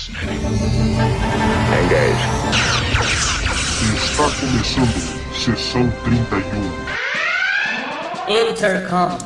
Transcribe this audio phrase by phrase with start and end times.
[0.00, 0.40] fascinating.
[1.82, 2.24] Engage.
[3.96, 4.98] Está começando
[5.34, 6.40] sessão 31.
[8.50, 9.18] Intercom.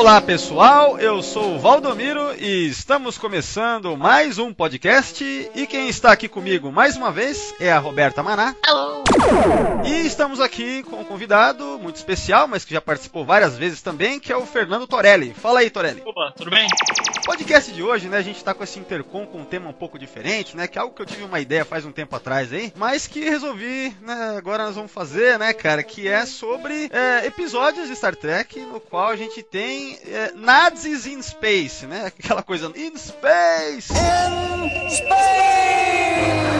[0.00, 5.22] Olá pessoal, eu sou o Valdomiro e estamos começando mais um podcast.
[5.54, 8.56] E quem está aqui comigo mais uma vez é a Roberta Maná.
[8.66, 9.04] Alô!
[9.84, 14.18] E estamos aqui com um convidado muito especial, mas que já participou várias vezes também,
[14.18, 15.34] que é o Fernando Torelli.
[15.34, 16.00] Fala aí, Torelli.
[16.02, 16.66] Opa, tudo bem?
[17.30, 19.96] Podcast de hoje, né, a gente tá com esse intercom com um tema um pouco
[19.96, 22.72] diferente, né, que é algo que eu tive uma ideia faz um tempo atrás aí,
[22.74, 27.86] mas que resolvi, né, agora nós vamos fazer, né, cara, que é sobre é, episódios
[27.86, 32.66] de Star Trek no qual a gente tem é, Nazis in Space, né, aquela coisa
[32.74, 33.92] in Space!
[33.92, 36.59] In Space!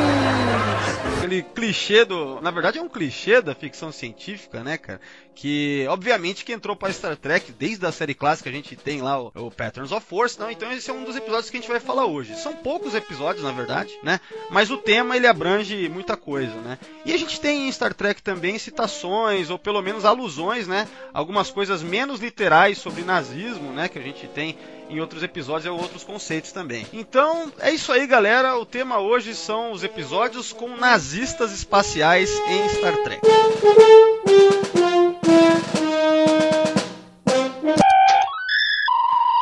[1.30, 2.40] Aquele clichê do.
[2.40, 5.00] Na verdade, é um clichê da ficção científica, né, cara?
[5.32, 9.22] Que, obviamente, que entrou para Star Trek desde a série clássica, a gente tem lá
[9.22, 10.50] o, o Patterns of Force, não?
[10.50, 12.34] Então, esse é um dos episódios que a gente vai falar hoje.
[12.34, 14.18] São poucos episódios, na verdade, né?
[14.50, 16.78] Mas o tema ele abrange muita coisa, né?
[17.06, 20.88] E a gente tem em Star Trek também citações, ou pelo menos alusões, né?
[21.14, 23.88] Algumas coisas menos literais sobre nazismo, né?
[23.88, 24.58] Que a gente tem
[24.90, 26.86] em outros episódios e outros conceitos também.
[26.92, 28.58] Então, é isso aí, galera.
[28.58, 33.20] O tema hoje são os episódios com nazistas espaciais em Star Trek.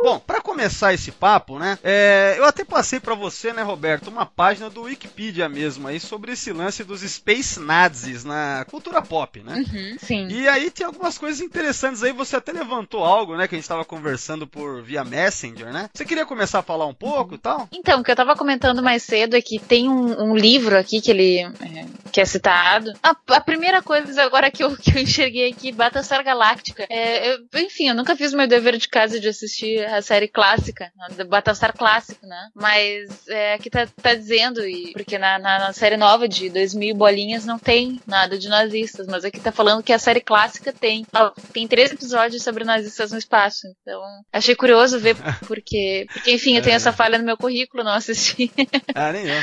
[0.02, 1.78] Bom, para começar esse papo, né?
[1.84, 6.32] É, eu até passei para você, né, Roberto, uma página do Wikipedia mesmo aí sobre
[6.32, 9.54] esse lance dos Space Nazis na cultura pop, né?
[9.54, 10.26] Uhum, sim.
[10.28, 12.12] E aí tem algumas coisas interessantes aí.
[12.12, 15.88] Você até levantou algo, né, que a gente estava conversando por via Messenger, né?
[15.94, 17.68] Você queria começar a falar um pouco e tal?
[17.70, 21.00] Então, o que eu tava comentando mais cedo é que tem um, um livro aqui
[21.00, 22.92] que ele é, que é citado.
[23.00, 26.84] A, a, primeira coisa agora que eu, que eu enxerguei aqui, Battlestar Galáctica.
[26.90, 30.47] É, eu, enfim, eu nunca fiz meu dever de casa de assistir a série clássica,
[30.54, 32.48] a Battlestar clássico, né?
[32.54, 36.94] Mas é, aqui tá, tá dizendo, e, porque na, na, na, série nova de 2000
[36.94, 41.06] bolinhas não tem nada de nazistas, mas aqui tá falando que a série clássica tem.
[41.14, 43.66] Ó, tem três episódios sobre nazistas no espaço.
[43.82, 45.16] Então, achei curioso ver,
[45.46, 48.50] porque, porque enfim, eu tenho essa falha no meu currículo, não assisti.
[48.94, 49.42] Ah, nem eu.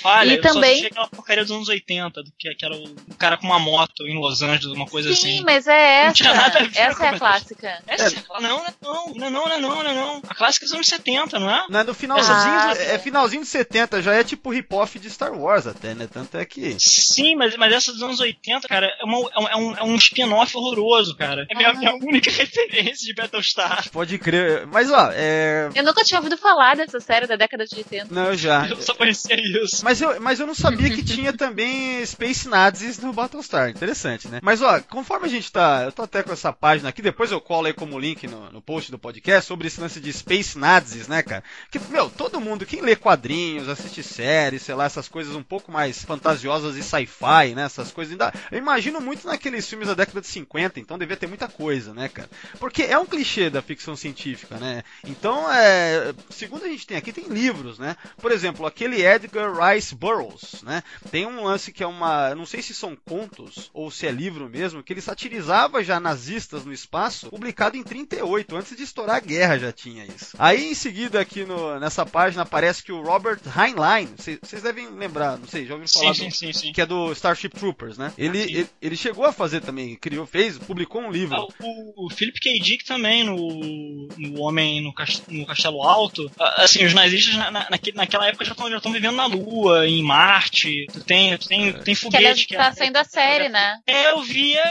[0.00, 0.62] Falha, e eu também...
[0.62, 4.06] só assisti aquela porcaria dos anos 80, que, que era o cara com uma moto
[4.06, 5.38] em Los Angeles, uma coisa Sim, assim.
[5.38, 6.06] Sim, mas é essa.
[6.06, 7.82] Não tinha nada a ver essa com é a clássica.
[7.86, 8.18] Essa é.
[8.18, 10.22] é não, não, não, não, não, não, não, não.
[10.28, 11.64] A clássica é dos anos 70, não é?
[11.68, 15.32] Não é no finalzinho, Ah, é finalzinho de 70, já é tipo rip-off de Star
[15.38, 16.08] Wars até, né?
[16.12, 16.76] Tanto é que.
[16.78, 20.56] Sim, mas, mas essa dos anos 80, cara, é, uma, é um, é um spin-off
[20.56, 21.46] horroroso, cara.
[21.50, 21.74] É minha, Ah.
[21.74, 23.90] minha única referência de Battlestar.
[23.90, 24.66] Pode crer.
[24.66, 25.68] Mas ó, é.
[25.74, 28.14] Eu nunca tinha ouvido falar dessa série da década de 80.
[28.14, 28.66] Não, eu já.
[28.68, 29.84] Eu só conhecia isso.
[29.84, 33.68] Mas eu, mas eu não sabia que tinha também Space Nazis no Battlestar.
[33.70, 34.38] Interessante, né?
[34.42, 35.82] Mas ó, conforme a gente tá.
[35.84, 38.60] Eu tô até com essa página aqui, depois eu colo aí como link no, no
[38.62, 41.42] post do podcast sobre esse lance de Space Nazis, né, cara?
[41.70, 45.70] Que, meu, todo mundo, quem lê quadrinhos, assiste séries, sei lá, essas coisas um pouco
[45.70, 47.62] mais fantasiosas e sci-fi, né?
[47.62, 48.32] Essas coisas ainda.
[48.50, 52.08] Eu imagino muito naqueles filmes da década de 50, então devia ter muita coisa, né,
[52.08, 52.30] cara?
[52.58, 54.82] Porque é um clichê da ficção científica, né?
[55.04, 56.14] Então, é.
[56.30, 57.96] Segundo a gente tem aqui, tem livros, né?
[58.18, 60.82] Por exemplo, aquele Edgar Rice Burroughs, né?
[61.10, 62.34] Tem um lance que é uma.
[62.34, 66.64] Não sei se são contos ou se é livro mesmo, que ele satirizava já nazistas
[66.64, 70.25] no espaço, publicado em 38, antes de estourar a guerra já tinha isso.
[70.38, 75.38] Aí em seguida aqui no, nessa página aparece que o Robert Heinlein, vocês devem lembrar,
[75.38, 76.72] não sei, já ouviram falar Sim, do, sim, sim, sim.
[76.72, 78.12] que é do Starship Troopers, né?
[78.18, 81.36] Ele, ele, ele chegou a fazer também, criou, fez, publicou um livro.
[81.36, 82.58] Ah, o, o Philip K.
[82.60, 86.30] Dick também, no, no Homem no, Cast- no Castelo Alto.
[86.38, 90.86] Ah, Assim, os nazistas na, na- naquela época já estão vivendo na Lua, em Marte.
[90.92, 92.48] Tu tem, tu tem, tu tem Que ela foguete.
[92.56, 93.78] tá saindo a série, né?
[93.86, 94.62] É, eu via.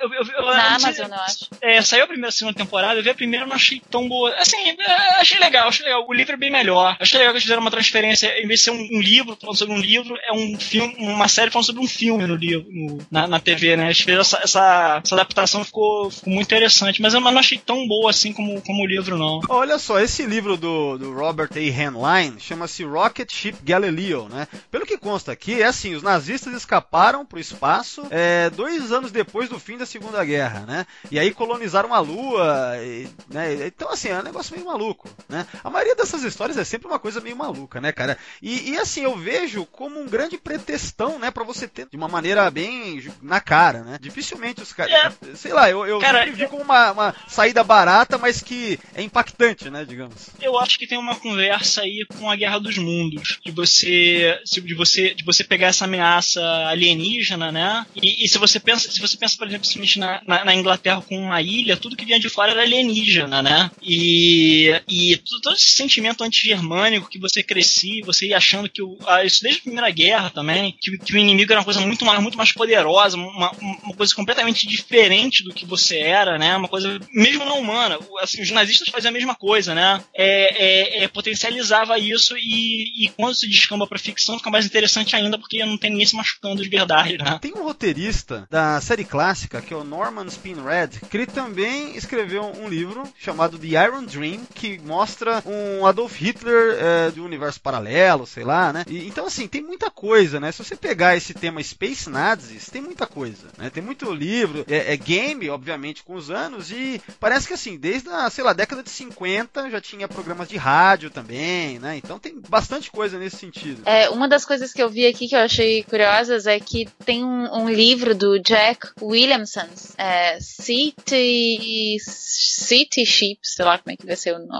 [0.00, 1.48] Eu, eu, eu, Na Amazon, eu acho.
[1.60, 3.80] É, saiu a primeira e a segunda temporada, eu vi a primeira e não achei
[3.90, 4.34] tão boa.
[4.36, 6.04] Assim, é, achei legal, achei legal.
[6.08, 6.96] O livro é bem melhor.
[7.00, 9.56] Achei legal que eles fizeram uma transferência, em vez de ser um, um livro falando
[9.56, 12.98] sobre um livro, é um filme, uma série falando sobre um filme no livro, no-
[13.10, 13.86] na, na TV, né?
[13.86, 17.86] Eles fizeram essa, essa, essa adaptação ficou, ficou muito interessante, mas eu não achei tão
[17.86, 19.40] boa assim como, como o livro, não.
[19.48, 21.58] Olha só, esse livro do, do Robert A.
[21.58, 24.46] Heinlein chama-se Rocket Ship Galileo, né?
[24.70, 29.48] Pelo que consta aqui, é assim, os nazistas escaparam pro espaço é, dois anos depois
[29.48, 30.86] do fim da Segunda Guerra, né?
[31.10, 33.66] E aí colonizaram a Lua, e, né?
[33.66, 34.93] Então, assim, é um negócio meio maluco.
[34.94, 35.46] Maluco, né?
[35.62, 38.16] A maioria dessas histórias é sempre uma coisa meio maluca, né, cara?
[38.40, 42.08] E, e assim, eu vejo como um grande pretextão, né, para você ter de uma
[42.08, 43.98] maneira bem na cara, né?
[44.00, 44.92] Dificilmente os caras.
[44.92, 45.34] É.
[45.34, 49.68] Sei lá, eu, eu cara, vi como uma, uma saída barata, mas que é impactante,
[49.68, 50.30] né, digamos.
[50.40, 54.74] Eu acho que tem uma conversa aí com a Guerra dos Mundos, de você, de
[54.74, 57.86] você, de você pegar essa ameaça alienígena, né?
[57.94, 59.64] E, e se você pensa, se você pensa, por exemplo,
[59.96, 63.70] na, na, na, Inglaterra com uma ilha, tudo que vinha de fora era alienígena, né?
[63.82, 69.24] E, e todo, esse sentimento anti-germânico que você crescia, você ia achando que o, ah,
[69.24, 72.20] isso desde a Primeira Guerra também, que, que, o inimigo era uma coisa muito mais,
[72.20, 76.56] muito mais poderosa, uma, uma coisa completamente diferente do que você era, né?
[76.56, 77.98] Uma coisa mesmo não humana.
[78.20, 80.02] Assim, os nazistas faziam a mesma coisa, né?
[80.14, 85.16] É, é, é potencializava isso e, e quando se descamba para ficção fica mais interessante
[85.16, 87.38] ainda porque não tem ninguém se machucando de verdade, né?
[87.40, 92.44] Tem um roteirista da série clássica que é o Norman Spinrad, que ele também escreveu
[92.44, 97.60] um livro chamado The Iron Dream que mostra um Adolf Hitler é, de um universo
[97.60, 98.84] paralelo, sei lá, né?
[98.88, 100.52] E, então assim tem muita coisa, né?
[100.52, 103.70] Se você pegar esse tema Space Nazis, tem muita coisa, né?
[103.70, 108.08] Tem muito livro, é, é game, obviamente, com os anos e parece que assim desde
[108.08, 111.96] a sei lá década de 50 já tinha programas de rádio também, né?
[111.96, 113.82] Então tem bastante coisa nesse sentido.
[113.84, 117.24] É, uma das coisas que eu vi aqui que eu achei curiosas é que tem
[117.24, 124.06] um, um livro do Jack Williamson, é, City, City Sheep, sei lá como é que
[124.06, 124.53] vai ser o nome.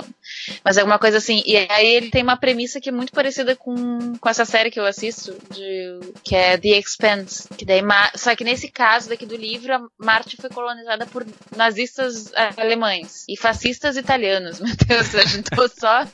[0.65, 1.43] Mas é alguma coisa assim.
[1.45, 4.81] E aí ele tem uma premissa que é muito parecida com, com essa série que
[4.81, 7.49] eu assisto, de, que é The Expanse.
[7.57, 7.83] Que daí,
[8.15, 11.27] só que nesse caso daqui do livro, a Marte foi colonizada por
[11.57, 14.61] nazistas é, alemães e fascistas italianos.
[14.65, 15.49] Meu Deus, a gente
[15.79, 16.07] só.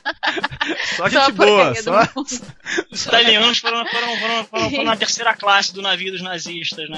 [0.95, 2.07] Só gente só boa, só.
[2.91, 6.97] Os italianos foram, foram, foram, foram, foram na terceira classe do navio dos nazistas, né?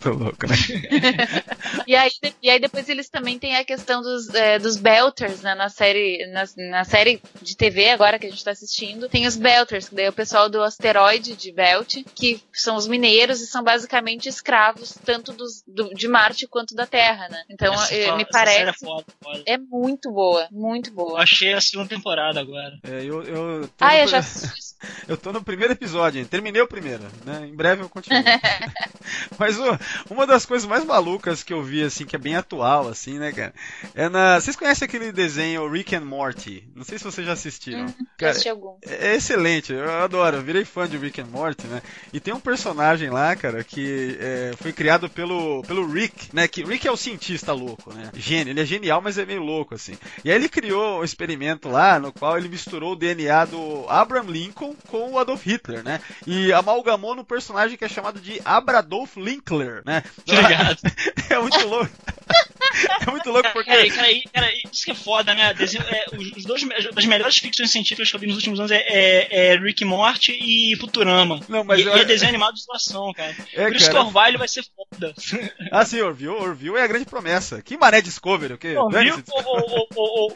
[0.00, 0.56] Tô louco, né?
[1.86, 2.10] e, aí,
[2.42, 5.54] e aí depois eles também têm a questão dos, é, dos Belters, né?
[5.54, 9.36] Na série, na, na, série de TV agora que a gente tá assistindo, tem os
[9.36, 13.46] Belters, que daí é o pessoal do asteroide de Belt, que são os mineiros e
[13.46, 17.44] são basicamente escravos tanto dos, do, de Marte quanto da Terra, né?
[17.50, 18.84] Então é, me parece.
[18.84, 19.42] É, foda, foda.
[19.44, 21.12] é, muito boa, muito boa.
[21.12, 22.78] Eu achei a segunda temporada agora.
[22.84, 24.69] É, eu, eu ah, eu já assisti.
[25.08, 27.46] Eu tô no primeiro episódio, terminei o primeiro, né?
[27.46, 28.22] Em breve eu continuo.
[29.38, 29.78] Mas o,
[30.10, 33.32] uma das coisas mais malucas que eu vi, assim, que é bem atual, assim, né,
[33.32, 33.54] cara?
[33.94, 34.40] É na.
[34.40, 36.68] Vocês conhecem aquele desenho Rick and Morty?
[36.74, 37.86] Não sei se vocês já assistiram.
[37.86, 38.36] Hum, cara,
[38.82, 41.82] é, é, excelente, eu adoro, eu virei fã de Rick and Morty, né?
[42.12, 46.46] E tem um personagem lá, cara, que é, foi criado pelo, pelo Rick, né?
[46.48, 48.10] Que Rick é o cientista louco, né?
[48.14, 49.96] Gênio, ele é genial, mas é meio louco, assim.
[50.24, 54.30] E aí ele criou um experimento lá no qual ele misturou o DNA do Abraham
[54.30, 56.00] Lincoln com o Adolf Hitler, né?
[56.26, 60.02] E amalgamou no personagem que é chamado de Abradolf Linkler, né?
[60.28, 60.78] Obrigado.
[61.30, 61.90] é muito louco.
[63.06, 63.70] É muito louco porque.
[63.70, 65.54] Cara, cara, cara, isso que é foda, né?
[65.60, 66.62] É, os dois
[66.94, 70.32] das melhores ficções científicas que eu vi nos últimos anos é, é, é Rick Morty
[70.32, 71.40] e Futurama.
[71.48, 71.96] Não, mas e, eu...
[71.96, 73.34] e é desenho animado de situação, cara.
[73.54, 74.04] É, Por isso cara...
[74.04, 75.14] que Orville vai ser foda.
[75.72, 77.62] Ah, sim, Orville, Orville é a grande promessa.
[77.62, 78.76] Que mané Discovery, o quê?
[78.76, 80.30] Orville ou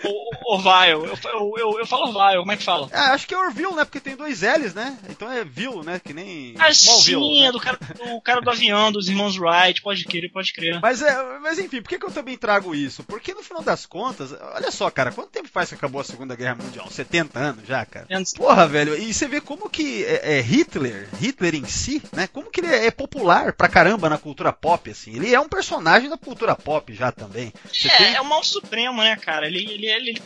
[0.46, 0.90] Orville?
[1.24, 2.88] Eu, eu, eu falo Orville, como é que fala?
[2.92, 3.84] Ah, acho que é Orville, né?
[3.84, 4.96] Porque tem dois L's, né?
[5.08, 6.00] Então é Ville, né?
[6.02, 6.54] Que nem.
[6.58, 7.48] Ah, sim, né?
[7.48, 10.80] é do cara, do cara do avião, dos irmãos Wright, pode crer, pode crer.
[10.80, 13.04] Mas, é, mas enfim, por que, que eu também trago isso?
[13.04, 16.34] Porque no final das contas, olha só, cara, quanto tempo faz que acabou a Segunda
[16.34, 16.90] Guerra Mundial?
[16.90, 18.06] 70 anos já, cara?
[18.34, 22.26] Porra, velho, e você vê como que é, é Hitler, Hitler em si, né?
[22.26, 25.14] Como que ele é, é, popular pra caramba na cultura pop, assim.
[25.14, 27.52] Ele é um personagem da cultura pop já também.
[27.70, 28.14] Você é, tem...
[28.14, 29.46] é o mal supremo, né, cara?
[29.46, 30.22] Ele, ele, ele, ele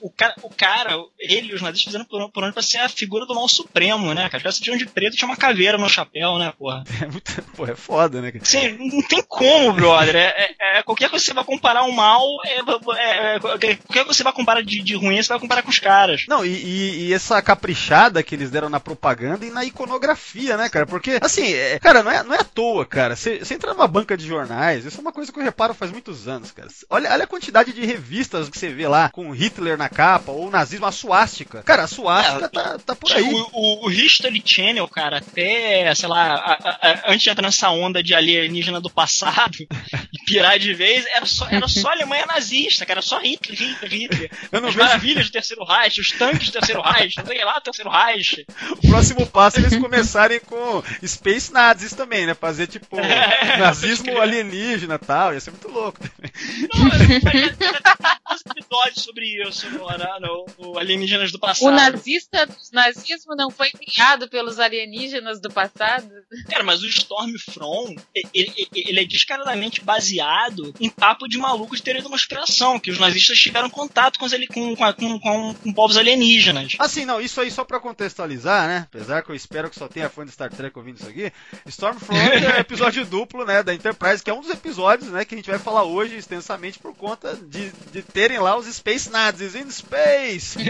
[0.00, 2.88] o, cara, o cara, ele e os nazistas fizeram por, por onde pra ser a
[2.88, 4.48] figura do mal supremo, né, cara?
[4.48, 6.82] Os caras de preto e tinha uma caveira no chapéu, né, porra?
[7.06, 8.32] É muito, porra, é foda, né?
[8.42, 10.16] Sim, não tem como, brother.
[10.16, 13.76] É, é, é, qualquer coisa que você vai comparar o mal, é, é, é, qualquer
[13.76, 16.24] coisa que você vai comparar de, de ruim, você vai comparar com os caras.
[16.28, 20.68] Não, e, e, e, essa caprichada que eles deram na propaganda e na iconografia, né,
[20.68, 20.86] cara?
[20.86, 23.14] Porque, assim, é, cara, não é, não é à toa, cara.
[23.14, 26.26] Você entra numa banca de jornais, isso é uma coisa que eu reparo faz muitos
[26.26, 26.68] anos, cara.
[26.90, 30.50] Olha, olha a quantidade de revistas que você vê lá com Hitler na capa ou
[30.50, 31.62] nazismo, a suástica.
[31.62, 33.22] Cara, a suástica tá, tá por aí.
[33.22, 37.46] O, o, o History Channel, cara, até, sei lá, a, a, a, antes de entrar
[37.46, 42.26] nessa onda de alienígena do passado e pirar de vez, era só, era só Alemanha
[42.26, 44.30] nazista, cara, só Hitler, Hitler, Hitler.
[44.52, 44.78] Eu As vejo...
[44.78, 48.46] maravilhas do Terceiro Reich, os tanques do Terceiro Reich, não sei lá, Terceiro Reich.
[48.82, 52.34] O próximo passo é eles começarem com Space nazis também, né?
[52.34, 52.96] Fazer tipo
[53.58, 56.32] nazismo alienígena e tal, ia ser muito louco também.
[56.72, 61.68] Não, mas- episódios sobre isso no, no Alienígenas do Passado.
[61.68, 66.08] O nazista, o nazismo não foi criado pelos alienígenas do passado?
[66.48, 71.82] Cara, mas o Stormfront, ele, ele- ele é descaradamente baseado em papo de maluco de
[71.82, 75.72] teoria da conspiração, que os nazistas tiveram contato com, ali- com, com, com, com, com
[75.72, 76.74] povos alienígenas.
[76.78, 78.86] Assim, não, isso aí só pra contextualizar, né?
[78.92, 81.32] Apesar que eu espero que só tenha fã de Star Trek ouvindo isso aqui.
[81.66, 85.38] Stormfront é episódio duplo, né, da Enterprise, que é um dos episódios, né, que a
[85.38, 89.70] gente vai falar hoje extensamente por conta de, de terem lá os Space Nazis in
[89.70, 90.58] Space.
[90.58, 90.66] Meu,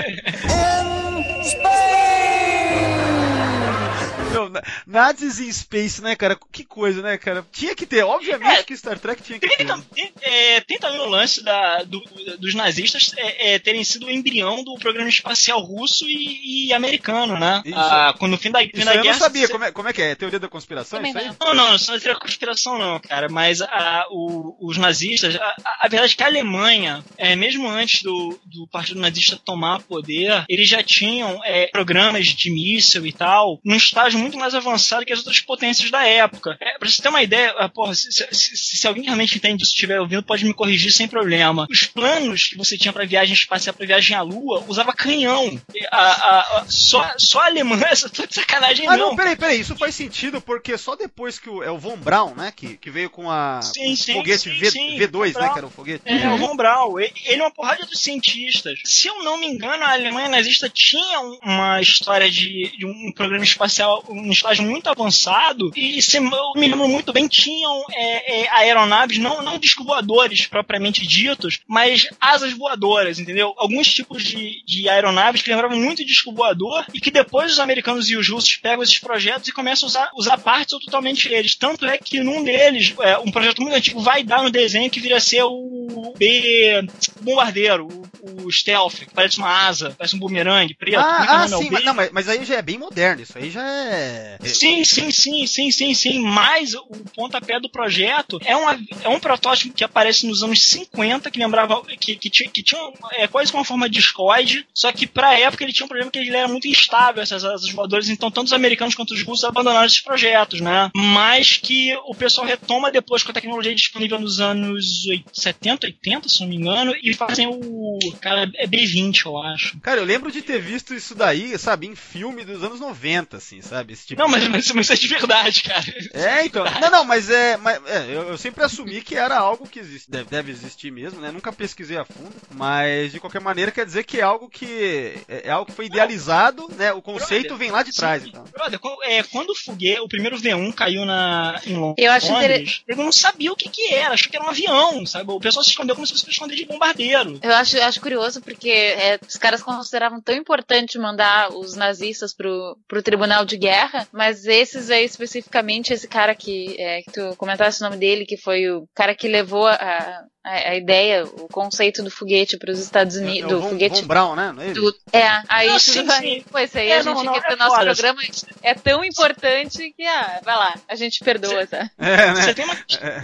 [4.48, 6.38] na- Nazis in Space, né, cara?
[6.52, 7.44] Que coisa, né, cara?
[7.52, 8.62] Tinha que ter, obviamente É.
[8.62, 9.66] que Star Trek tinha que Tem, ter.
[9.66, 12.02] tam- tem, é, tem também o lance da, do-
[12.38, 17.38] dos nazistas é, é, terem sido o embrião do programa espacial russo e, e americano,
[17.38, 17.62] né?
[17.64, 17.76] Isso.
[17.78, 19.14] Ah, quando no fim da, fim Isso da eu guerra.
[19.14, 20.14] não sabia, se- como é, como é que é?
[20.14, 20.98] Teoria da conspiração?
[20.98, 21.26] Também Isso aí?
[21.40, 21.46] não.
[21.46, 23.28] Não, não, isso não é conspiração, não, cara.
[23.28, 28.02] Mas a, o- os nazistas, a, a- verdade é que a Alemanha, é, mesmo antes
[28.02, 33.60] do, do Partido Nazista tomar poder, eles já tinham é, programas de míssil e tal,
[33.64, 36.56] num estágio muito mais avançado que as outras potências da época.
[36.60, 39.58] É, pra você ter uma ideia, ah, porra, se, se- se- se alguém realmente entende
[39.58, 41.66] disso, estiver ouvindo, pode me corrigir sem problema.
[41.70, 45.60] Os planos que você tinha pra viagem espacial, pra viagem à Lua, usava canhão.
[45.90, 49.08] A, a- a- só, só a Alemanha, essa de sacanagem, Ah, não.
[49.10, 52.34] não, peraí, peraí, isso faz sentido porque só depois que o, é o Von Braun,
[52.34, 55.32] né, que, que veio com a Sim, com o sim, foguete sim, V, sim, V2,
[55.32, 56.02] Von né, que era o foguete.
[56.06, 56.98] É, o Von Braun.
[57.00, 58.78] Ele ele é uma porrada dos cientistas.
[58.84, 63.12] Se eu não me engano, a Alemanha nazista tinha um- uma história de, de um
[63.12, 68.42] programa espacial, um estágio muito avançado, e se eu me lembro muito bem, tinham é,
[68.42, 73.54] é, aeronaves, não, não disco voadores propriamente ditos, mas asas voadoras, entendeu?
[73.56, 78.08] Alguns tipos de, de aeronaves que lembravam muito disco voador e que depois os americanos
[78.10, 81.54] e os russos pegam esses projetos e começam a usar, usar partes ou totalmente eles.
[81.54, 85.00] Tanto é que num deles, é, um projeto muito antigo, vai dar no desenho que
[85.00, 86.86] vira ser o B
[87.20, 87.88] bombardeiro,
[88.20, 91.02] o, o stealth, que parece uma asa, parece um bumerangue preto.
[91.02, 91.44] Como é é Ah, ah?
[91.44, 93.95] É sim, mas, não, mas, mas aí já é bem moderno, isso aí já é...
[94.44, 96.18] Sim, sim, sim, sim, sim, sim.
[96.20, 96.84] Mas o
[97.14, 101.38] pontapé do projeto é um, av- é um protótipo que aparece nos anos 50, que
[101.38, 101.82] lembrava.
[102.00, 102.80] que, que tinha, que tinha
[103.12, 106.10] é, quase com uma forma de discoide, só que pra época ele tinha um problema
[106.10, 109.44] que ele era muito instável, essas asas voadoras, então tanto os americanos quanto os russos
[109.44, 110.90] abandonaram esses projetos, né?
[110.94, 116.28] Mas que o pessoal retoma depois com a tecnologia disponível nos anos 80, 70, 80,
[116.28, 117.98] se não me engano, e fazem o.
[118.20, 119.78] Cara, é B20, eu acho.
[119.80, 123.60] Cara, eu lembro de ter visto isso daí, sabe, em filme dos anos 90, assim,
[123.62, 123.85] sabe?
[123.92, 125.84] Esse tipo Não, mas, mas, mas isso é de verdade, cara.
[126.12, 126.64] É, então.
[126.80, 127.56] Não, não, mas é.
[127.56, 131.20] Mas, é, eu, eu sempre assumi que era algo que existe, deve, deve existir mesmo,
[131.20, 131.30] né?
[131.30, 132.34] Nunca pesquisei a fundo.
[132.50, 135.14] Mas de qualquer maneira quer dizer que é algo que.
[135.28, 136.92] É, é algo que foi idealizado, né?
[136.92, 138.44] O conceito Brother, vem lá de trás, Sim, então.
[138.52, 142.32] brother, quando, é, quando o foguete, o primeiro V1 caiu na, em Londres, Eu acho
[142.32, 145.30] inter- ele não sabia o que que era, achou que era um avião, sabe?
[145.30, 147.38] O pessoal se escondeu como se fosse esconder de bombardeiro.
[147.42, 152.76] Eu acho, acho curioso porque é, os caras consideravam tão importante mandar os nazistas pro,
[152.88, 153.75] pro tribunal de guerra,
[154.12, 158.36] mas esses aí especificamente, esse cara que, é, que tu comentasse o nome dele, que
[158.36, 163.16] foi o cara que levou a, a, a ideia, o conceito do foguete pros Estados
[163.16, 164.52] É, Unidos, o do Von, foguete Von Braun, né?
[164.54, 166.20] Não é do- É, aí tudo sim, vai.
[166.20, 166.44] sim.
[166.64, 167.84] Isso aí É, a não, gente não, quer é o nosso foda.
[167.86, 168.22] programa
[168.62, 171.90] é tão importante que, ah, vai lá, a gente perdoa, tá?
[171.98, 172.34] É, né?
[172.42, 172.74] Você tem uma,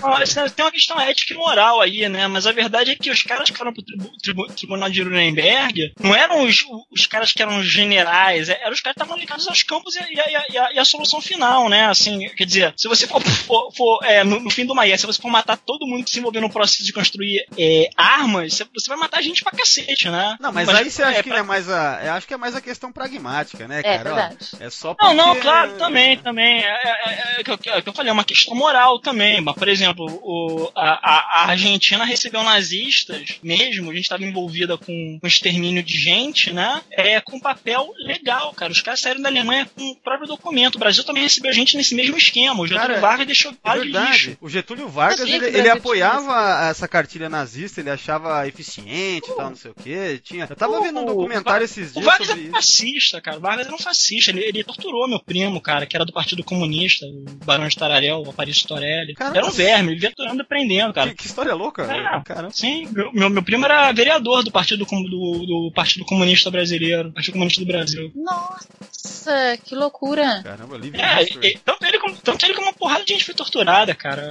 [0.02, 2.26] uma- você tem uma questão ética e moral aí, né?
[2.26, 5.92] Mas a verdade é que os caras que foram pro tribu- tribu- tribunal de Nuremberg
[6.00, 9.46] não eram os, os caras que eram generais, é- eram os caras que estavam ligados
[9.48, 11.86] aos campos e, a- e e a, e a solução final, né?
[11.86, 15.06] Assim, quer dizer, se você for, for- for, é, no, no fim do Maia, se
[15.06, 18.88] você for matar todo mundo que se envolveu no processo de construir é, armas, você,
[18.88, 20.36] vai matar gente pra cacete, né?
[20.40, 22.00] Não, mas, aí você acha é, que pra- é mais a.
[22.04, 24.10] Eu acho que é mais a questão pragmática, né, É, cara?
[24.12, 24.36] Ó, verdade.
[24.60, 26.60] é só Não, não, porque- claro, também, também.
[26.60, 28.98] É, é, é, é que eu- é o que eu falei, é uma questão moral
[29.00, 29.40] também.
[29.40, 35.18] Mas, por exemplo, o, a, a- Argentina recebeu nazistas mesmo, a gente estava envolvida com,
[35.20, 36.80] com extermínio de gente, né?
[36.92, 38.72] É, com papel legal, cara.
[38.72, 40.76] Os caras saíram da Alemanha com o próprio documento.
[40.76, 42.60] O Brasil também recebeu gente nesse mesmo esquema.
[42.62, 44.02] O Getúlio Cara, Vargas deixou É vários de lixo.
[44.08, 44.38] verdade.
[44.40, 49.50] O Getúlio Vargas, ele, o ele apoiava essa cartilha nazista, ele achava eficiente e tal,
[49.50, 50.20] não sei o quê.
[50.22, 50.46] Tinha...
[50.48, 53.36] Eu tava O- vendo um documentário esses O dias Vargas sobre era um fascista, cara.
[53.38, 54.30] O Vargas era um fascista.
[54.30, 58.22] Ele, ele torturou meu primo, cara, que era do Partido Comunista, o Barão de Tararel,
[58.24, 59.14] o Aparício Torelli.
[59.14, 59.38] Caramba.
[59.38, 61.10] Era um verme, ele via torturando e prendendo, cara.
[61.10, 62.22] Que, que história louca, É.
[62.24, 62.50] caramba.
[62.52, 67.32] Sim, meu, meu, meu primo era vereador do Partido, do, do Partido Comunista Brasileiro, Partido
[67.34, 68.10] Comunista do Brasil.
[68.14, 69.56] Nossa.
[69.64, 70.42] Que loucura.
[70.42, 73.34] Caramba, livre É, e- tanto, ele como, tanto ele como uma porrada de gente foi
[73.34, 74.22] torturada, cara.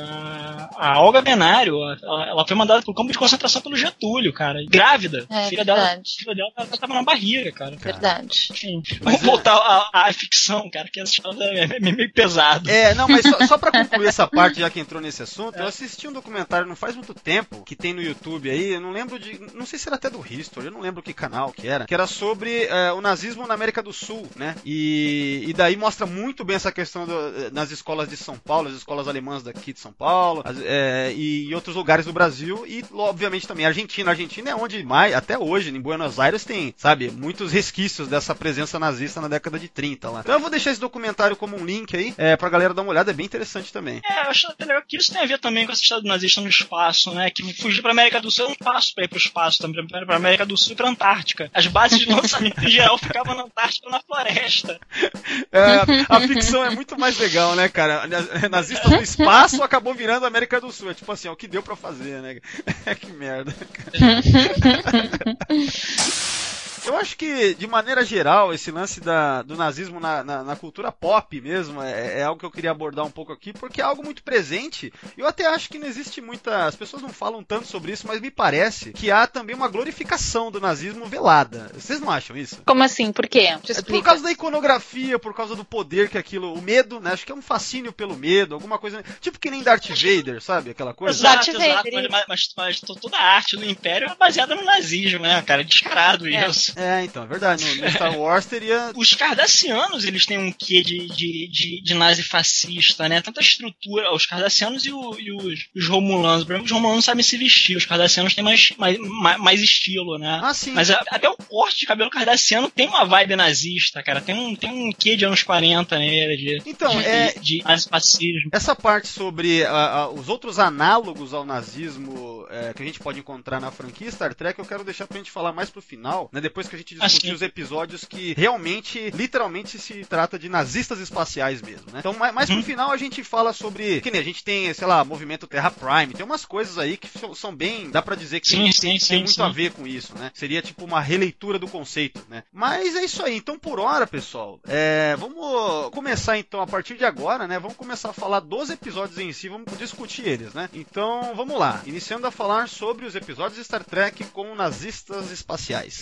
[0.78, 4.60] A, a Olga Benário, ela, ela foi mandada pro campo de concentração pelo Getúlio, cara.
[4.70, 5.26] Grávida.
[5.30, 7.76] É, filha dela, filha dela tava, tava na barriga, cara.
[7.76, 8.48] Verdade.
[8.52, 12.70] Enfim, vamos é- voltar à, à ficção, cara, que essa história é meio, meio pesado.
[12.70, 15.66] É, não, mas só, só pra concluir essa parte, já que entrou nesse assunto, eu
[15.66, 19.20] assisti um documentário não faz muito tempo, que tem no YouTube aí, eu não lembro
[19.20, 19.40] de.
[19.54, 21.94] Não sei se era até do History, eu não lembro que canal que era, que
[21.94, 24.56] era sobre é, o nazismo na América do Sul, né?
[24.66, 28.70] E, e daí mostra muito bem essa questão do- eh, nas escolas de São Paulo,
[28.70, 32.51] as escolas alemãs daqui de São Paulo, as- é, e em outros lugares do Brasil,
[32.66, 34.10] e obviamente também a Argentina.
[34.10, 38.34] A Argentina é onde mais, até hoje, em Buenos Aires, tem, sabe, muitos resquícios dessa
[38.36, 40.20] presença nazista na década de 30 lá.
[40.22, 42.92] Então eu vou deixar esse documentário como um link aí, é, pra galera dar uma
[42.92, 44.02] olhada, é bem interessante também.
[44.10, 46.08] É, eu acho até legal que isso tem a ver também com essa história do
[46.08, 47.30] nazista no espaço, né?
[47.30, 50.06] Que fugir pra América do Sul é um passo pra ir pro espaço também, pra,
[50.06, 51.50] pra América do Sul e pra Antártica.
[51.54, 54.80] As bases de lançamento em geral ficavam na Antártica ou na floresta.
[55.52, 58.08] É, a ficção é muito mais legal, né, cara?
[58.50, 60.92] Nazista no espaço acabou virando América do Sul.
[60.92, 62.31] É tipo assim, é o que deu pra fazer, né?
[63.00, 63.54] que merda.
[66.86, 70.92] Eu acho que, de maneira geral, esse lance da, do nazismo na, na, na cultura
[70.92, 74.04] pop mesmo é, é algo que eu queria abordar um pouco aqui, porque é algo
[74.04, 74.92] muito presente.
[75.18, 76.66] Eu até acho que não existe muita.
[76.66, 80.52] As pessoas não falam tanto sobre isso, mas me parece que há também uma glorificação
[80.52, 81.72] do nazismo velada.
[81.74, 82.62] Vocês não acham isso?
[82.66, 83.12] Como assim?
[83.12, 83.50] Por quê?
[83.70, 86.54] É por causa da iconografia, por causa do poder que aquilo.
[86.54, 87.12] O medo, né?
[87.14, 89.04] Acho que é um fascínio pelo medo, alguma coisa.
[89.20, 90.72] Tipo que nem Darth Vader, sabe?
[90.72, 91.22] Aquela coisa.
[91.22, 91.84] Darth Exato, exato.
[91.92, 95.42] Vader, Mas, mas, mas to- toda a arte do Império é baseada no nazismo, né,
[95.44, 95.64] cara?
[95.64, 96.48] Descarado É.
[96.50, 96.71] isso.
[96.76, 97.64] É, então, é verdade.
[97.66, 98.92] No, no Star Wars teria.
[98.96, 103.22] Os cardassianos, eles têm um quê de, de, de, de nazi fascista, né?
[103.22, 106.44] Tanta estrutura, os cardassianos e, o- e os, os romulanos.
[106.44, 110.18] Por exemplo, os romulanos sabem se vestir, os cardassianos têm mais, mais, mais, mais estilo,
[110.18, 110.40] né?
[110.44, 110.72] Ah, sim.
[110.72, 114.22] Mas a- até o corte de cabelo cardassiano tem uma vibe nazista, cara.
[114.22, 118.50] Tem um, tem um quê de anos 40 nele, de, Então, de, é- de, nazifascismo.
[118.52, 123.20] Essa parte sobre ah, ah, os outros análogos ao nazismo eh, que a gente pode
[123.20, 126.40] encontrar na franquia Star Trek, eu quero deixar pra gente falar mais pro final, né?
[126.42, 127.34] Depois que a gente discutir Assim.
[127.34, 132.00] os episódios que realmente, literalmente se trata de nazistas espaciais mesmo, né?
[132.00, 132.64] Então, mais pro Uhum.
[132.64, 134.02] final a gente fala sobre.
[134.02, 137.08] Que nem a gente tem, sei lá, movimento Terra Prime, tem umas coisas aí que
[137.36, 137.90] são, bem.
[137.90, 140.32] dá pra dizer que Sim, tem, sim, tem sim, muito a ver com isso, né?
[140.34, 142.44] Seria tipo uma releitura do conceito, né?
[142.52, 143.36] Mas é isso aí.
[143.38, 147.60] Então, por hora, pessoal, é, vamos começar então a partir de agora, né?
[147.60, 150.70] Vamos começar a falar dos episódios em si, vamos discutir eles, né?
[150.74, 151.82] Então, vamos lá.
[151.86, 156.02] Iniciando a falar sobre os episódios de Star Trek com nazistas espaciais.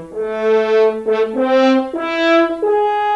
[0.00, 1.92] Thank
[2.62, 3.09] you.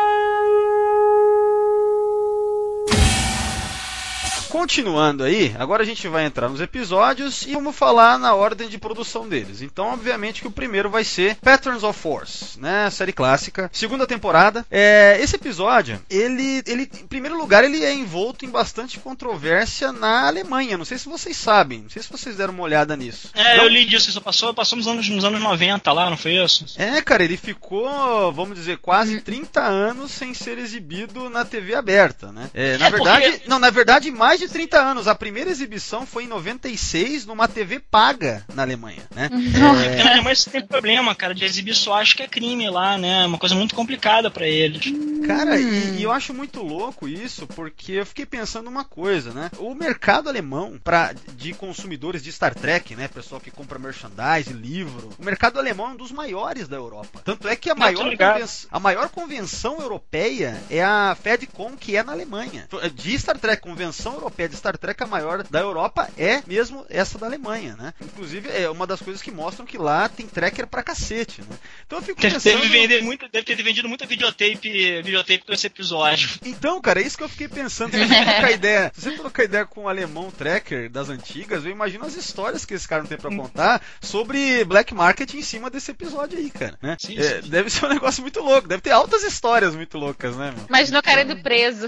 [4.59, 8.79] Continuando aí, agora a gente vai entrar nos episódios e vamos falar na ordem de
[8.79, 9.61] produção deles.
[9.61, 12.89] Então, obviamente que o primeiro vai ser Patterns of Force, né?
[12.89, 14.65] Série clássica, segunda temporada.
[14.71, 20.29] É, esse episódio, ele, ele, em primeiro lugar, ele é envolto em bastante controvérsia na
[20.29, 20.79] Alemanha.
[20.79, 23.31] Não sei se vocês sabem, não sei se vocês deram uma olhada nisso.
[23.35, 26.17] É, Não- eu li disso, isso passou, passou nos anos, nos anos 90 lá, não
[26.17, 26.65] foi isso?
[26.79, 32.31] É, cara, ele ficou, vamos dizer, quase 30 anos sem ser exibido na TV aberta,
[32.31, 32.49] né?
[32.55, 35.09] É, na É, verdade, porque- não, na verdade, mais de 30 anos.
[35.09, 39.29] A primeira exibição foi em 96 numa TV paga na Alemanha, né?
[39.29, 42.97] Porque na Alemanha isso tem problema, cara, de exibir só acho que é crime lá,
[42.99, 43.23] né?
[43.23, 44.85] É Uma coisa muito complicada pra eles.
[45.27, 49.51] Cara, e, e eu acho muito louco isso, porque eu fiquei pensando uma coisa, né?
[49.59, 53.09] O mercado alemão pra, de consumidores de Star Trek, né?
[53.09, 55.11] Pessoal que compra merchandise, livro.
[55.19, 57.21] O mercado alemão é um dos maiores da Europa.
[57.25, 61.97] Tanto é que a Não, maior, conven- a maior convenção europeia é a FedCon, que
[61.97, 62.69] é na Alemanha.
[62.95, 67.19] De Star Trek, convenção europeia de Star Trek, a maior da Europa é mesmo essa
[67.19, 67.93] da Alemanha, né?
[68.01, 71.57] Inclusive, é uma das coisas que mostram que lá tem tracker pra cacete, né?
[71.87, 72.61] Então eu fico Deve, pensando...
[72.61, 76.29] deve vender muito, deve ter vendido muita videotape, videotape com esse episódio.
[76.45, 77.93] Então, cara, é isso que eu fiquei pensando.
[77.93, 81.71] Se você trocar ideia, se você trocar ideia com o alemão tracker das antigas, eu
[81.71, 85.71] imagino as histórias que esse cara não tem pra contar sobre black market em cima
[85.71, 86.79] desse episódio aí, cara.
[86.83, 86.97] né?
[86.99, 87.49] Sim, É, sim.
[87.49, 88.69] Deve ser um negócio muito louco.
[88.69, 90.67] Deve ter altas histórias muito loucas, né, meu?
[90.69, 91.87] Imagina o cara indo preso,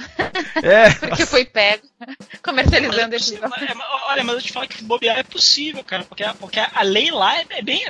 [0.63, 0.91] É.
[1.01, 1.87] porque foi pego,
[2.43, 6.05] comercializando Mas, esse mas- mas- olha, mas eu te falo que bobear é possível, cara,
[6.05, 7.85] porque, a- porque a lei lá é, é bem.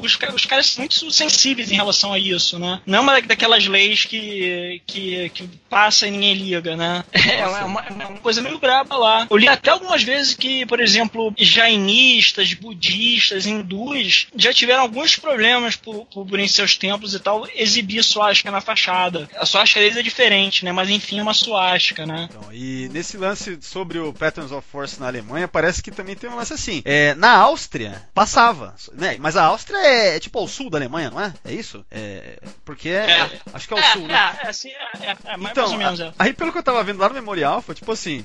[0.00, 2.80] Os, os caras são muito sensíveis em relação a isso, né?
[2.86, 7.04] Não é uma daquelas leis que, que, que passa e ninguém liga, né?
[7.32, 9.26] É uma, uma- é uma coisa meio braba lá.
[9.30, 15.76] Eu li até algumas vezes que, por exemplo, jainistas, budistas, hindus já tiveram alguns problemas
[15.76, 19.28] por, por em seus templos e tal exibir suástica na fachada.
[19.36, 20.72] A suástica deles é diferente, né?
[20.72, 22.28] Mas enfim, é uma suástica, né?
[22.30, 26.28] Então, e nesse lance sobre o Patterns of Force na Alemanha, parece que também tem
[26.28, 26.82] um lance assim.
[26.84, 28.74] É, na Áustria, passava.
[28.92, 29.16] Né?
[29.18, 31.32] Mas a Áustria é, é tipo ao sul da Alemanha, não é?
[31.44, 31.84] É isso?
[31.90, 33.30] É, porque é, É.
[33.52, 34.38] Acho que é o sul, né?
[34.44, 36.00] é, assim, é, é, é mais Então, ou menos.
[36.00, 38.24] A- aí pelo que eu tava vendo lá no Memorial, foi tipo assim,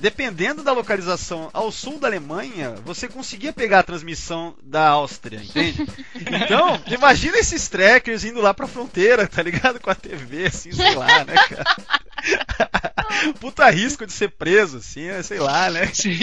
[0.00, 5.86] dependendo da localização ao sul da Alemanha, você conseguia pegar a transmissão da Áustria, entende?
[6.44, 9.80] Então, imagina esses trackers indo lá pra fronteira, tá ligado?
[9.80, 11.64] Com a TV, assim, sei lá, né, cara?
[13.40, 15.22] Puta risco de ser preso, assim, né?
[15.22, 15.86] sei lá, né?
[15.92, 16.18] Sim.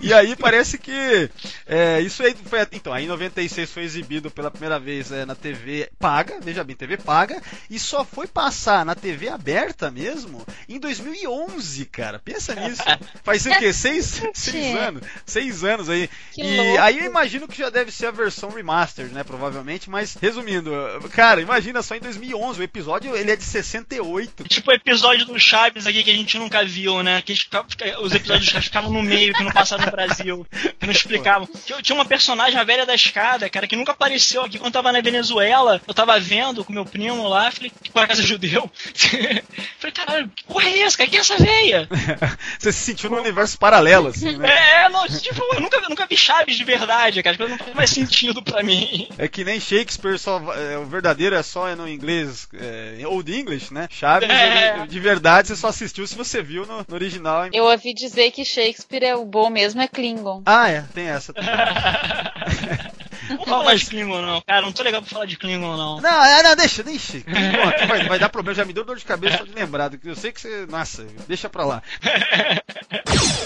[0.00, 1.30] E aí parece que
[1.66, 2.66] é, isso aí foi.
[2.72, 6.74] Então, aí em 96 foi exibido pela primeira vez é, na TV paga, veja bem,
[6.74, 12.18] TV paga, e só foi passar na TV aberta mesmo em 2011, cara.
[12.18, 12.82] Pensa nisso.
[13.22, 13.72] Faz o quê?
[13.72, 15.02] Seis, seis anos.
[15.24, 16.08] Seis anos aí.
[16.32, 16.80] Que e louco.
[16.82, 19.22] aí eu imagino que já deve ser a versão remastered, né?
[19.22, 20.72] Provavelmente, mas resumindo,
[21.12, 24.44] cara, imagina só em 2011, o episódio ele é de 68.
[24.44, 27.20] Tipo o episódio do Chaves aqui que a gente nunca viu, né?
[27.22, 30.46] Que os episódios do Chaves ficavam no meio, que não passaram no Brasil,
[30.78, 31.48] que não explicavam.
[31.82, 35.00] Tinha, uma personagem, a velha da escada, cara, que nunca apareceu aqui quando tava na
[35.00, 35.80] Venezuela.
[35.88, 38.70] Eu tava vendo com meu primo lá, falei, que por acaso é judeu.
[39.78, 40.96] falei, caralho, que porra é essa?
[40.98, 41.10] cara?
[41.10, 41.88] Quem é essa velha?
[42.58, 44.48] Você se sentiu num universo paralelo, assim, né?
[44.84, 47.32] É, não, tipo, eu nunca, eu nunca vi Chaves de verdade, cara.
[47.32, 49.08] As coisas não fazem mais sentido pra mim.
[49.18, 53.74] É que nem Shakespeare, só, é, o verdadeiro é só no inglês, é, Old English,
[53.74, 53.88] né?
[53.90, 54.78] Chaves, É.
[54.82, 57.48] ele- de verdade, você só assistiu se você viu no, no original.
[57.50, 60.42] Eu ouvi dizer que Shakespeare é o bom mesmo, é Klingon.
[60.44, 61.50] Ah, é, tem essa também.
[63.32, 64.40] Não vou falar de Klingon, não.
[64.42, 66.00] Cara, não tô legal pra falar de Klingon, não.
[66.00, 67.18] Não, é, não, deixa, deixa.
[67.18, 69.88] Aqui vai, vai dar problema, já me deu dor de cabeça só de lembrar.
[69.88, 70.66] do que Eu sei que você.
[70.66, 71.82] Nossa, deixa pra lá.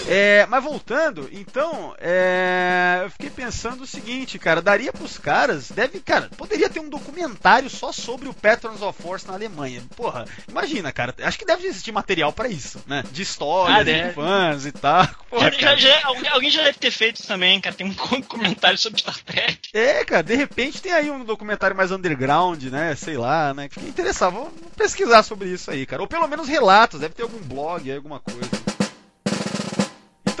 [0.09, 5.99] É, mas voltando, então, é, eu fiquei pensando o seguinte, cara, daria pros caras, deve,
[5.99, 9.83] cara, poderia ter um documentário só sobre o Patrons of Force na Alemanha.
[9.97, 13.03] Porra, imagina, cara, acho que deve existir material pra isso, né?
[13.11, 15.05] De história, Ah, de fãs e tal.
[15.29, 17.75] Porra, Já- já- alguém, já deve ter feito isso também, cara.
[17.75, 19.59] Tem um comentário sobre Star Trek.
[19.77, 22.95] É, cara, de repente tem aí um documentário mais underground, né?
[22.95, 23.69] Sei lá, né?
[23.69, 26.01] Fiquei interessado, vou pesquisar sobre isso aí, cara.
[26.01, 28.66] Ou pelo menos relatos, deve ter algum blog alguma coisa.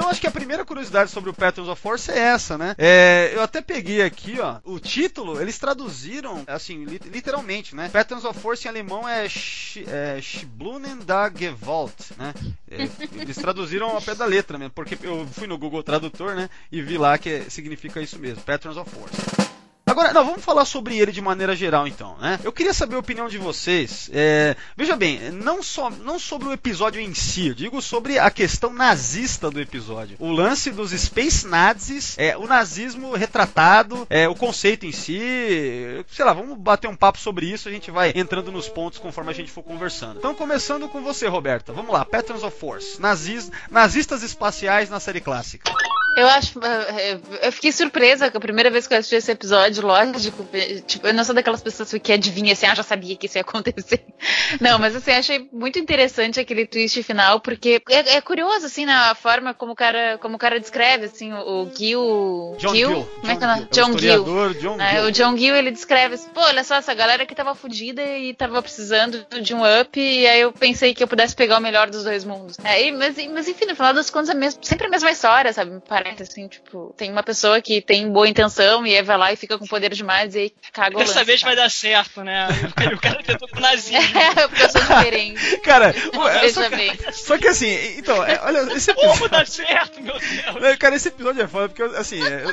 [0.07, 2.73] Então acho que a primeira curiosidade sobre o Patterns of Force é essa, né?
[2.77, 7.89] É, eu até peguei aqui, ó, o título, eles traduziram, assim, li- literalmente, né?
[7.89, 12.33] Patterns of Force em alemão é, Sch é Schlubnen da Gewalt, né?
[12.71, 12.87] É,
[13.19, 16.49] eles traduziram ao pé da letra mesmo, porque eu fui no Google Tradutor, né?
[16.71, 19.46] E vi lá que significa isso mesmo, Patterns of Force.
[19.87, 22.37] Agora, não, vamos falar sobre ele de maneira geral, então, né?
[22.43, 24.09] Eu queria saber a opinião de vocês.
[24.13, 28.29] É, veja bem, não só não sobre o episódio em si, eu digo sobre a
[28.29, 30.17] questão nazista do episódio.
[30.19, 36.03] O lance dos Space Nazis, é, o nazismo retratado, é, o conceito em si.
[36.11, 39.31] Sei lá, vamos bater um papo sobre isso, a gente vai entrando nos pontos conforme
[39.31, 40.17] a gente for conversando.
[40.17, 41.71] Então, começando com você, Roberta.
[41.71, 42.99] Vamos lá, Patterns of Force.
[43.01, 45.71] Nazis, nazistas espaciais na série clássica.
[46.19, 46.59] Eu acho.
[46.63, 50.45] eh, Eu fiquei surpresa que a primeira vez que eu assisti esse episódio, lógico.
[50.53, 53.37] eh, Tipo, eu não sou daquelas pessoas que adivinha assim, ah, já sabia que isso
[53.37, 54.03] ia acontecer.
[54.59, 59.13] Não, mas assim, achei muito interessante aquele twist final, porque é, é curioso, assim, na
[59.15, 62.55] forma como o cara, como o cara descreve, assim, o, o Gil.
[62.57, 63.07] John Gill.
[63.21, 63.67] Como é que é o nome?
[63.71, 65.05] John historiador John É, Gill.
[65.05, 68.33] o John Gill, ele descreve assim, pô, olha só, essa galera que tava fudida e
[68.33, 71.89] tava precisando de um up, e aí eu pensei que eu pudesse pegar o melhor
[71.89, 72.57] dos dois mundos.
[72.63, 75.79] É, mas, mas enfim, no final das contas, é mesmo, sempre a mesma história, sabe?
[76.15, 79.35] Parece assim, tipo, tem uma pessoa que tem boa intenção e aí vai lá e
[79.35, 81.61] fica com poder demais e aí caga o Dessa lance, vez vai sabe?
[81.63, 82.47] dar certo, né?
[82.97, 83.97] O cara tentou com o nazismo.
[84.37, 85.57] É, porque eu sou diferente.
[85.61, 89.29] Cara, é, Veja só, que, só que assim, então, é, olha, esse Como episódio.
[89.29, 90.75] dá certo, meu Deus?
[90.77, 92.21] Cara, esse episódio é foda, porque, assim.
[92.23, 92.43] é-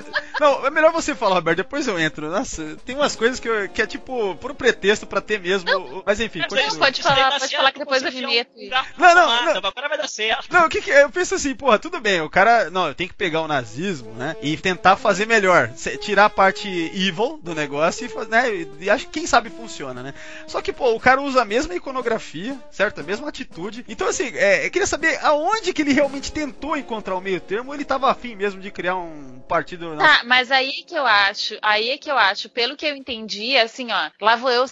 [0.40, 2.30] não, é melhor você falar, Roberto, depois eu entro.
[2.30, 6.02] Nossa, tem umas coisas que, eu- que é tipo puro pretexto pra ter mesmo.
[6.06, 6.78] Mas enfim, Mas continua.
[6.78, 8.50] pode isso aí falar- pode certo, falar que depois eu enfia vinheta.
[8.56, 9.56] um Não, não, não.
[9.68, 10.46] Agora vai dar certo.
[10.50, 11.02] Não, o que que é?
[11.04, 12.70] Eu penso assim, porra, tudo bem, o cara.
[12.70, 14.36] Não, eu tenho que pegar o nazismo, né?
[14.42, 15.70] E tentar fazer melhor.
[16.00, 18.66] Tirar a parte evil do negócio e, né?
[18.80, 20.14] E, acho que quem sabe funciona, né?
[20.46, 23.00] Só que, pô, o cara usa a mesma iconografia, certo?
[23.00, 23.84] A mesma atitude.
[23.88, 27.70] Então, assim, é, eu queria saber aonde que ele realmente tentou encontrar o meio termo
[27.70, 29.96] ou ele tava afim mesmo de criar um partido.
[29.96, 32.96] Tá, mas aí é que eu acho, aí é que eu acho, pelo que eu
[32.96, 34.64] entendi, assim, ó, lá vou eu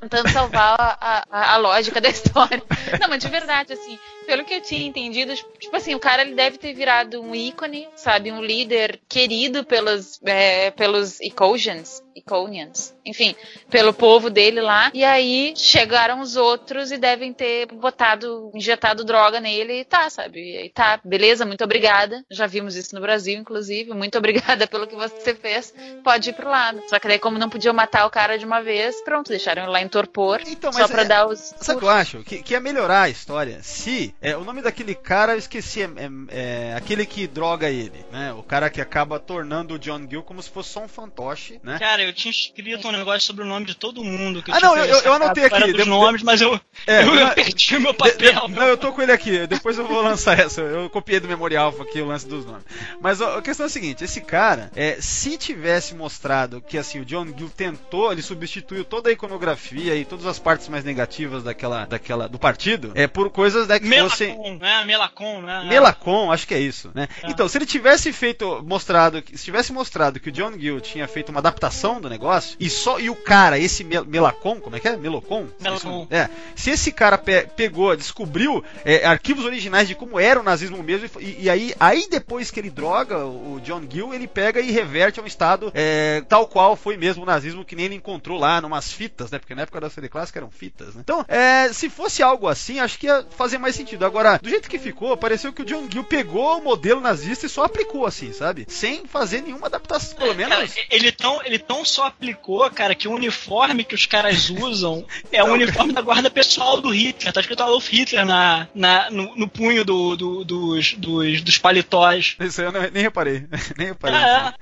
[0.00, 2.62] tentando salvar a, a, a lógica da história.
[3.00, 6.34] Não, mas de verdade, assim, pelo que eu tinha entendido, tipo assim, o cara ele
[6.34, 13.34] deve ter virado um ícone, sabe, um líder querido pelos, é, pelos Icosians, Iconians, enfim,
[13.70, 19.40] pelo povo dele lá, e aí chegaram os outros e devem ter botado, injetado droga
[19.40, 23.38] nele e tá, sabe, e aí tá, beleza, muito obrigada, já vimos isso no Brasil,
[23.38, 26.82] inclusive, muito obrigada pelo que você fez, pode ir pro lado.
[26.88, 29.72] Só que daí, como não podiam matar o cara de uma vez, pronto, deixaram ele
[29.72, 31.38] lá em torpor, Então, só pra é- dar os...
[31.60, 32.24] Sabe o que eu acho?
[32.24, 35.84] Que, que é melhorar a história se É, o nome daquele cara, eu esqueci, é,
[35.84, 38.32] é- é aquele que droga ele, né?
[38.32, 41.78] O cara que acaba tornando o John Gill como se fosse só um fantoche, né?
[41.78, 44.42] Cara, eu tinha escrito um negócio sobre o nome de todo mundo.
[44.42, 46.58] Que Ah, tinha não, eu- eu- eu anotei aqui, dos devo- nomes, mas eu,
[46.88, 48.48] É, eu, na- perdi o meu De- papel.
[48.48, 49.46] de- não, eu tô com ele aqui.
[49.46, 50.60] Depois eu vou lançar essa.
[50.60, 52.64] Eu copiei do Memorial Alpha aqui o lance dos nomes.
[53.00, 56.98] Mas ó, a questão é a seguinte: esse cara, é, se tivesse mostrado que assim
[57.00, 61.44] o John Gill tentou, ele substituiu toda a iconografia e todas as partes mais negativas
[61.44, 63.86] daquela, daquela do partido, é por coisas né, que
[64.24, 64.84] Melacon, né?
[64.84, 65.64] Melacon, né?
[65.68, 67.08] Melacon, acho que é isso, né?
[67.22, 67.30] É.
[67.30, 71.06] Então, se ele tivesse feito, mostrado, que- se tivesse mostrado que o John Gill tinha
[71.08, 74.80] feito uma adaptação do negócio, e só, e o cara, esse Mel- Melacon, como é
[74.80, 74.96] que é?
[74.96, 75.46] Melocon?
[75.60, 76.06] Melacon.
[76.10, 76.28] É.
[76.54, 81.08] Se esse cara pe- pegou, descobriu é, arquivos originais de como era o nazismo mesmo,
[81.20, 85.20] e, e aí, aí depois que ele droga o John Gill, ele pega e reverte
[85.20, 88.60] a um estado é, tal qual foi mesmo o nazismo, que nem ele encontrou lá
[88.60, 89.38] numas fitas, né?
[89.38, 91.00] Porque na época da série clássica eram fitas, né?
[91.04, 93.95] Então, é, se fosse algo assim, acho que ia fazer mais sentido.
[94.04, 97.48] Agora, do jeito que ficou, pareceu que o John Gill pegou o modelo nazista e
[97.48, 98.66] só aplicou assim, sabe?
[98.68, 100.74] Sem fazer nenhuma adaptação, pelo Cara, menos.
[100.90, 105.42] ele tão, ele tão só aplicou, cara, que o uniforme que os caras usam é
[105.42, 107.32] o uniforme da guarda pessoal do Hitler.
[107.32, 112.36] Tá escrito Adolf Hitler na, na, no, no punho do, do- dos, dos, dos paletós.
[112.40, 113.46] Isso aí eu não- nem reparei.
[113.76, 114.16] nem reparei.
[114.18, 114.54] Ah,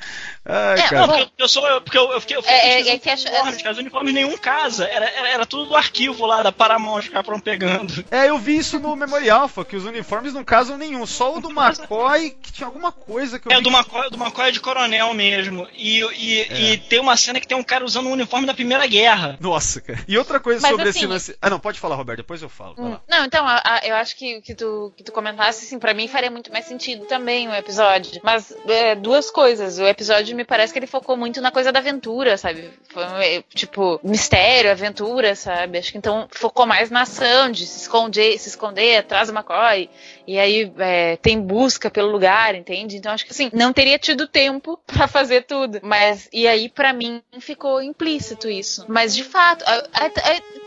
[0.46, 1.06] Ai, É, cara.
[1.26, 1.62] Porque eu sou.
[1.80, 2.36] Porque eu, eu fiquei.
[2.36, 4.84] Eu fiquei É, é, é que acho- uniformes, cara, os uniformes nenhum casa.
[4.86, 8.04] Era, era, era tudo do arquivo lá da Paramount, os caras foram pegando.
[8.10, 11.04] É, eu vi isso no Memorial Alpha, que os uniformes não casam nenhum.
[11.06, 13.62] Só o do McCoy, que tinha alguma coisa que eu É, vi.
[13.62, 15.66] do McCoy, do McCoy é de coronel mesmo.
[15.74, 16.60] E, e, É.
[16.72, 19.36] e tem uma cena que tem um cara usando o uniforme da Primeira Guerra.
[19.40, 19.98] Nossa, cara.
[20.06, 21.36] E outra coisa Mas, sobre assim, esse lance.
[21.40, 22.74] Ah, não, pode falar, Roberto, depois eu falo.
[22.78, 23.00] Hum, lá.
[23.08, 25.94] Não, então, a- a- eu acho que o que tu, que tu comentasse, assim, pra
[25.94, 28.20] mim faria muito mais sentido também o episódio.
[28.22, 29.78] Mas é, duas coisas.
[29.78, 32.70] O episódio me parece que ele focou muito na coisa da aventura, sabe?
[32.88, 35.78] Foi, é, tipo, mistério, aventura, sabe?
[35.78, 39.88] Acho que então focou mais na ação, de se esconder, se esconder atrás do McCoy.
[40.26, 42.96] E aí é, tem busca pelo lugar, entende?
[42.96, 45.80] Então acho que assim, não teria tido tempo pra fazer tudo.
[45.82, 48.84] Mas, e aí pra mim ficou implícito isso.
[48.88, 49.64] Mas de fato,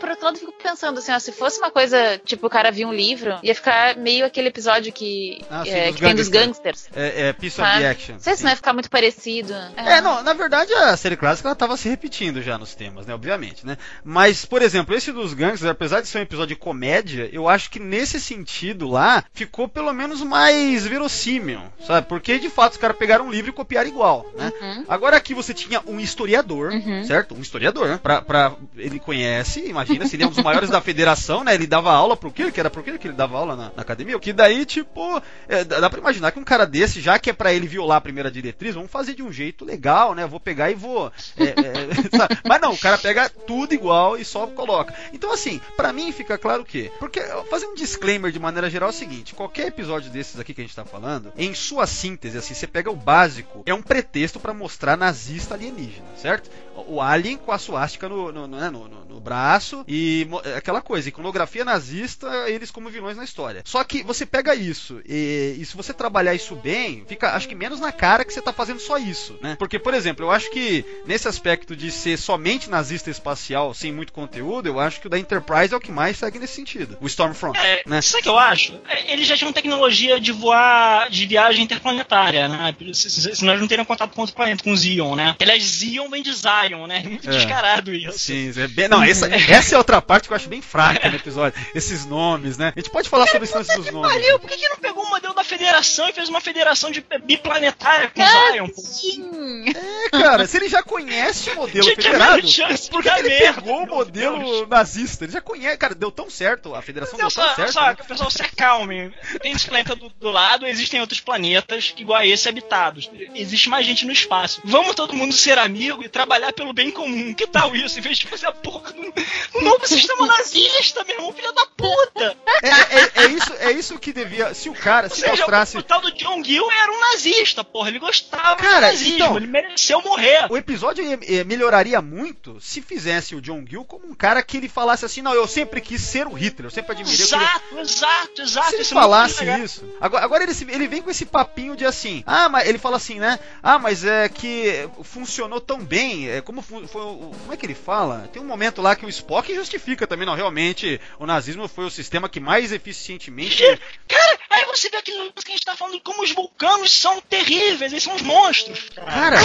[0.00, 2.70] por outro lado, eu fico pensando assim, ó, se fosse uma coisa, tipo, o cara
[2.70, 6.28] viu um livro, ia ficar meio aquele episódio que, Ah, sim, é, que tem dos
[6.28, 6.88] gangsters.
[6.94, 7.82] É, é Piece of Sabe?
[7.82, 8.14] the Action.
[8.14, 9.54] Não sei se não ia ficar muito parecido.
[9.76, 13.14] É, não, na verdade a série clássica ela tava se repetindo já nos temas, né,
[13.14, 13.76] obviamente, né?
[14.04, 17.70] Mas, por exemplo, esse dos gangsters, apesar de ser um episódio de comédia, eu acho
[17.70, 22.06] que nesse sentido lá, ficou pelo menos mais verossímil, sabe?
[22.08, 24.52] Porque de fato os caras pegaram um livro e copiaram igual, né?
[24.60, 24.84] Uhum.
[24.88, 27.04] Agora aqui você tinha um historiador, Uhum.
[27.04, 27.34] certo?
[27.34, 27.98] Um historiador, né?
[28.02, 31.54] Pra, pra- ele conhece, imagina, se ele é um dos maiores da federação, né?
[31.54, 32.50] Ele dava aula pro quê?
[32.52, 34.18] Que era pro quê que ele dava aula na, na academia?
[34.18, 37.52] Que daí, tipo, é, dá pra imaginar que um cara desse, já que é pra
[37.52, 40.26] ele violar a primeira diretriz, vamos fazer de um jeito legal, né?
[40.26, 41.10] Vou pegar e vou.
[41.36, 41.54] é, é?
[42.46, 44.94] Mas não, o cara pega tudo igual e só coloca.
[45.12, 46.90] Então, assim, pra mim fica claro o quê?
[46.98, 50.60] Porque fazer um disclaimer de maneira geral é o seguinte: qualquer episódio desses aqui que
[50.60, 54.40] a gente tá falando, em sua síntese, assim, você pega o básico, é um pretexto
[54.40, 56.50] pra mostrar nazista alienígena, certo?
[56.88, 60.80] O alien com a suástica no, no, no, né, no- no- braço e é aquela
[60.80, 63.62] coisa, iconografia nazista, eles como vilões na história.
[63.64, 67.54] Só que você pega isso e, e se você trabalhar isso bem, fica acho que
[67.54, 69.56] menos na cara que você tá fazendo só isso, né?
[69.58, 74.12] Porque, por exemplo, eu acho que nesse aspecto de ser somente nazista espacial sem muito
[74.12, 76.96] conteúdo, eu acho que o da Enterprise é o que mais segue nesse sentido.
[77.00, 78.00] O Stormfront, É, né?
[78.00, 78.80] Sabe o que eu acho?
[78.88, 82.74] É, Eles já tinham tecnologia de voar, de viagem interplanetária, né?
[82.92, 85.36] Se, nós não teriam contato com outro planeta, com Zion, né?
[85.40, 87.02] Aliás, Zion vem de Zion, né?
[87.04, 87.32] Muito É.
[87.32, 88.18] descarado isso.
[88.18, 88.88] Sim, é bem...
[88.88, 91.60] Não, essa, essa é outra parte que eu acho bem fraca no episódio.
[91.74, 92.72] Esses nomes, né?
[92.74, 94.12] A gente pode falar sobre esse lance dos nomes.
[94.12, 97.04] Valeu, por que, que não pegou o modelo da federação e fez uma federação de
[97.24, 98.68] biplanetária com Ah, Zion?
[98.68, 98.80] pô?
[98.82, 99.64] Sim.
[99.68, 103.60] É, cara, se ele já conhece o modelo Tinha federado, chance por que ele merda,
[103.62, 104.68] pegou o modelo Deus.
[104.68, 105.24] nazista?
[105.24, 107.72] Ele já conhece, cara, deu tão certo, a federação deu Olha tão só, olha certo.
[107.72, 107.94] só, né?
[107.94, 109.12] que o pessoal se acalme.
[109.40, 113.10] Tem esse planeta do, do lado, existem outros planetas igual a esse habitados.
[113.34, 114.60] Existe mais gente no espaço.
[114.64, 117.32] Vamos todo mundo ser amigo e trabalhar pelo bem comum.
[117.34, 117.98] Que tal isso?
[117.98, 122.36] Em vez de fazer a porra do novo sistema nazista, meu irmão, filha da puta!
[122.62, 124.54] É, é- é isso, é isso que devia.
[124.54, 125.76] Se o cara Ou se seja, mostrasse.
[125.78, 127.88] o tal do John Gill era um nazista, porra.
[127.88, 130.46] Ele gostava Cara, do nazismo, então- ele mereceu morrer.
[130.50, 134.68] O episódio ia- melhoraria muito se fizesse o John Gill como um cara que ele
[134.68, 137.20] falasse assim: não, eu sempre quis ser o Hitler, eu sempre admirei.
[137.24, 138.68] Exato, exato, exato.
[138.70, 139.84] Se ele falasse isso.
[140.00, 142.22] Agora, agora ele, ele vem com esse papinho de assim.
[142.26, 143.38] Ah, mas ele fala assim, né?
[143.62, 146.28] Ah, mas é que funcionou tão bem.
[146.28, 148.28] É, como foi Como é que ele fala?
[148.32, 150.34] Tem um momento lá que o Spock justifica também, não.
[150.34, 153.62] Realmente, o nazismo foi o sistema que mais eficientemente.
[154.06, 157.92] Cara, aí você vê aquilo que a gente tá falando, como os vulcanos são terríveis,
[157.92, 158.90] eles são os monstros.
[158.94, 159.38] Cara,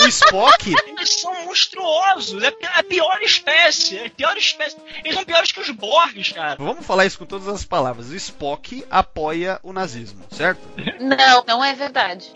[0.00, 0.72] o Spock.
[1.02, 4.76] Eles são monstruosos, é a pior espécie, é a pior espécie.
[5.02, 6.56] Eles são piores que os Borgs, cara.
[6.58, 8.08] Vamos falar isso com todas as palavras.
[8.08, 10.60] O Spock apoia o nazismo, certo?
[11.00, 12.32] Não, não é verdade.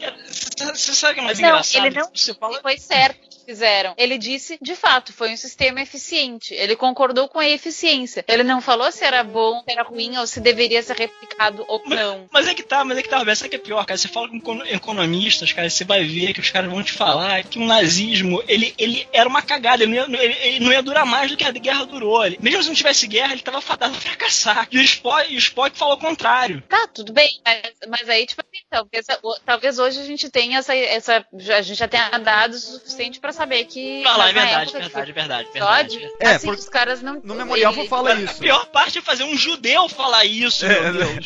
[0.74, 1.86] Você sabe o que é mais Não, engraçado?
[1.86, 2.60] ele não Você fala...
[2.60, 3.94] foi certo fizeram.
[3.96, 6.52] Ele disse, de fato, foi um sistema eficiente.
[6.54, 8.24] Ele concordou com a eficiência.
[8.28, 11.82] Ele não falou se era bom, se era ruim ou se deveria ser replicado ou
[11.86, 12.28] não.
[12.32, 13.96] Mas é que tá, mas é que tá, Roberto, sabe que é pior, cara?
[13.96, 17.44] Você fala com econo- economistas, cara, você vai ver que os caras vão te falar
[17.44, 20.82] que o nazismo, ele, ele era uma cagada, ele não, ia, ele, ele não ia
[20.82, 22.24] durar mais do que a guerra durou.
[22.24, 24.66] Ele, mesmo se não tivesse guerra, ele tava fadado a fracassar.
[24.70, 26.62] E o Spock, o Spock falou o contrário.
[26.68, 29.06] Tá, tudo bem, mas, mas aí, tipo assim, talvez,
[29.44, 30.74] talvez hoje a gente tenha essa.
[30.74, 34.02] essa a gente já tenha dados o suficiente pra saber que.
[34.02, 36.10] Fala, é verdade, verdade, verdade, episódio, verdade.
[36.20, 37.20] É, assim, porque os caras não.
[37.22, 38.38] No Memorial ele- fala A isso.
[38.38, 41.24] pior parte é fazer um judeu falar isso, É, meu Deus.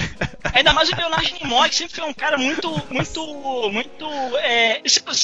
[0.55, 4.07] Ainda mais o Leonardo Nimoy, que sempre foi um cara muito, muito, muito.
[4.39, 5.15] É, ele, sempre,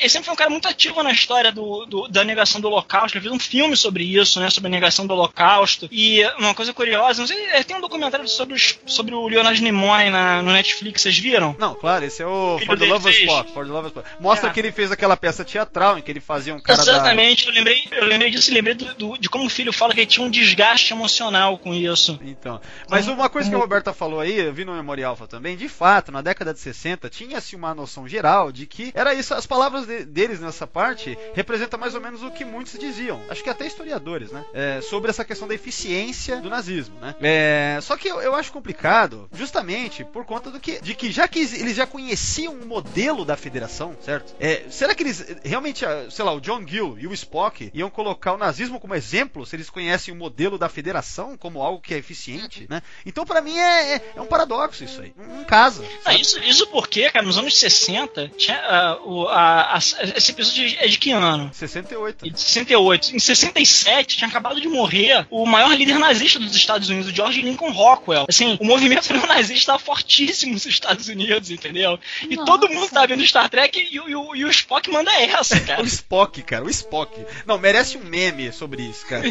[0.00, 3.16] ele sempre foi um cara muito ativo na história do, do- da negação do Holocausto.
[3.18, 4.48] Ele fez um filme sobre isso, né?
[4.50, 5.88] Sobre a negação do Holocausto.
[5.90, 9.60] E uma coisa curiosa, não sei, é, tem um documentário sobre, os- sobre o Leonardo
[9.60, 11.54] Nimoy na, no Netflix, vocês viram?
[11.58, 13.28] Não, claro, esse é o For the Love of fez.
[13.28, 13.52] Spock.
[13.52, 14.22] For the Love of Spock.
[14.22, 14.52] Mostra É.
[14.52, 16.92] que ele fez aquela peça teatral em que ele fazia um cara da...
[16.92, 19.92] Exatamente, eu lembrei, eu lembrei disso e lembrei do- do- de como o filho fala
[19.92, 22.18] que ele tinha um desgaste emocional com isso.
[22.22, 25.56] Então, mas uma coisa que a Roberta falou aí, eu vi no Memorial Alpha também,
[25.56, 29.46] de fato, na década de 60 tinha-se uma noção geral de que era isso, as
[29.46, 33.50] palavras de- deles nessa parte representam mais ou menos o que muitos diziam, acho que
[33.50, 37.14] até historiadores, né, é, sobre essa questão da eficiência do nazismo, né.
[37.20, 41.26] É, só que eu, eu acho complicado, justamente por conta do que, de que já
[41.26, 44.34] que eles já conheciam o modelo da federação, certo?
[44.38, 47.90] É, será que eles realmente, ah, sei lá, o John Gill e o Spock iam
[47.90, 51.94] colocar o nazismo como exemplo se eles conhecem o modelo da federação como algo que
[51.94, 52.82] é eficiente, né?
[53.06, 55.12] Então, pra mim, é, é, é um paradoxo isso aí.
[55.16, 55.84] Não, não casa.
[56.04, 56.20] Ah, sabe?
[56.20, 60.86] isso, isso porque, cara, nos anos 60, tinha, ah, o- a- a- esse episódio é
[60.86, 61.50] de que ano?
[61.52, 62.26] 68.
[62.26, 63.16] E de 68.
[63.16, 67.42] Em 67, tinha acabado de morrer o maior líder nazista dos Estados Unidos, o George
[67.42, 68.26] Lincoln Rockwell.
[68.28, 71.98] Assim, o movimento neonazista estava fortíssimo nos Estados Unidos, entendeu?
[72.28, 72.46] E Nossa.
[72.46, 75.82] todo mundo tá vendo Star Trek e, e o- e o Spock manda essa, cara.
[76.02, 77.24] Spock, cara, o Spock.
[77.46, 79.22] Não, merece um meme sobre isso, cara.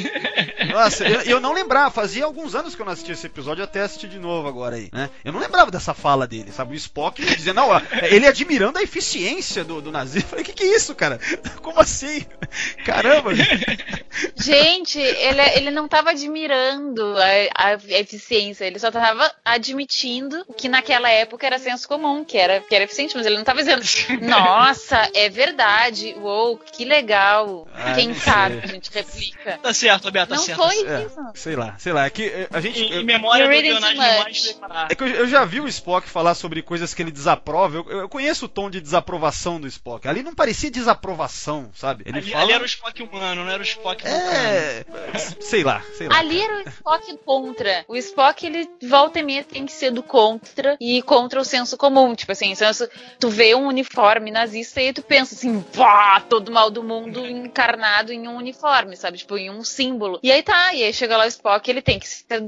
[0.72, 3.82] Nossa, eu, eu não lembrava, fazia alguns anos que eu não assistia esse episódio, até
[3.82, 5.10] assisti de novo agora aí, né?
[5.24, 6.74] Eu não lembrava dessa fala dele, sabe?
[6.74, 7.70] O Spock dizendo, não,
[8.10, 10.28] ele admirando a eficiência do, do nazismo.
[10.28, 11.20] Eu falei, que que é isso, cara?
[11.62, 12.26] Como assim?
[12.86, 13.32] Caramba!
[14.36, 17.16] Gente, ele, ele não tava admirando
[17.56, 22.60] a, a eficiência, ele só tava admitindo que naquela época era senso comum, que era,
[22.62, 23.84] que era eficiente, mas ele não tava dizendo,
[24.22, 27.68] nossa, é verdade, uou, que legal.
[27.74, 29.58] Ah, Quem sabe a gente replica.
[29.62, 30.58] Tá certo, Roberto, tá não certo.
[30.64, 31.18] foi É, isso.
[31.36, 32.06] sei lá, sei lá.
[32.06, 32.80] É que eh, a gente.
[32.82, 34.02] Em, eu- em memória do Leonardo.
[34.90, 37.78] É que eu, eu já vi o Spock falar sobre coisas que ele desaprova.
[37.78, 40.08] Eu, eu conheço o tom de desaprovação do Spock.
[40.08, 42.04] Ali não parecia desaprovação, sabe?
[42.06, 42.44] Ele Ali, fala.
[42.44, 44.06] ali era o Spock humano, não era o Spock.
[44.06, 44.86] É.
[45.40, 46.18] Sei lá, sei lá.
[46.18, 47.86] Ali era o Spock contra.
[47.88, 51.78] O Spock, ele volta e meia tem que ser do contra e contra o senso
[51.78, 52.14] comum.
[52.16, 52.88] Tipo assim, senso,
[53.20, 58.12] tu vê um uniforme nazista e tu pensa assim, pá, todo mal do mundo encarnado
[58.12, 59.18] em um uniforme, sabe?
[59.20, 60.20] Tipo, em um símbolo.
[60.24, 62.08] E aí tá, e aí chega lá o Spock, ele tem que,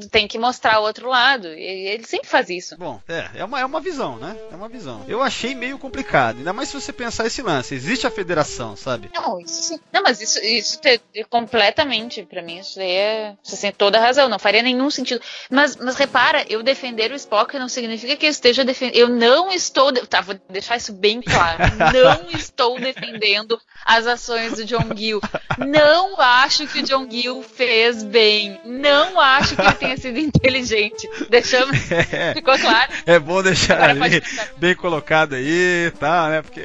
[0.10, 1.47] tem que mostrar o outro lado.
[1.47, 2.75] E ele sempre faz isso.
[2.77, 4.36] Bom, é, é uma, é uma visão, né?
[4.51, 5.03] É uma visão.
[5.08, 7.75] Eu achei meio complicado, ainda mais se você pensar esse lance.
[7.75, 9.10] Existe a federação, sabe?
[9.13, 9.79] Não, isso sim.
[9.91, 13.36] Não, mas isso, isso te- é completamente, pra mim, isso aí é.
[13.43, 15.21] Você tem toda a razão, não faria nenhum sentido.
[15.49, 18.95] Mas, mas repara, eu defender o Spock não significa que eu esteja defendendo.
[18.97, 19.91] Eu não estou.
[19.91, 21.60] de- Tá, vou deixar isso bem claro.
[21.93, 25.22] Não estou defendendo as ações do John Gill.
[25.58, 28.60] Não acho que o John Gill fez bem.
[28.65, 31.10] Não acho que ele tenha sido inteligente.
[31.30, 31.91] Deixamos.
[31.91, 32.91] É, Ficou claro?
[33.06, 34.24] é bom deixar Agora ali
[34.58, 36.41] bem colocado aí e tal, né?
[36.41, 36.62] Porque.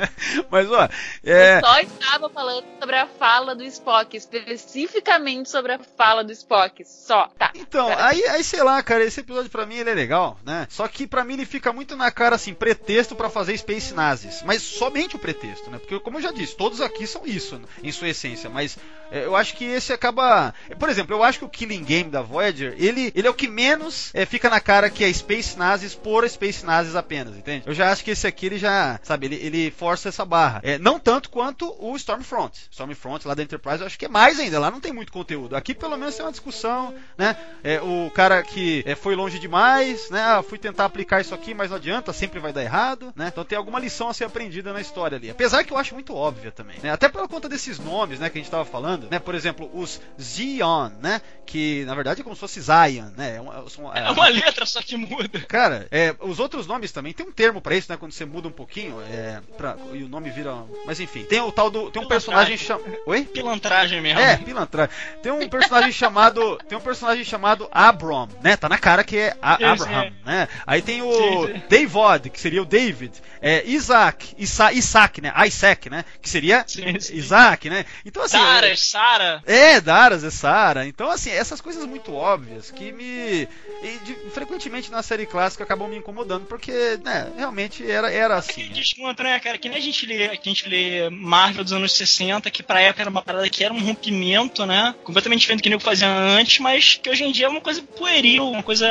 [0.50, 0.88] Mas, ó,
[1.24, 1.58] é.
[1.58, 6.84] Eu só estava falando sobre a fala do Spock, especificamente sobre a fala do Spock.
[6.84, 7.50] Só, tá.
[7.54, 10.66] Então, aí, aí sei lá, cara, esse episódio pra mim ele é legal, né?
[10.70, 14.42] Só que pra mim ele fica muito na cara assim, pretexto pra fazer Space Nazis,
[14.44, 15.78] mas somente o pretexto, né?
[15.78, 18.76] Porque como eu já disse, todos aqui são isso em sua essência, mas
[19.10, 22.20] é, eu acho que esse acaba, por exemplo, eu acho que o Killing Game da
[22.20, 25.94] Voyager, ele, ele é o que menos é, fica na cara que é Space Nazis
[25.94, 27.64] por Space Nazis apenas, entende?
[27.66, 30.60] Eu já acho que esse aqui ele já, sabe, ele, ele força essa barra.
[30.62, 32.68] É, não tanto quanto o Stormfront.
[32.70, 35.56] Stormfront lá da Enterprise eu acho que é mais ainda, lá não tem muito conteúdo.
[35.56, 37.38] Aqui pelo menos tem uma discussão, né?
[37.64, 40.20] É, o cara que é, foi longe demais, né?
[40.20, 43.28] Ah, fui tentar aplicar isso aqui, mas não adianta, sempre vai dar errado, né?
[43.28, 45.30] Então tem alguma lição a ser aprendida na história ali.
[45.30, 46.90] Apesar que eu acho muito óbvia também, né?
[46.90, 49.18] Até por conta desses nomes, né, que a gente tava falando, né?
[49.18, 51.20] Por exemplo, os Zion, né?
[51.46, 53.36] Que na verdade é como se fosse Zion, né?
[53.36, 55.40] É uma, são- É uma letra só que muda.
[55.48, 57.96] Cara, é, os outros nomes também tem um termo pra isso, né?
[57.98, 60.54] Quando você muda um pouquinho, é, pra, e o nome vira.
[60.86, 61.90] Mas enfim, tem o tal do.
[61.90, 62.96] Tem um personagem chamado.
[63.06, 63.24] Oi?
[63.24, 64.20] Pilantragem mesmo.
[64.20, 64.88] É, pilantra.
[65.22, 66.56] Tem um personagem chamado.
[66.68, 68.56] Tem um personagem chamado Abram, né?
[68.56, 70.48] Tá na cara que é A- Abraham, né?
[70.66, 71.48] Aí tem o.
[71.68, 73.12] Davod, que seria o David.
[73.42, 75.32] É, Isaac, Isa, Isaac, né?
[75.46, 76.04] Isaac, né?
[76.20, 77.14] Que seria Sim, sim.
[77.16, 77.84] Isaac, né?
[78.04, 78.36] Então assim.
[78.38, 79.42] Sara, Sara.
[79.46, 80.86] É, Daras é Sara.
[80.86, 83.48] Então, assim, essas coisas muito óbvias que me.
[83.82, 88.64] e de- frequentemente na série clássica acabam me incomodando, porque, né, realmente era, era assim.
[88.64, 88.74] né?
[88.74, 89.58] Desconto, né, cara?
[89.58, 92.80] Que nem a gente lê, que a gente lê Marvel dos anos 60, que pra
[92.80, 94.94] época era uma parada que era um rompimento, né?
[95.04, 97.60] Completamente diferente do que o nego fazia antes, mas que hoje em dia é uma
[97.60, 98.86] coisa pueril, uma coisa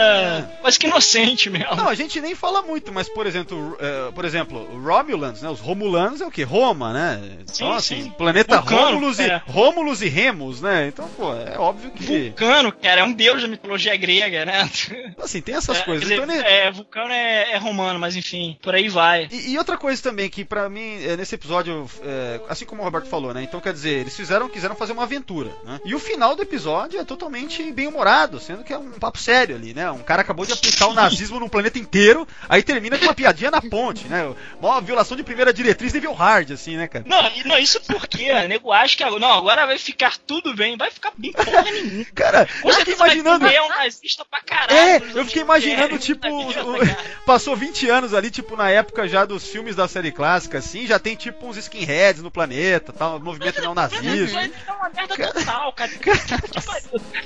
[0.62, 1.76] quase que inocente mesmo.
[1.76, 5.50] Não, a gente nem fala muito, mas, por exemplo, eh, por exemplo, Romulans, né?
[5.50, 6.44] Os Romulanos é o quê?
[6.44, 7.39] Roma, né?
[7.42, 8.10] Então, Sim, assim, sim.
[8.12, 9.42] planeta Vulcano, Romulus, e, é.
[9.48, 10.88] Romulus e Remus, né?
[10.88, 12.04] Então, pô, é óbvio que.
[12.28, 14.70] Vulcano, cara, é um deus da mitologia grega, né?
[15.22, 16.10] Assim, tem essas É, coisas.
[16.10, 19.28] Então, ele- é, Vulcano é, é romano, mas enfim, por aí vai.
[19.32, 22.86] E, e outra coisa também que pra mim é, nesse episódio, é, assim como o
[22.86, 23.44] Roberto falou, né?
[23.44, 25.80] Então quer dizer, eles fizeram, quiseram fazer uma aventura, né?
[25.86, 29.56] E o final do episódio é totalmente bem humorado, sendo que é um papo sério
[29.56, 29.90] ali, né?
[29.92, 33.52] Um cara acabou de aplicar o nazismo no planeta inteiro, aí termina com uma piadinha
[33.52, 34.34] na ponte, né?
[34.62, 37.06] Uma violação de primeira diretriz nível hard, assim, né, cara?
[37.08, 40.78] Não, e- não isso porque nego acha que agora- não, agora vai ficar tudo bem,
[40.78, 42.06] vai ficar bem porra nenhuma.
[42.16, 43.46] Cara, Com eu fiquei imaginando.
[43.46, 44.74] comer um nazista pra caralho.
[44.74, 49.26] É, eu fiquei imaginando, 80, tipo, tá passou 20 anos ali, tipo, na época já
[49.26, 53.62] dos filmes da série clássica, assim, já tem tipo uns skinheads no planeta, tal, movimento
[53.62, 54.34] neonazismo.
[54.40, 55.92] Vai dar uma merda total, cara.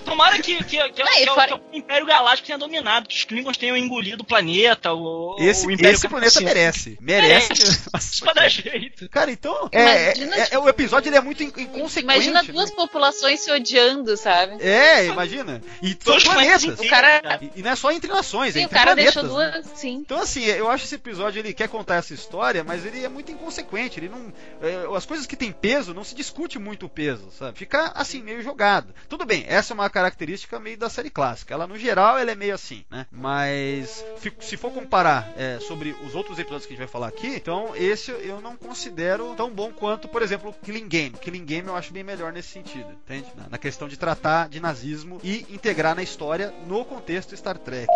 [0.06, 3.16] Tomara que, que, que, que, Não, que- fora- que o Império Galáctico tenha dominado, que
[3.16, 6.98] os Klingons tenham engolido o planeta, o, Esse, o Império esse planeta merece.
[7.02, 7.54] Merece.
[7.54, 9.08] É, dar jeito.
[9.10, 12.00] Cara, então, é, Imagina, é- é- tipo, o episódio ele é muito in- inconsequente.
[12.04, 12.52] Imagina né?
[12.52, 14.62] duas populações se odiando, sabe?
[14.64, 15.62] É, imagina.
[15.82, 16.80] E são Dois planetas.
[16.80, 19.14] O cara- E, e não é só entre nações, é Sim, o entre cara planetas.
[19.24, 19.52] deixou né?
[19.52, 19.66] duas.
[19.80, 19.96] Sim.
[20.06, 23.32] Então, assim, eu acho esse episódio ele quer contar essa história, mas ele é muito
[23.32, 24.00] inconsequente.
[24.00, 24.32] Ele não.
[24.62, 27.58] é, as coisas que têm peso, não se discute muito o peso, sabe?
[27.58, 28.94] Fica assim, meio jogado.
[29.10, 31.54] Tudo bem, essa é uma característica meio da série clássica.
[31.54, 33.06] Ela, no geral, ela é meio assim, né?
[33.12, 34.04] Mas
[34.40, 37.72] se for comparar é, sobre os outros episódios que a gente vai falar aqui, então
[37.76, 41.12] esse eu não considero tão bom quanto, por exemplo, Killing Game.
[41.12, 43.28] Killing Game eu acho bem melhor nesse sentido, entende?
[43.50, 47.88] Na questão de tratar de nazismo e integrar na história no contexto Star Trek.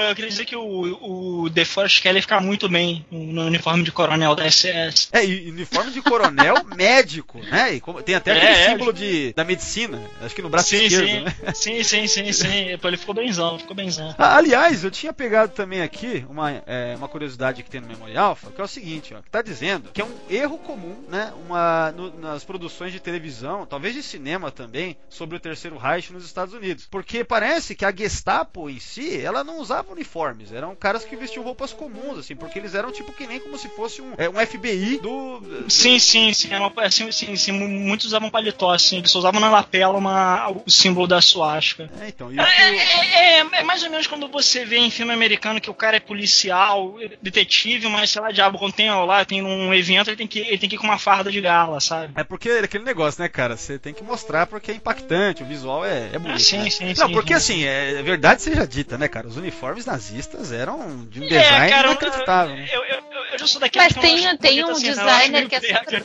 [0.00, 3.92] Eu queria dizer que o, o The Forest Kelly fica muito bem no uniforme de
[3.92, 5.08] coronel da SS.
[5.12, 7.74] É, e uniforme de coronel médico, né?
[7.74, 8.70] E como- tem até aquele É, é.
[8.70, 11.34] símbolo de, da medicina, acho que no braço sim, esquerdo, sim, né?
[11.54, 12.78] sim, sim, sim, sim.
[12.82, 14.14] Ele ficou benzão, ficou benzão.
[14.18, 18.16] Ah, aliás, eu tinha pegado também aqui uma, é, uma curiosidade que tem no Memory
[18.16, 21.32] Alpha, que é o seguinte, ó, que tá dizendo que é um erro comum, né,
[21.46, 26.24] uma, no- nas produções de televisão, talvez de cinema também, sobre o Terceiro Reich nos
[26.24, 26.86] Estados Unidos.
[26.90, 31.44] Porque parece que a Gestapo em si, ela não usava uniformes, eram caras que vestiam
[31.44, 34.34] roupas comuns, assim, porque eles eram tipo que nem como se fosse um, é, um
[34.44, 35.42] FBI do...
[35.68, 39.40] Sim, sim, sim, era uma, assim, sim, sim, muitos usavam paletó, assim, eles só usavam
[39.40, 41.90] na lapela uma, o símbolo da suástica.
[42.00, 45.60] É, então, É, é, é- é mais ou menos quando você vê em filme americano
[45.60, 49.72] que o cara é policial, detetive, mas sei lá, diabo, quando tem lá, tem um
[49.74, 52.12] evento, ele tem que, ele tem que ir com uma farda de gala, sabe?
[52.16, 53.56] É porque é aquele negócio, né, cara?
[53.56, 56.36] Você tem que mostrar porque é impactante, o visual é, é bonito.
[56.36, 56.70] Ah, sim, né?
[56.70, 57.64] sim, Não, sim, porque sim.
[57.64, 59.26] assim, é verdade seja dita, né, cara?
[59.26, 62.56] Os uniformes nazistas eram de um É, design cara, eu- inacreditável.
[62.56, 64.88] Eu, eu, eu, eu já sou daquele Mas que eu não tem- tem um assim,
[64.88, 66.02] acho designer que é.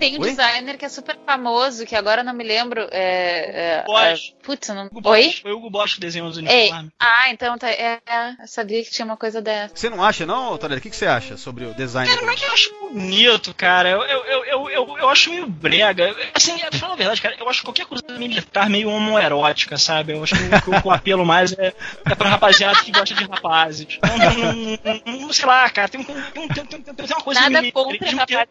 [0.00, 0.30] Tem um Oi?
[0.30, 2.88] designer que é super famoso, que agora eu não me lembro.
[2.90, 4.34] É, é, Bosch.
[4.40, 4.86] é, putz, não.
[4.86, 5.24] Hugo Oi?
[5.26, 6.90] Boss, Foi o Hugo Bosch que desenhou os uniformes.
[6.98, 7.70] ah, então tá.
[7.70, 8.00] É,
[8.40, 9.76] eu sabia que tinha uma coisa dessa.
[9.76, 10.78] Você não acha, não, Torelli?
[10.80, 12.10] O que, que você acha sobre o design?
[12.12, 13.90] Cara, não é que eu acho bonito, cara.
[13.90, 16.16] Eu, eu, eu, eu, eu, eu acho meio brega.
[16.34, 20.14] Assim, pra falar a verdade, cara, eu acho qualquer coisa militar meio homoerótica, sabe?
[20.14, 21.74] Eu acho que, o- que o apelo mais é,
[22.06, 23.98] é pra rapaziada que gosta de rapazes.
[24.02, 26.94] Não, não, não, não- não sei lá, cara, tem, um- tem, um- tem, tem, tem,
[26.94, 28.48] tem uma coisa Nada meio- contra que-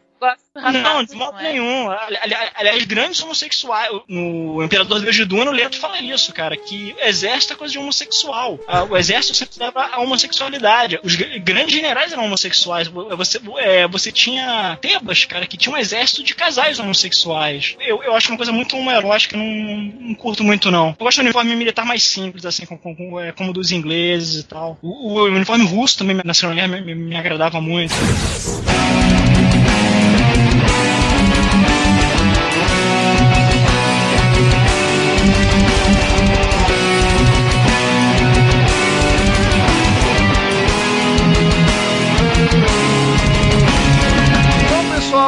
[0.84, 1.44] Não, de modo é?
[1.44, 1.90] nenhum.
[1.90, 3.90] Ali- ali- Aliás, grandes homossexuais.
[4.08, 7.72] No Imperador Deus de Duna, o Leto fala isso, cara, que o exército é coisa
[7.72, 8.60] de homossexual.
[8.68, 11.00] Ah, O exército sempre leva a homossexualidade.
[11.04, 12.88] Os gr- grandes generais eram homossexuais.
[12.88, 17.76] Você, é, você tinha Tebas, cara, que tinha um exército de casais homossexuais.
[17.80, 20.90] Eu, eu acho uma coisa muito homoerótica, não, não curto muito, não.
[21.00, 24.48] Eu gosto do uniforme militar mais simples, assim, como, como, é, como dos ingleses e
[24.48, 24.78] tal.
[24.82, 27.94] O, o uniforme russo também, na Segunda Guerra, me, me- me agradava muito.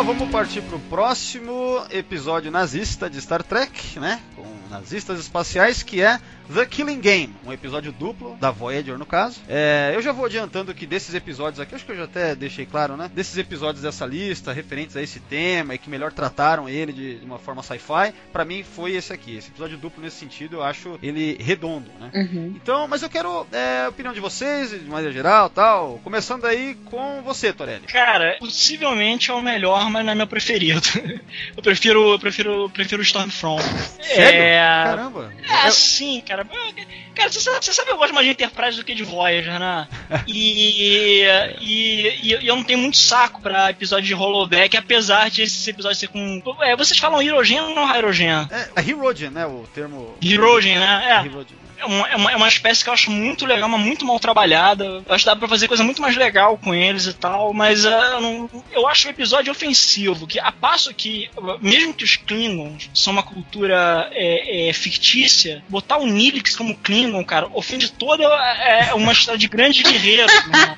[0.04, 4.20] Vamos partir pro próximo episódio nazista de Star Trek, né?
[4.36, 6.20] Com nazistas espaciais, que é
[6.54, 9.40] The Killing Game, um episódio duplo da Voyager no caso.
[9.48, 12.66] É, eu já vou adiantando que desses episódios aqui, acho que eu já até deixei
[12.66, 13.10] claro, né?
[13.14, 17.26] Desses episódios dessa lista, referentes a esse tema e que melhor trataram ele de, de
[17.26, 19.36] uma forma sci-fi, para mim foi esse aqui.
[19.38, 22.12] Esse episódio duplo nesse sentido, eu acho ele redondo, né?
[22.14, 22.54] Uhum.
[22.56, 26.00] Então, mas eu quero é, a opinião de vocês, de maneira geral, tal.
[26.04, 27.88] Começando aí com você, Torelli.
[27.88, 30.82] Cara, possivelmente é o melhor, mas não é meu preferido.
[31.56, 33.62] Eu prefiro, eu prefiro, eu prefiro o Stormfront.
[34.02, 34.42] Sério?
[34.42, 35.34] É, Caramba.
[35.64, 36.88] É, Eu- sim, cara.
[37.16, 39.60] Cara, você sabe, você sabe que eu gosto mais de Enterprise do que de Voyager,
[39.60, 39.88] né?
[40.28, 41.24] E,
[41.60, 45.98] e, e eu não tenho muito saco pra episódio de holodeck, apesar de esse episódio
[45.98, 46.42] ser com.
[46.62, 48.30] É, vocês falam Hirogen ou não Hirogen?
[48.50, 49.46] É, a Hirogen, né?
[49.46, 50.16] O termo.
[50.22, 51.22] Hirogen, né?
[51.22, 51.26] É.
[51.26, 51.61] Hirogen.
[51.82, 54.20] É uma, é, uma, é uma espécie que eu acho muito legal, mas muito mal
[54.20, 54.86] trabalhada.
[54.86, 57.86] Eu acho que dá pra fazer coisa muito mais legal com eles e tal, mas
[57.86, 60.28] ah, eu, não- eu acho o episódio ofensivo.
[60.28, 61.30] Que a passo que,
[61.62, 67.24] mesmo que os Klingons são uma cultura é, é, fictícia, botar o Nilix como Klingon,
[67.24, 70.22] cara, ofende toda é, uma história de grande guerreiro.
[70.32, 70.76] irmão.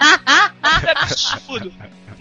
[0.88, 1.74] é absurdo.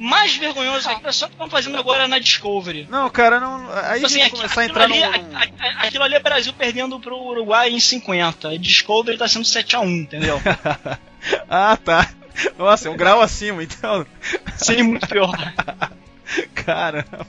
[0.03, 2.89] Mais vergonhoso é que só que estão fazendo agora na Discovery.
[2.91, 3.71] Não, cara, não.
[3.85, 5.07] Aí Tipo assim, aqui- começar a entrar ali, num.
[5.37, 8.49] a- a- aquilo ali é Brasil perdendo pro Uruguai em 50.
[8.51, 10.41] A Discovery tá sendo 7x1, entendeu?
[11.49, 12.11] Ah, tá.
[12.59, 14.05] Nossa, é um grau acima, então.
[14.57, 15.37] Seria muito pior.
[16.55, 17.27] Caramba.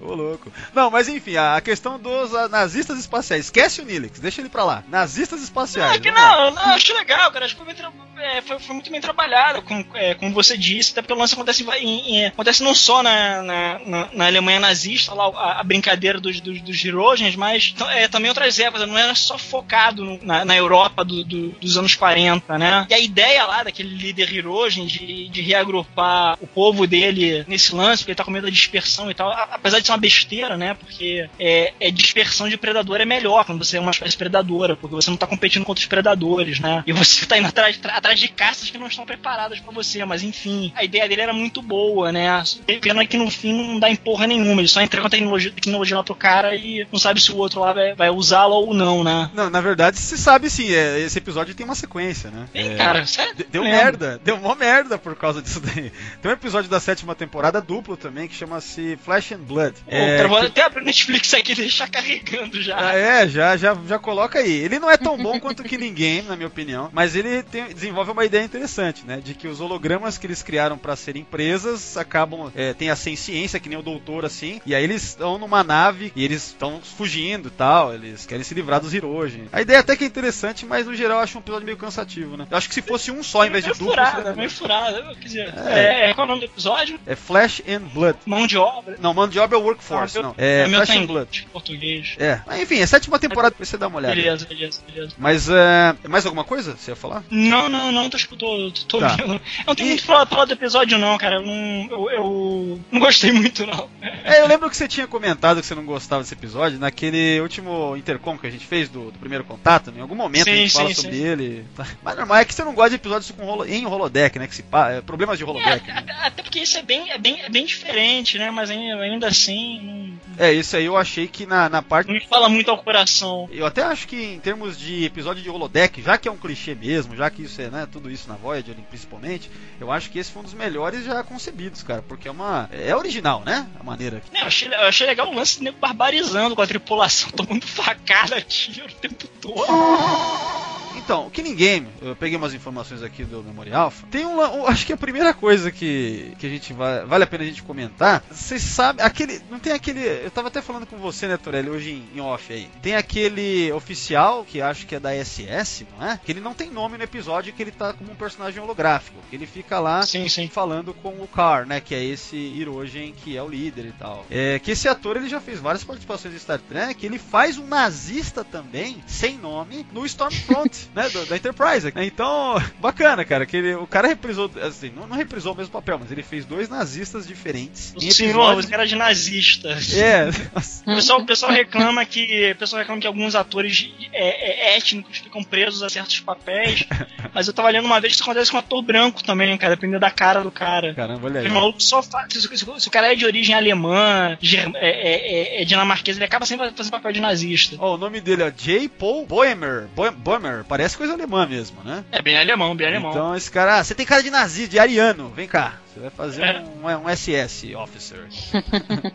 [0.00, 0.52] Ô louco.
[0.74, 3.46] Não, mas enfim, a questão dos ah, nazistas espaciais.
[3.46, 4.82] Esquece o Nilix, deixa ele pra lá.
[4.88, 5.92] Nazistas espaciais.
[5.96, 6.36] Ah, que vamos lá.
[6.36, 7.44] não, não, acho legal, cara.
[7.44, 7.74] Acho que foi,
[8.22, 11.34] é, foi- foi muito bem trabalhado, com, é, como você disse, até porque o lance
[11.34, 15.62] acontece, em- em- acontece não só na, na, na- na Alemanha nazista, lá a, a
[15.64, 20.18] brincadeira dos, dos, dos Hirogens, mas é, também outras épocas, não era só focado no-
[20.22, 22.86] na, na Europa do- do- dos anos 40, né?
[22.90, 28.02] E a ideia lá daquele líder Hirogen de, de reagrupar o povo dele nesse lance,
[28.02, 30.56] porque ele tá com medo da dispersão e tal, a- apesar de ser uma besteira,
[30.56, 30.74] né?
[30.74, 34.94] Porque é, é dispersão de predador é melhor quando você é uma espécie predadora, porque
[34.94, 36.82] você não tá competindo contra os predadores, né?
[36.86, 40.22] E você tá indo atrás, atrás de caças que não estão preparadas pra você, mas
[40.22, 42.42] enfim, a ideia dele era muito boa, né?
[42.80, 45.96] Pena que no fim não dá em porra nenhuma, ele só entrega a tecnologia, tecnologia
[45.96, 49.02] lá pro cara e não sabe se o outro lá vai, vai usá-la ou não,
[49.04, 49.30] né?
[49.34, 52.46] Não, na verdade, se sabe sim, é, esse episódio tem uma sequência, né?
[52.52, 53.34] Bem, É, cara, sério.
[53.34, 53.78] de- Deu lembro.
[53.78, 55.92] merda, deu uma merda por causa disso daí.
[56.20, 59.74] Tem um episódio da sétima temporada duplo também que chama-se Flesh and Blood.
[59.84, 62.76] Pô, cara, vou que- até abrir o Netflix aqui e deixar carregando já.
[62.90, 64.52] Ah, é, já, já, já coloca aí.
[64.52, 68.10] Ele não é tão bom quanto Killing Game, na minha opinião, mas ele tem- desenvolve
[68.10, 69.20] uma ideia interessante, né?
[69.22, 72.50] De que os hologramas que eles criaram pra serem presas acabam.
[72.54, 76.12] É, tem a ciência, que nem o doutor, assim, e aí eles estão numa nave
[76.16, 79.48] e eles estão fugindo e tal, eles querem se livrar dos Hirogen.
[79.52, 82.36] A ideia até que é interessante, mas no geral eu acho um episódio meio cansativo,
[82.36, 82.46] né?
[82.50, 83.94] Eu acho que se fosse um só em vez de duplo.
[83.94, 85.02] seria meio furada.
[85.20, 86.10] Quer dizer, É.
[86.10, 86.14] é.
[86.14, 86.98] qual é o nome do episódio?
[87.06, 88.18] É Flesh and Blood.
[88.26, 88.96] Mão de obra.
[89.00, 90.34] Não, mano de obra é Workforce, Ah, não.
[90.38, 91.48] É o meu tá em Blood.
[91.52, 92.14] português.
[92.18, 94.14] É, mas enfim, é a sétima temporada pra você dar uma olhada.
[94.14, 95.14] Beleza, beleza, beleza.
[95.18, 95.94] Mas é.
[96.08, 97.22] Mais alguma coisa você ia falar?
[97.30, 99.08] Não, não, não, tô, tô, tô, tô Tá.
[99.16, 99.34] vendo.
[99.34, 101.36] Eu não tenho E- muito pra falar, falar do episódio, não, cara.
[101.36, 103.88] Eu não, eu, eu não gostei muito, não.
[104.24, 107.96] É, eu lembro que você tinha comentado que você não gostava desse episódio naquele último
[107.96, 109.90] intercom que a gente fez do, do primeiro contato.
[109.90, 109.98] né?
[109.98, 111.24] Em algum momento a Sim, gente fala sim, sobre sim.
[111.26, 111.64] ele.
[111.76, 111.86] tá?
[112.02, 114.46] Mas normal, é que você não gosta de episódios com holo, em holodeck, né?
[114.46, 115.86] Que se é, problemas de É, holodeck.
[115.86, 115.94] né?
[115.98, 118.50] até, até porque isso é bem, é bem, é bem diferente, né?
[118.50, 122.06] Mas ainda, ainda assim, não, É, isso aí eu achei que na, na parte.
[122.08, 123.48] não me fala muito ao coração.
[123.50, 126.74] Eu até acho que em termos de episódio de holodeck, já que é um clichê
[126.74, 129.50] mesmo, já que isso é, né, tudo isso na Voyager principalmente,
[129.80, 132.94] eu acho que esse foi um dos melhores já concebidos, cara, porque é uma é
[132.94, 133.66] original, né?
[133.78, 134.22] A maneira.
[134.32, 137.66] Né, Eu achei, eu achei legal o lance do nego barbarizando com a tripulação, tomando
[137.66, 139.64] facada, tiro o tempo todo.
[140.96, 144.06] Então, o Killing Game, eu peguei umas informações aqui do Memory Alpha.
[144.10, 147.26] Tem um, um- acho que a primeira coisa que, que a gente vai, vale a
[147.26, 150.96] pena a gente comentar, vocês sabem, aquele, não tem aquele, eu tava até falando com
[150.96, 152.68] você, né, Torelli, hoje em, em off aí.
[152.80, 156.18] Tem aquele oficial que acho que é da SS, não é?
[156.24, 159.36] Que ele não tem nome no episódio, que ele tá como um personagem holográfico, que
[159.36, 160.48] ele fica lá Sim, sim.
[160.48, 164.24] falando com o Carr, né, que é esse Hirogen que é o líder e tal.
[164.30, 167.66] É, que esse ator ele já fez várias participações em Star Trek, ele faz um
[167.66, 171.92] nazista também, sem nome, no Stormfront, né, do- da Enterprise.
[171.96, 175.98] Então, bacana, cara, que ele, o cara reprisou, assim, não, não reprisou o mesmo papel,
[175.98, 179.76] mas ele fez dois nazistas diferentes Senhor, você era de nazista.
[179.94, 180.28] É,
[180.86, 185.18] O pessoal, o pessoal reclama que o pessoal reclama que alguns atores é, é, étnicos
[185.18, 186.84] ficam presos a certos papéis.
[187.32, 189.74] mas eu tava lendo uma vez que isso acontece com um ator branco também, cara,
[189.74, 190.94] dependendo da cara do cara.
[190.94, 191.48] caramba, olha aí.
[191.48, 195.62] malucos só fa- se, se- se o cara é de origem alemã, é, é- é-
[195.62, 197.76] é dinamarquesa, ele acaba sempre fazendo papel de nazista.
[197.78, 198.88] Ó, o nome dele é J.
[198.88, 199.88] Paul Boemer.
[199.94, 202.04] Boe- Boemer, parece coisa alemã mesmo, né?
[202.10, 203.12] É bem alemão, bem alemão.
[203.12, 205.74] Então esse cara, ah, você tem cara de nazista, de ariano, vem cá.
[205.94, 208.26] Você vai fazer um, um SS Officer.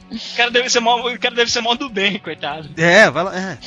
[0.09, 2.69] O cara deve ser mó, o cara deve ser mó do bem, coitado.
[2.77, 3.33] É, vai lá.
[3.35, 3.57] é.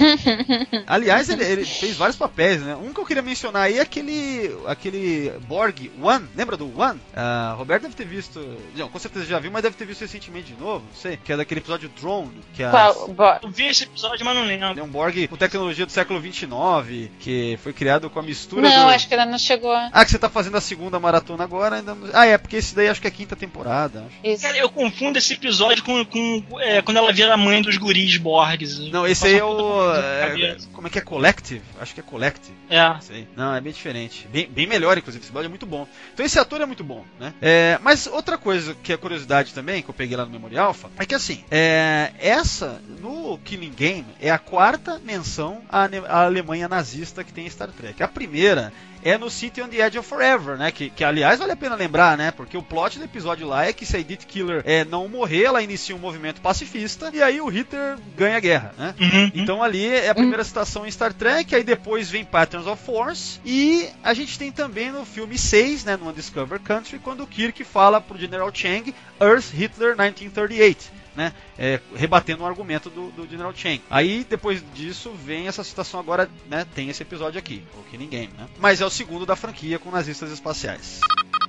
[0.87, 2.75] Aliás, ele, ele fez vários papéis, né?
[2.75, 6.27] Um que eu queria mencionar aí é aquele, aquele Borg One.
[6.35, 6.99] Lembra do One?
[7.15, 8.41] Ah, Roberto deve ter visto.
[8.75, 10.87] Não, com certeza já viu, mas deve ter visto recentemente de novo.
[10.87, 11.19] Não sei.
[11.19, 12.33] Que é daquele episódio Drone.
[12.55, 13.15] Que é Qual?
[13.43, 14.81] Eu vi esse episódio, mas não lembro.
[14.81, 18.87] é um Borg com tecnologia do século 29, que foi criado com a mistura Não,
[18.87, 18.93] do...
[18.93, 19.75] acho que ainda não chegou.
[19.75, 22.09] Ah, que você tá fazendo a segunda maratona agora, ainda não...
[22.15, 24.07] Ah, é, porque esse daí acho que é a quinta temporada.
[24.41, 28.17] Cara, eu confundo esse episódio com, com é, quando ela vira a mãe dos guris
[28.17, 28.91] Borgs.
[28.91, 29.93] Não, esse aí é o.
[29.95, 31.03] É, como é que é?
[31.03, 31.63] Collective?
[31.81, 32.57] Acho que é Collective.
[32.71, 32.97] É.
[33.01, 33.27] Sei.
[33.37, 34.29] Não, é bem diferente.
[34.33, 35.23] Bem, bem melhor, inclusive.
[35.23, 35.87] Esse episódio é muito bom.
[36.15, 37.35] Então esse ator é muito bom, né?
[37.43, 40.89] É, mas outra coisa que é curiosidade também, que eu peguei lá no Memorial Alpha,
[40.97, 46.69] é que assim, é, essa, no Killing Game, é a quarta menção à, à Alemanha
[46.69, 48.01] nazista que tem em Star Trek.
[48.03, 48.73] A primeira
[49.05, 50.71] é no City on the Edge of Forever, né?
[50.71, 52.31] Que, que aliás vale a pena lembrar, né?
[52.31, 55.45] Porque o plot do episódio lá é que se a Edith Killer é, não morrer,
[55.45, 58.95] ela inicia um movimento pacifista e aí o Hitler ganha a guerra, né?
[59.01, 59.31] Uhum.
[59.35, 63.41] Então ali é a primeira citação em Star Trek, aí depois vem Patterns of Force,
[63.45, 67.65] e a gente tem também no filme 6, né, no Undiscovered Country, quando o Kirk
[67.65, 71.02] fala pro General Chang, Earth Hitler 1938.
[71.15, 73.83] Né, é, rebatendo um argumento do, do General Chang.
[73.91, 78.33] Aí depois disso vem essa citação agora, né, tem esse episódio aqui, o Killing Game,
[78.39, 78.49] né?
[78.59, 81.01] Mas é o segundo da franquia com nazistas espaciais.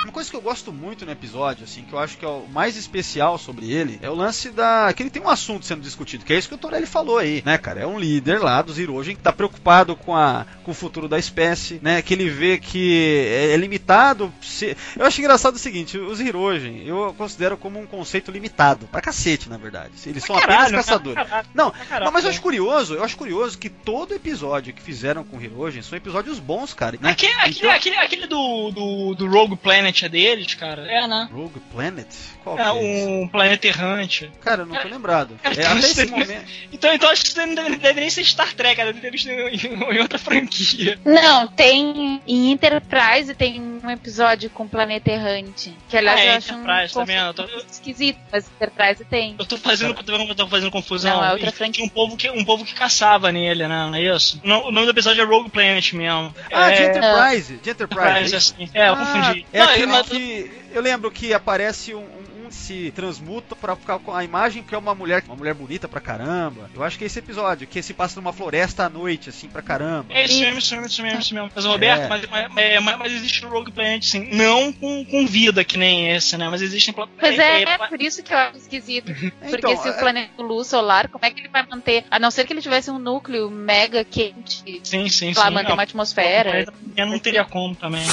[0.03, 2.45] Uma coisa que eu gosto muito no episódio, assim, que eu acho que é o
[2.51, 4.91] mais especial sobre ele, é o lance da.
[4.93, 7.41] que ele tem um assunto sendo discutido, que é isso que o Torelli falou aí,
[7.45, 7.79] né, cara?
[7.81, 11.17] É um líder lá dos Hirogen que tá preocupado com, a, com o futuro da
[11.17, 12.01] espécie, né?
[12.01, 14.31] Que ele vê que é, é limitado.
[14.41, 18.99] se- Eu acho engraçado o seguinte: os Hirogen eu considero como um conceito limitado, pra
[19.01, 19.93] cacete, na verdade.
[20.05, 21.15] Eles são apenas Caralho, caçadores.
[21.27, 22.05] caralho, Não, caralho.
[22.05, 25.81] não, mas eu acho curioso, eu acho curioso que todo episódio que fizeram com Hirogen
[25.81, 26.97] são episódios bons, cara.
[26.99, 27.11] Né?
[27.11, 30.89] Aquele, aquele, Então- aquele, aquele do, do, do Rogue Planet é deles, cara?
[30.91, 31.27] É, né?
[31.31, 32.07] Rogue Planet?
[32.43, 34.29] Qual É que é um planeta errante.
[34.41, 35.37] Cara, eu não tô lembrado.
[35.41, 36.45] Cara, É, até esse momento.
[36.73, 38.91] Então, então acho que isso não deve, nem ser Star Trek, cara.
[38.91, 40.99] Deve ter visto em, em outra franquia.
[41.05, 42.21] Não, tem.
[42.27, 45.73] Em Enterprise tem um episódio com Planeta Errante.
[45.87, 49.05] Que aliás Ah, é, eu acho um Enterprise, tá conceito Eu tô- esquisito, mas Enterprise
[49.05, 49.35] tem.
[49.39, 49.95] Eu tô fazendo,
[50.29, 51.15] eu tô fazendo confusão.
[51.17, 51.73] Não, é outra franquia.
[51.73, 53.85] Tinha um povo, que, um povo que caçava nele, né?
[53.87, 54.39] Não é isso?
[54.43, 56.33] O nome do episódio é Rogue Planet mesmo.
[56.51, 57.57] Ah, de é, Enterprise.
[57.57, 58.03] De Enterprise.
[58.09, 58.69] Enterprise, assim.
[58.73, 59.45] É, eu Ah, confundi.
[59.53, 60.51] É Não, mas- que.
[60.71, 61.99] Eu lembro que aparece um.
[61.99, 65.53] um- um se transmuta pra ficar com a imagem que é uma mulher, uma mulher
[65.55, 66.69] bonita pra caramba.
[66.75, 69.61] Eu acho que é esse episódio, que se passa numa floresta à noite, assim, pra
[69.61, 70.13] caramba.
[70.13, 71.51] É isso mesmo, isso mesmo, isso mesmo, isso mesmo.
[71.55, 72.07] Mas, Roberto, É.
[72.09, 74.29] mas, mas, é, mas- mas existe o Rogue Planet, sim.
[74.33, 76.47] Não com, com vida que nem esse, né?
[76.49, 76.93] Mas existem...
[76.93, 79.05] pla- Pois é, é, é, por isso que eu acho esquisito.
[79.39, 82.03] Porque Então, se o é- planeta luz solar, como é que ele vai manter?
[82.11, 85.53] A não ser que ele tivesse um núcleo mega quente, Sim, sim, lá sim.
[85.53, 86.65] manter Não, uma atmosfera.
[86.95, 88.03] Eu não teria como também.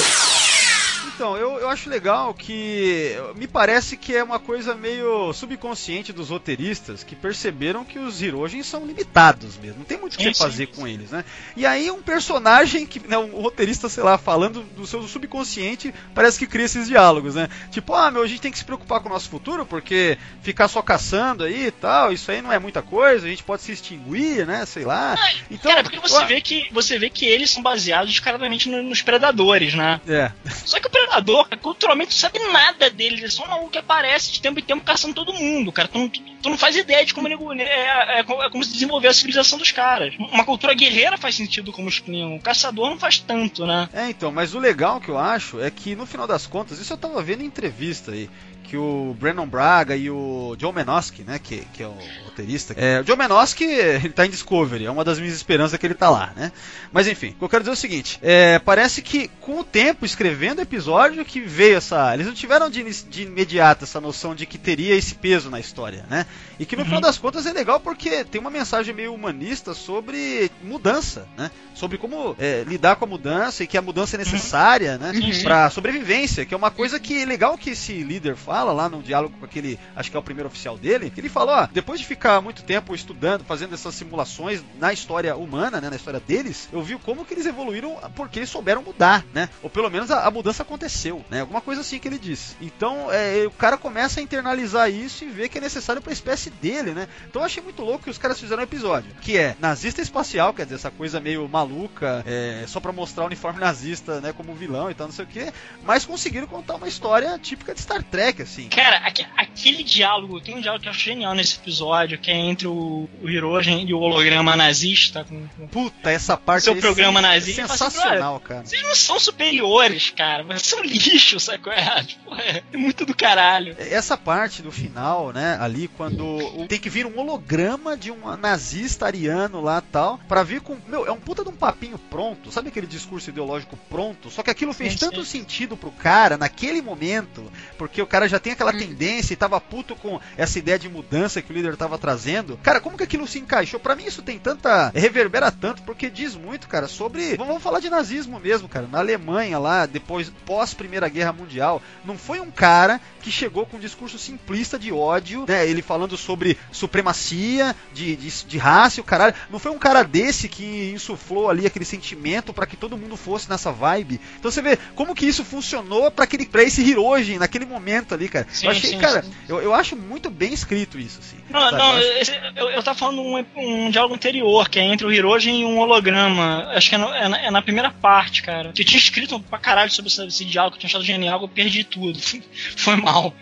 [1.21, 3.15] Então, eu, eu acho legal que.
[3.35, 8.63] Me parece que é uma coisa meio subconsciente dos roteiristas que perceberam que os Hirogen
[8.63, 9.77] são limitados mesmo.
[9.77, 11.23] Não tem muito o que fazer com eles, né?
[11.55, 12.99] E aí, um personagem que.
[13.07, 17.49] Né, um roteirista, sei lá, falando do seu subconsciente, parece que cria esses diálogos, né?
[17.69, 20.67] Tipo, ah, meu, a gente tem que se preocupar com o nosso futuro, porque ficar
[20.69, 23.71] só caçando aí e tal, isso aí não é muita coisa, a gente pode se
[23.73, 24.65] extinguir, né?
[24.65, 25.15] Sei lá.
[25.51, 28.81] Então, Cara, porque você eu- vê que você vê que eles são baseados descaradamente no-
[28.81, 30.01] nos predadores, né?
[30.07, 30.31] É.
[30.65, 33.19] Só que o predador, cara, culturalmente, tu sabe nada deles.
[33.19, 35.87] Ele é só um maluco que aparece de tempo em tempo caçando todo mundo, cara.
[35.87, 38.71] Tu, tu- tu não faz ideia de como ele, é, é, como- é como se
[38.73, 40.13] desenvolveu a civilização dos caras.
[40.17, 42.35] Uma cultura guerreira faz sentido como os Klingon.
[42.35, 43.89] O caçador não faz tanto, né?
[43.93, 46.93] É, então, mas o legal que eu acho é que no final das contas, isso
[46.93, 48.29] eu tava vendo em entrevista aí,
[48.71, 52.73] que o Brandon Braga e o John Menosky, né, que, que é o roteirista.
[52.77, 55.93] É, o John Menosky, ele tá em Discovery, é uma das minhas esperanças que ele
[55.93, 56.53] tá lá, né?
[56.89, 59.63] Mas enfim, o que eu quero dizer é o seguinte, é, parece que com o
[59.65, 62.13] tempo, escrevendo o episódio, que veio essa...
[62.13, 66.05] Eles não tiveram de, de imediato essa noção de que teria esse peso na história,
[66.09, 66.25] né?
[66.57, 70.49] E que no final das contas é legal porque tem uma mensagem meio humanista sobre
[70.63, 71.51] mudança, né?
[71.73, 75.11] Sobre como é, lidar com a mudança e que a mudança é necessária, né?
[75.11, 75.43] Uhum.
[75.43, 79.01] Pra sobrevivência, que é uma coisa que é legal que esse líder fala lá no
[79.01, 81.99] diálogo com aquele, acho que é o primeiro oficial dele, que ele falou, ó, depois
[81.99, 86.69] de ficar muito tempo estudando, fazendo essas simulações na história humana, né, na história deles,
[86.71, 89.49] eu vi como que eles evoluíram porque eles souberam mudar, né?
[89.63, 91.41] Ou pelo menos a, a mudança aconteceu, né?
[91.41, 92.55] Alguma coisa assim que ele disse.
[92.61, 96.49] Então, é, o cara começa a internalizar isso e vê que é necessário pra espécie
[96.49, 97.07] dele, né?
[97.27, 100.53] Então eu achei muito louco que os caras fizeram um episódio, que é nazista espacial,
[100.53, 104.53] quer dizer, essa coisa meio maluca, é, só pra mostrar o uniforme nazista, né, como
[104.53, 105.51] vilão e tal, não sei o que,
[105.83, 108.67] mas conseguiram contar uma história típica de Star Trek, assim.
[108.69, 112.35] Cara, aque- aquele diálogo, tem um diálogo que eu acho genial nesse episódio, que é
[112.35, 115.23] entre o, o Hirogen e o holograma nazista.
[115.23, 118.63] Com, com- Puta, essa parte Seu aí programa é nazista, assim, sensacional, cara.
[118.65, 120.43] Vocês não são superiores, cara.
[120.43, 122.03] Vocês são lixo, sabe qual é?
[122.03, 123.75] Tipo, é é muito do caralho.
[123.79, 128.35] Essa parte do final, né, ali quando o- tem que vir um holograma de um
[128.37, 132.51] nazista ariano lá tal, pra vir com, meu, é um puta de um papinho pronto,
[132.51, 134.29] sabe aquele discurso ideológico pronto?
[134.29, 135.39] Só que aquilo fez Sim, tanto sim.
[135.39, 139.95] sentido pro cara naquele momento, porque o cara já tem aquela tendência e tava puto
[139.95, 142.59] com essa ideia de mudança que o líder tava trazendo.
[142.63, 143.79] Cara, como que aquilo se encaixou?
[143.79, 147.89] Pra mim isso tem tanta reverbera tanto porque diz muito, cara, sobre, vamos falar de
[147.89, 148.87] nazismo mesmo, cara.
[148.87, 153.77] Na Alemanha lá, depois pós Primeira Guerra Mundial, não foi um cara que chegou com
[153.77, 155.67] um discurso simplista de ódio, né?
[155.67, 159.35] Ele falando sobre supremacia, de, de, de raça e o caralho.
[159.49, 163.49] Não foi um cara desse que insuflou ali aquele sentimento pra que todo mundo fosse
[163.49, 164.19] nessa vibe.
[164.39, 168.20] Então você vê como que isso funcionou pra aquele pra esse Hiroji naquele momento ali,
[168.29, 168.47] cara.
[168.51, 169.31] Sim, eu achei, sim, cara, sim.
[169.49, 171.37] eu, eu acho muito bem escrito isso, assim.
[171.49, 171.77] Não, sabe?
[171.77, 175.11] não, Eu acho- eu, eu tava falando um, um diálogo anterior, que é entre o
[175.11, 176.67] Hirogen e um holograma.
[176.73, 178.73] Acho que é, no- é na, é na primeira parte, cara.
[178.77, 181.47] Eu tinha escrito pra caralho sobre esse, esse diálogo, que eu tinha achado genial, eu
[181.47, 182.19] perdi tudo.
[182.77, 183.33] Foi mal.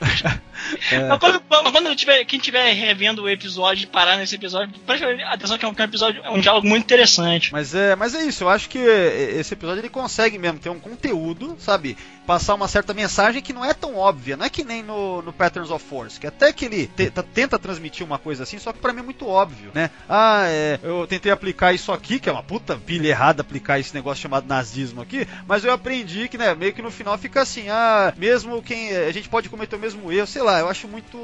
[0.90, 1.08] É.
[1.08, 1.40] Mas quando,
[1.72, 5.68] quando tiver, quem estiver revendo o episódio e parar nesse episódio, preste atenção que é
[5.68, 7.52] um, que é um episódio, é um diálogo muito interessante.
[7.52, 10.78] Mas é, mas é isso, eu acho que esse episódio ele consegue mesmo ter um
[10.80, 11.96] conteúdo, sabe?
[12.26, 15.32] Passar uma certa mensagem que não é tão óbvia, não é que nem no, no
[15.32, 18.72] Patterns of Force, que até que ele te- tá- tenta transmitir uma coisa assim, só
[18.72, 19.90] que pra mim é muito óbvio, né?
[20.08, 23.94] Ah, é, eu tentei aplicar isso aqui, que é uma puta pilha errada aplicar esse
[23.94, 27.68] negócio chamado nazismo aqui, mas eu aprendi que, né, meio que no final fica assim,
[27.68, 28.90] ah, mesmo quem.
[28.96, 31.16] A gente pode cometer o mesmo erro, sei lá, eu acho muito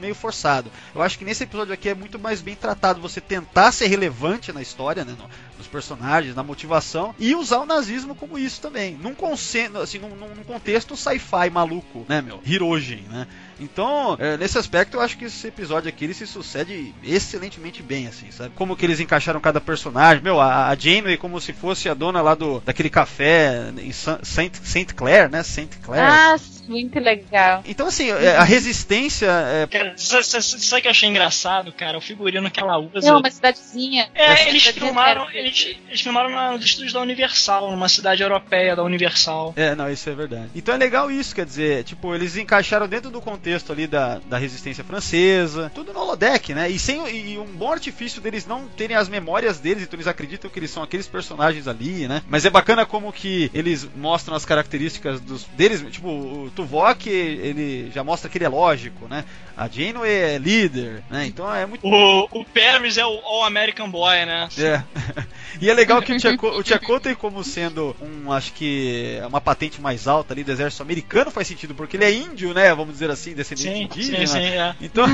[0.00, 0.70] meio forçado.
[0.94, 4.52] Eu acho que nesse episódio aqui é muito mais bem tratado você tentar ser relevante
[4.52, 8.98] na história, né, no- nos personagens, na motivação e usar o nazismo como isso também,
[9.00, 13.26] num consen- assim, num, num- contexto sci-fi maluco, né, meu, Hirogen, né?
[13.58, 18.06] Então, é, nesse aspecto, eu acho que esse episódio aqui ele se sucede excelentemente bem,
[18.08, 18.50] assim, sabe?
[18.56, 20.22] Como que eles encaixaram cada personagem.
[20.22, 24.18] Meu, a, a Janeway como se fosse a dona lá do daquele café em Sa-
[24.22, 25.42] Saint, Saint Clair, né?
[25.44, 26.04] Saint Clair.
[26.10, 26.36] Ah,
[26.68, 27.62] muito legal.
[27.66, 31.98] Então, assim, é, a resistência é, Cara, sabe, o que eu achei engraçado, cara?
[31.98, 33.08] O figurino que ela usa.
[33.08, 34.08] É uma cidadezinha.
[34.14, 38.82] É, eles filmaram, eles, eles filmaram na- nos estúdios da Universal, numa cidade europeia da
[38.82, 39.52] Universal.
[39.56, 40.50] É, não, isso é verdade.
[40.54, 44.38] Então é legal isso, quer dizer, tipo, eles encaixaram dentro do contexto ali da, da
[44.38, 46.68] resistência francesa, tudo no holodeck, né?
[46.70, 50.50] E, sem, e um bom artifício deles não terem as memórias deles, então eles acreditam
[50.50, 52.22] que eles são aqueles personagens ali, né?
[52.28, 57.90] Mas é bacana como que eles mostram as características dos deles, tipo, o Tuvok, ele
[57.92, 59.24] já mostra que ele é lógico, né?
[59.56, 61.26] A Janeway é líder, né?
[61.26, 64.48] Então é muito O, o Paris é o All American Boy, né?
[64.58, 64.82] é.
[65.60, 69.40] E é legal que o Tchako, o Tchako tem como sendo um, acho que uma
[69.40, 72.74] patente mais alta ali do exército americano faz sentido, porque ele é índio, né?
[72.74, 74.26] Vamos dizer assim, descendente Sim, indígena.
[74.26, 74.74] sim, sim, é.
[74.80, 75.06] Então,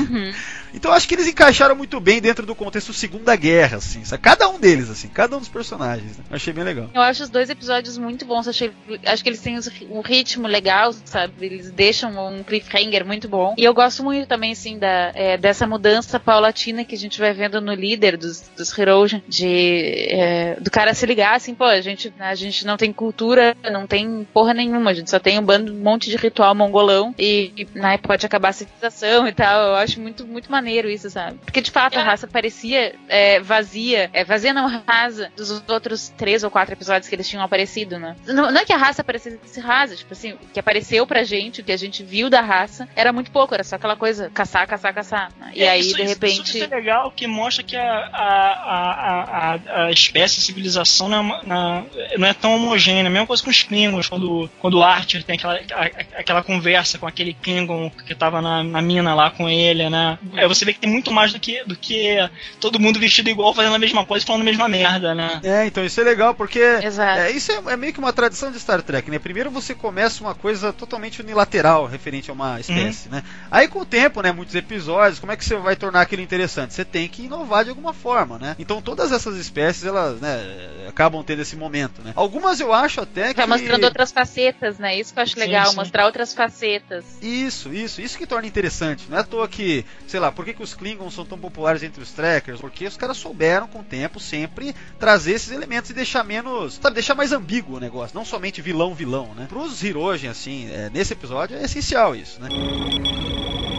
[0.73, 4.03] então acho que eles encaixaram muito bem dentro do contexto Segunda Guerra, assim.
[4.03, 4.23] sabe?
[4.23, 6.17] Cada um deles, assim, cada um dos personagens.
[6.17, 6.23] Né?
[6.29, 6.89] Eu achei bem legal.
[6.93, 8.47] Eu acho os dois episódios muito bons.
[8.47, 8.71] Achei,
[9.05, 11.30] acho que eles têm um ritmo legal, sabe?
[11.39, 13.53] Eles deixam um cliffhanger muito bom.
[13.57, 17.33] E eu gosto muito também, assim, da, é, dessa mudança paulatina que a gente vai
[17.33, 21.81] vendo no líder dos, dos Hirogen, de é, do cara se ligar, assim, pô, a
[21.81, 25.43] gente, a gente não tem cultura, não tem porra nenhuma, a gente só tem um
[25.43, 29.69] bando, um monte de ritual mongolão e, e né, pode acabar a civilização e tal.
[29.69, 31.37] Eu acho muito, muito maneiro isso, sabe?
[31.43, 36.43] Porque de fato a raça parecia é, vazia, é, vazia não rasa dos outros três
[36.43, 38.15] ou quatro episódios que eles tinham aparecido, né?
[38.27, 41.63] Não, não é que a raça parecesse rasa, tipo assim, que apareceu pra gente, o
[41.63, 44.93] que a gente viu da raça, era muito pouco, era só aquela coisa, caçar, caçar,
[44.93, 45.31] caçar.
[45.39, 45.51] né?
[45.55, 46.57] E É, aí, isso- de repente.
[46.57, 51.17] Isso, é legal, que mostra que a, a, a, a, a espécie, a civilização não
[51.17, 51.83] é, uma- na-
[52.17, 53.07] não é tão homogênea.
[53.07, 56.97] A mesma coisa com os Klingons, quando, quando o Archer tem aquela, a- aquela conversa
[56.97, 60.17] com aquele Klingon que tava na, na mina lá com ele, né?
[60.33, 62.17] Aí você vê que tem muito mais do que, do que
[62.59, 65.39] todo mundo vestido igual, fazendo a mesma coisa e falando a mesma merda, né?
[65.43, 67.19] É, então isso é legal, porque Exato.
[67.21, 69.19] é, isso é, é meio que uma tradição de Star Trek, né?
[69.19, 73.23] Primeiro você começa uma coisa totalmente unilateral referente a uma espécie, né?
[73.49, 76.73] Aí com o tempo, né, muitos episódios, como é que você vai tornar aquilo interessante?
[76.73, 78.55] Você tem que inovar de alguma forma, né?
[78.59, 82.13] Então todas essas espécies, elas, né, acabam tendo esse momento, né?
[82.15, 84.97] Algumas eu acho até que Vai mostrando outras facetas, né?
[84.97, 85.75] Isso que eu acho Sim, legal, sim.
[85.75, 87.03] mostrar outras facetas.
[87.21, 89.05] Isso, isso, isso que torna interessante.
[89.09, 91.83] Não é à toa que, sei lá, por que, que os Klingons são tão populares
[91.83, 92.61] entre os Trekkers?
[92.61, 96.75] Porque os caras souberam, com o tempo, sempre trazer esses elementos e deixar menos.
[96.81, 98.15] Sabe, deixar mais ambíguo o negócio.
[98.15, 99.45] Não somente vilão, vilão, né?
[99.47, 102.47] Pros Hirogen, assim, é, nesse episódio é essencial isso, né?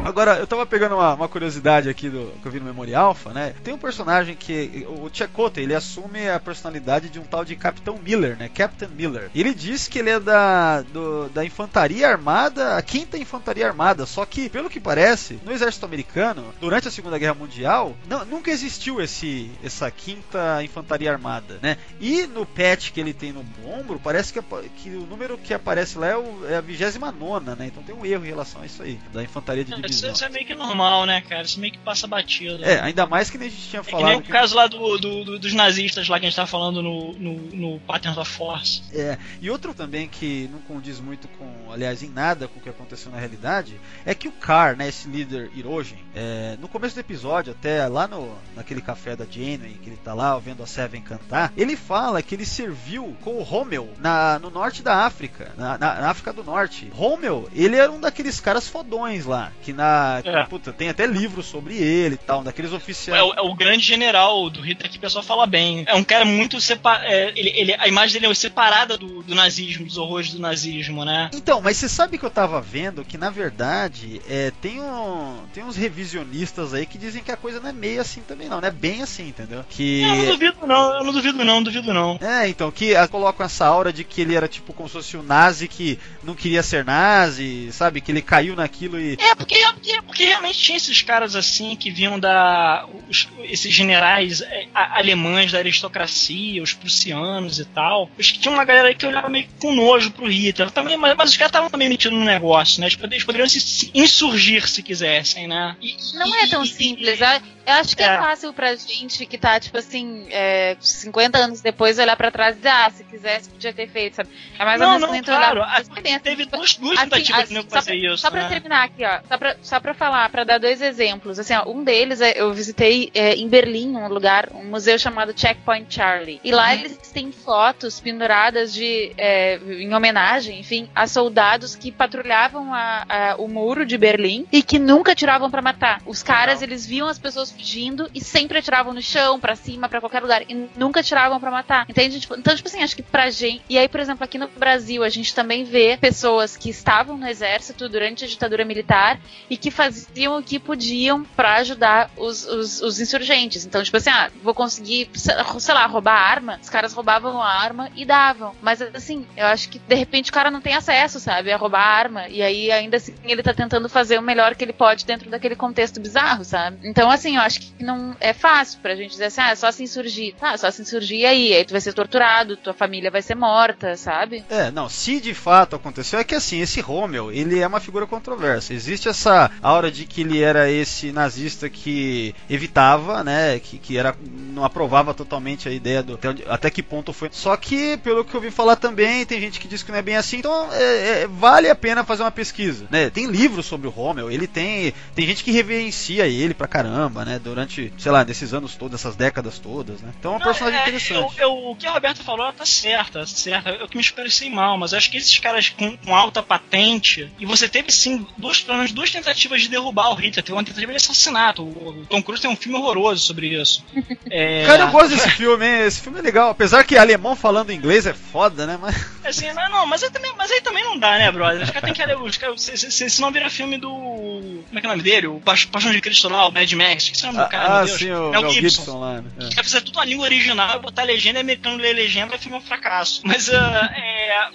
[0.05, 3.33] Agora, eu tava pegando uma, uma curiosidade aqui do que eu vi no Memorial Alpha,
[3.33, 3.55] né?
[3.63, 4.85] Tem um personagem que.
[4.89, 8.49] O Chakotay, ele assume a personalidade de um tal de Capitão Miller, né?
[8.53, 9.31] Captain Miller.
[9.33, 14.05] Ele diz que ele é da, do, da Infantaria Armada, a quinta Infantaria Armada.
[14.05, 18.51] Só que, pelo que parece, no exército americano, durante a Segunda Guerra Mundial, não, nunca
[18.51, 21.77] existiu esse, essa quinta Infantaria Armada, né?
[22.01, 24.43] E no patch que ele tem no ombro, parece que,
[24.77, 27.67] que o número que aparece lá é, o, é a 29, né?
[27.67, 30.11] Então tem um erro em relação a isso aí, da Infantaria de Divisão.
[30.11, 31.43] Isso, isso é meio que normal, né, cara?
[31.43, 32.65] Isso meio que passa batido.
[32.65, 34.09] É, ainda mais que nem a gente tinha É que falado.
[34.09, 36.47] nem o que- caso lá do, do- do- dos nazistas lá que a gente tava
[36.49, 37.33] falando no, no,
[37.73, 38.83] no Patterns of Force.
[38.93, 42.69] É, e outro também que não condiz muito com, aliás, em nada com o que
[42.69, 47.01] aconteceu na realidade, é que o Carr, né, esse líder Hirogen, é, no começo do
[47.01, 51.01] episódio, até lá no, naquele café da Janeway, que ele tá lá vendo a Seven
[51.01, 55.79] cantar, ele fala que ele serviu com o Rommel na, no norte da África, na,
[55.79, 56.91] na- na África do Norte.
[56.95, 60.45] Rommel, ele era um daqueles caras fodões lá, que na, É.
[60.45, 63.21] puta, tem até livro sobre ele e tal, um daqueles oficiais.
[63.21, 65.85] É o, é o grande general do Hitler que o pessoal fala bem.
[65.87, 67.07] É um cara muito separado.
[67.07, 71.31] ele, ele, a imagem dele é separada do, do nazismo, dos horrores do nazismo, né?
[71.33, 75.63] Então, mas você sabe que eu tava vendo que na verdade é, tem, um, tem
[75.65, 78.69] uns revisionistas aí que dizem que a coisa não é meio assim também, não, não
[78.69, 79.65] é bem assim, entendeu?
[79.69, 80.03] Que.
[80.03, 82.19] Eu não duvido, não, eu não duvido, não, não duvido, não.
[82.21, 85.17] É, então, que ah, colocam essa aura de que ele era tipo como se fosse
[85.17, 88.01] um nazi que não queria ser nazi, sabe?
[88.01, 89.15] Que ele caiu naquilo e.
[89.21, 92.87] É, porque, porque, porque realmente tinha esses caras assim que vinham da.
[93.09, 98.11] os- esses generais é, alemães da aristocracia, os prussianos e tal.
[98.19, 100.71] Acho que tinha uma galera aí que olhava meio com nojo pro Hitler.
[100.71, 102.87] Também, mas, mas os caras estavam também metidos no negócio, né?
[102.87, 105.77] Eles pod- Eles poderiam se insurgir se quisessem, né?
[105.81, 107.19] E- Não é tão simples.
[107.67, 108.07] Eu acho que é.
[108.07, 108.19] É.
[108.19, 112.59] fácil pra gente que tá, tipo assim, é, 50 anos depois olhar pra trás e
[112.59, 114.29] dizer, ah, se quisesse, podia ter feito, sabe?
[114.59, 115.61] É mais ou Não, menos não, claro.
[115.61, 116.23] olhar A- pra trás.
[116.23, 118.19] Teve duas, duas Assim, tentativas assim, de só fazer pra- isso.
[118.19, 118.49] Só pra né?
[118.49, 119.21] terminar aqui, ó.
[119.29, 121.39] Só pra, só pra falar, pra dar dois exemplos.
[121.39, 125.33] Assim, ó, um deles é, eu visitei é, em Berlim, um lugar, um museu chamado
[125.39, 126.41] Checkpoint Charlie.
[126.43, 126.73] E lá Uhum.
[126.81, 129.13] eles têm fotos penduradas de.
[129.17, 134.63] é, em homenagem, enfim, a soldados que patrulhavam a- a- o muro de Berlim e
[134.63, 136.01] que nunca atiravam pra matar.
[136.07, 140.01] Os caras, eles viam as pessoas fugindo e sempre atiravam no chão, pra cima, pra
[140.01, 140.43] qualquer lugar.
[140.49, 141.87] E nunca atiravam pra matar.
[141.89, 142.21] Entende?
[142.21, 143.63] Tipo, então, tipo assim, acho que pra gente.
[143.69, 147.27] E aí, por exemplo, aqui no Brasil, a gente também vê pessoas que estavam no
[147.27, 152.81] exército durante a ditadura militar e que faziam o que podiam pra ajudar os, os,
[152.83, 153.65] os insurgentes.
[153.65, 156.59] Então, tipo assim, ah, vou conseguir, sei lá, roubar arma.
[156.63, 158.55] Os caras roubavam a arma e davam.
[158.61, 161.81] Mas assim, eu acho que de repente o cara não tem acesso, sabe, a roubar
[161.81, 162.29] arma.
[162.29, 165.57] E aí, ainda assim, ele tá tentando fazer o melhor que ele pode dentro daquele
[165.57, 166.79] contexto bizarro, sabe?
[166.85, 169.71] Então, assim, eu acho que não é fácil pra gente dizer assim, ah, é só
[169.71, 170.35] se insurgir.
[170.35, 171.55] Tá, é só se insurgir e aí.
[171.55, 174.45] Aí tu vai ser torturado, tua família vai ser morta, sabe?
[174.49, 178.07] É, não, se de fato aconteceu, é que assim, esse Rommel, ele é uma figura
[178.07, 178.73] controversa.
[178.73, 184.15] Existe essa aura de que ele era esse nazista que evitava, né, que, que era,
[184.53, 187.29] não aprovava totalmente a ideia do até, até que ponto foi.
[187.33, 190.03] Só que, pelo que eu ouvi falar também, tem gente que diz que não é
[190.03, 193.11] bem assim, então é, é, vale a pena fazer uma pesquisa, né?
[193.11, 197.32] Tem livros sobre o Rommel, ele tem, tem gente que reverencia ele pra caramba, né,
[197.39, 200.13] durante, sei lá, desses anos todos, essas décadas todas, né?
[200.19, 201.39] Então é um Não, personagem é, interessante.
[201.39, 203.71] eu- eu- o que a Roberta falou, ela tá certa, tá certa.
[203.71, 207.31] Eu que me expressei mal, mas eu acho que esses caras com, com alta patente,
[207.39, 210.45] e você teve sim duas, pelo menos duas tentativas de derrubar o Hitler.
[210.45, 211.63] Teve uma tentativa de assassinato.
[211.63, 213.85] O, o Tom Cruise tem um filme horroroso sobre isso.
[214.35, 215.83] É, Cara, eu gosto desse filme, hein?
[215.87, 216.49] Esse filme é legal.
[216.51, 218.79] Apesar que alemão falando inglês é foda, né?
[218.81, 218.97] Mas.
[219.25, 221.63] Assim, não, não, mas, aí também, mas aí também não dá, né, brother?
[221.65, 222.15] Os caras tem que.
[222.15, 223.91] Os caras, se, se, se, se não vira filme do.
[223.91, 225.27] Como é que é o nome dele?
[225.27, 227.11] O Pa- Paixão de Cristo lá, o Mad Max.
[227.31, 228.83] O é cara, ah, sim, o Mel Mel Gibson.
[228.83, 229.31] Gibson lá, né?
[229.41, 229.49] É.
[229.55, 232.63] Quer fazer tudo a língua original, botar legenda e americano ler legenda, filme é um
[232.63, 233.21] fracasso.
[233.25, 233.93] Mas ah,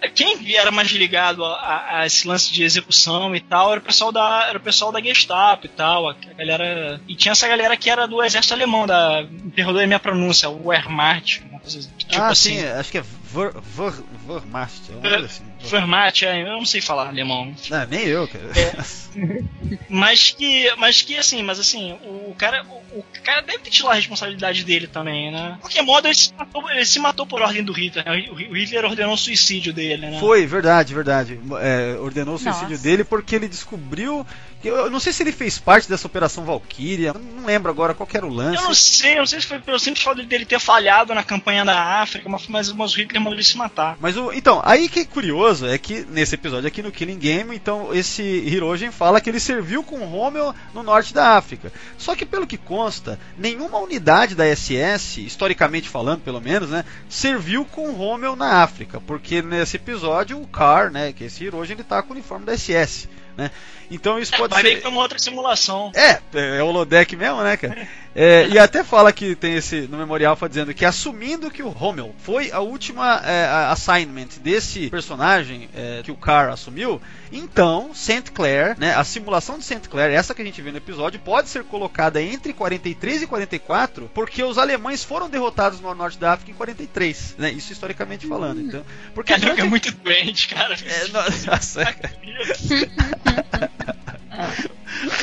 [0.01, 3.79] é, quem era mais ligado a, a- a esse lance de execução e tal era
[3.79, 6.09] o pessoal da, era o pessoal da Gestapo e tal.
[6.09, 7.01] A, a galera.
[7.07, 9.23] E tinha essa galera que era do exército alemão, da.
[9.23, 12.59] Me perdoe a minha pronúncia, o Wehrmacht, uma coisa tipo ah, assim.
[12.59, 13.03] sim, acho que é
[13.37, 13.93] Ver, Ver,
[14.27, 15.43] Wehrmacht, é uma coisa assim.
[15.71, 17.53] Wehrmacht, é, eu não sei falar alemão.
[17.69, 18.47] Não, nem eu, cara.
[19.89, 23.89] Mas que, mas que assim, mas assim, o cara, o, o cara deve ter tido
[23.89, 25.53] a responsabilidade dele também, né?
[25.55, 28.05] De qualquer modo, ele se matou, ele se matou por ordem do Hitler.
[28.05, 28.27] né?
[28.29, 30.19] O, Hitler ordenou o suicídio dele, né?
[30.19, 31.39] Foi, verdade, verdade.
[31.59, 32.83] É, ordenou o suicídio Nossa.
[32.83, 34.25] dele porque ele descobriu.
[34.61, 38.07] Que, eu não sei se ele fez parte dessa Operação Valkyria, não lembro agora qual
[38.07, 38.57] que era o lance.
[38.57, 41.23] Eu não sei, eu não sei se foi pelo simples fato dele ter falhado na
[41.23, 43.97] campanha da África, mas, mas, mas o Hitler mandou ele se matar.
[43.99, 44.31] Mas o.
[44.31, 48.23] Então, aí que é curioso é que nesse episódio aqui no Killing Game, então esse
[48.23, 51.71] Hirogen fala que ele serviu com Rommel no norte da África.
[51.97, 57.65] Só que pelo que consta, nenhuma unidade da SS, historicamente falando pelo menos, né, serviu
[57.65, 61.83] com Rommel na África, porque nesse episódio o Carr, né, que é esse Hirogen, ele
[61.83, 63.09] tá com o uniforme da SS.
[63.37, 63.51] Né?
[63.89, 64.75] Então isso É, pode vai ser.
[64.75, 65.91] que foi uma outra simulação.
[65.95, 66.19] É,
[66.57, 67.87] é o holodeck mesmo, né, cara?
[68.13, 71.69] É, e até fala que tem esse no Memorial Alpha dizendo que assumindo que o
[71.69, 76.99] Rommel foi a última é, assignment desse personagem é, que o Carr assumiu,
[77.31, 78.31] então St.
[78.33, 79.87] Clair, né, a simulação de St.
[79.87, 84.09] Clair, essa que a gente vê no episódio, pode ser colocada entre 43 e 44,
[84.15, 87.51] porque os alemães foram derrotados no norte da África em 43, né?
[87.51, 88.59] Isso historicamente falando.
[88.61, 88.83] Então,
[89.13, 90.73] porque Cara, é durante- muito doente, cara.
[90.73, 91.07] é,
[91.47, 92.17] nossa, cara.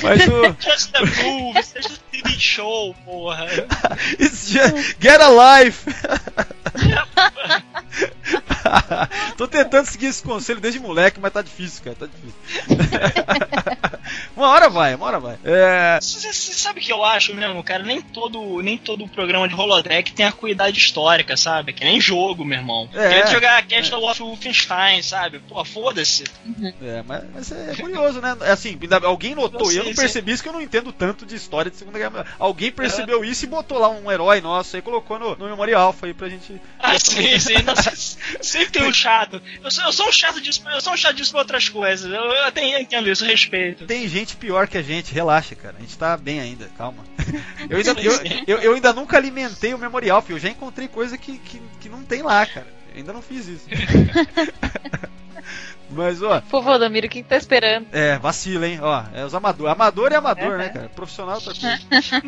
[0.03, 3.47] Mas o Just the movie, seja TV show, porra.
[4.19, 5.85] It's just, get a life!
[9.37, 12.35] Tô tentando seguir esse conselho desde moleque, mas tá difícil, cara, tá difícil.
[14.37, 15.39] uma hora vai, uma hora vai.
[15.45, 17.83] É, Você sabe o que eu acho mesmo, cara?
[17.83, 21.73] Nem todo, nem todo programa de holodeck tem acuidade histórica, sabe?
[21.73, 22.89] Que nem jogo, meu irmão.
[22.95, 23.09] É.
[23.09, 25.41] Queria jogar a Castle of Wolfenstein, sabe?
[25.41, 26.25] Pô, foda-se.
[26.83, 28.37] é, mas, mas é curioso, né?
[28.41, 29.95] É Assim, alguém notou, Eu e eu sei, não sei.
[30.05, 32.14] percebi isso que eu não entendo tanto de história de Segunda Guerra.
[32.39, 36.07] Alguém percebeu isso e botou lá um herói nosso aí, colocou no, no Memorial Alpha
[36.07, 36.61] aí pra gente.
[36.79, 37.63] Ah, sim, sim.
[37.63, 37.93] Nossa,
[38.41, 39.41] sempre tem um chato.
[39.63, 42.11] Eu sou, eu sou um chato disso, eu sou um chato disso pra outras coisas.
[42.11, 43.87] Eu, eu até entendo isso, respeito.
[43.87, 45.77] Tem gente pior que a gente, relaxa, cara.
[45.79, 47.05] A gente tá bem ainda, calma.
[47.69, 48.13] Eu ainda, eu,
[48.47, 50.37] eu, eu ainda nunca alimentei o Memorial, filho.
[50.37, 52.67] Eu já encontrei coisa que, que, que não tem lá, cara.
[52.93, 53.67] Eu ainda não fiz isso.
[55.91, 57.87] Mas, ó, Pô, Valdomiro, o que, que tá esperando?
[57.93, 58.79] é, vacila, hein?
[58.83, 59.73] Ó, é os amadores.
[59.73, 60.89] Amador é amador, né, cara?
[60.95, 62.25] Profissional é outra coisa.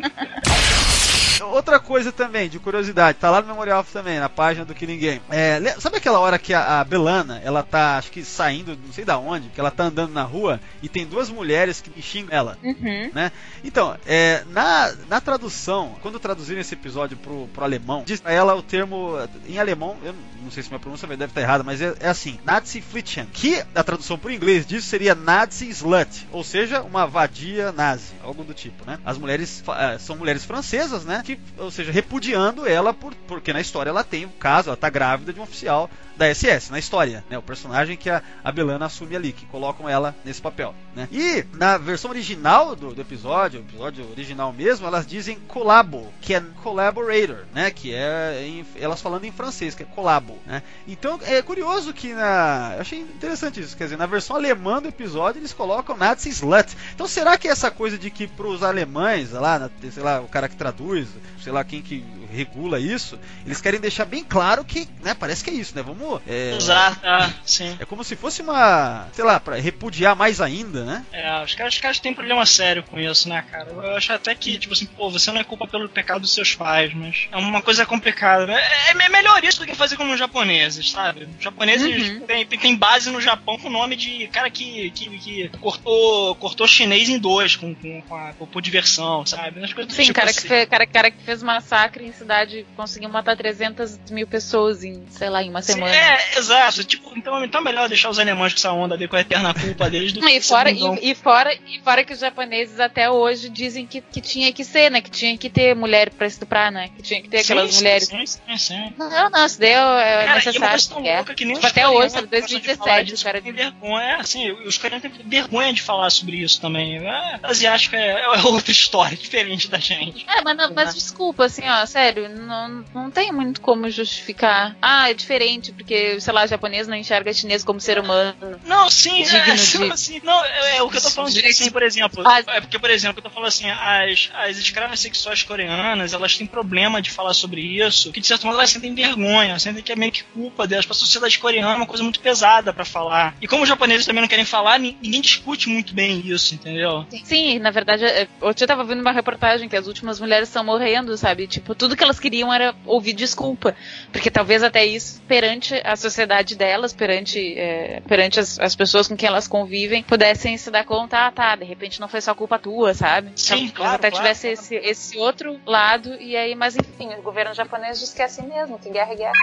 [1.51, 5.21] Outra coisa também, de curiosidade, tá lá no Memorial também, na página do Killing Game.
[5.29, 9.05] É, sabe aquela hora que a, a Belana, ela tá, acho que saindo, não sei
[9.05, 12.57] da onde, que ela tá andando na rua e tem duas mulheres que xingam ela,
[12.63, 13.11] Uhum.
[13.13, 13.31] né?
[13.63, 18.55] Então, é, na, na tradução, quando traduziram esse episódio pro, pro alemão, diz pra ela
[18.55, 19.15] o termo,
[19.47, 22.39] em alemão, eu não sei se minha pronúncia deve estar errada, mas é, é assim,
[22.43, 27.71] Nazi Flitzen, que a tradução por inglês disso seria Nazi Slut, ou seja, uma vadia
[27.71, 28.99] nazi, algo do tipo, né?
[29.05, 31.21] As mulheres eh, são mulheres francesas, né?
[31.25, 34.89] Que, ou seja, repudiando ela por, porque na história ela tem o caso, ela tá
[34.89, 37.37] grávida de um oficial da SS, na história, né?
[37.37, 41.07] O personagem que a, a Belana assume ali, que colocam ela nesse papel, né?
[41.11, 46.33] E na versão original do, do episódio, o episódio original mesmo, elas dizem collabo, que
[46.33, 47.71] é collaborator, né?
[47.71, 50.63] Que é em- elas falando em francês, que é collabo, né?
[50.87, 54.87] Então é curioso que na, eu achei interessante isso, quer dizer, na versão alemã do
[54.87, 56.75] episódio eles colocam Nazi slut.
[56.93, 60.55] Então será que essa coisa de que pros alemães lá, sei lá, o cara que
[60.55, 61.07] traduz,
[61.43, 65.13] sei lá quem que regula isso, eles querem deixar bem claro que, né?
[65.13, 65.81] Parece que é isso, né?
[65.81, 67.75] Vamos é, Usar, ah, sim.
[67.79, 71.05] é como se fosse uma, sei lá, pra repudiar mais ainda, né?
[71.11, 73.69] É, os caras, os caras têm problema sério com isso, né, cara?
[73.69, 76.53] Eu acho até que, tipo assim, pô, você não é culpa pelo pecado dos seus
[76.55, 78.45] pais, mas é uma coisa complicada.
[78.45, 78.59] né?
[78.89, 81.27] É, é melhor isso do que fazer como os japoneses, sabe?
[81.37, 82.21] Os japoneses Uhum.
[82.21, 86.67] têm, têm base no Japão com o nome de cara que, que, que cortou, cortou
[86.67, 89.63] chinês em dois com, com, com a, por diversão, sabe?
[89.63, 90.47] As coisas Sim, tipo cara que, assim.
[90.47, 95.29] fez, cara, cara que fez massacre em cidade conseguiu matar 300 mil pessoas em, sei
[95.29, 95.95] lá, em uma Sim, semana.
[95.95, 96.83] É, exato.
[96.83, 99.53] Tipo, então, então é melhor deixar os alemães com essa onda ali com a eterna
[99.53, 103.09] culpa deles do E que fora, e, e fora, e fora que os japoneses até
[103.09, 105.01] hoje dizem que, que tinha que ser, né?
[105.01, 106.89] Que tinha que ter mulher pra estuprar, né?
[106.95, 108.07] Que tinha que ter aquelas Sim, mulheres.
[108.09, 108.93] Sim, sim, sim.
[108.97, 111.07] Não, não, isso daí é, é Cara, necessário.
[111.07, 111.15] é.
[111.17, 113.41] louca que nem Tipo, os até hoje, sabe, gostam de 2017, falar disso, o cara
[113.41, 116.97] tem vergonha, assim, os coreanos têm vergonha de falar sobre isso também.
[116.97, 120.25] É, asiático é, é outra história, diferente da gente.
[120.27, 124.75] É, mas, não- mas desculpa, assim, ó, sério, não, não tem muito como justificar.
[124.81, 128.35] Ah, é diferente, porque, sei lá, japonês não enxerga chinês como ser humano.
[128.65, 131.69] Não, sim, é, de- assim, não, é, é o que eu tô falando, tipo assim,
[131.71, 135.43] por exemplo, Ah, é porque, por exemplo, eu tô falando assim, as, as escravas sexuais
[135.43, 139.57] coreanas, elas têm problema de falar sobre isso, que de certo modo elas sentem vergonha,
[139.59, 142.71] sentem que é meio que culpa delas, pra sociedade coreana é uma coisa muito pesada
[142.73, 143.35] pra falar.
[143.41, 147.05] E como os japoneses também não querem falar, ni- ninguém discute muito bem isso, entendeu?
[147.23, 150.63] Sim, na verdade, é, hoje eu tava vendo uma reportagem que as últimas mulheres estão
[150.63, 151.47] morrendo, sabe?
[151.47, 153.75] Tipo, tudo que elas queriam era ouvir desculpa.
[154.11, 159.17] Porque talvez até isso, perante a sociedade delas, perante, é, perante as, as pessoas com
[159.17, 162.59] quem elas convivem, pudessem se dar conta, ah, tá, de repente não foi só culpa
[162.59, 163.31] tua, sabe?
[163.35, 164.61] Sim, Talvez claro, até claro, tivesse claro.
[164.61, 168.47] Esse, esse outro lado, e aí, mas enfim, o governo japonês diz que é assim
[168.47, 169.33] mesmo, que guerra é guerra.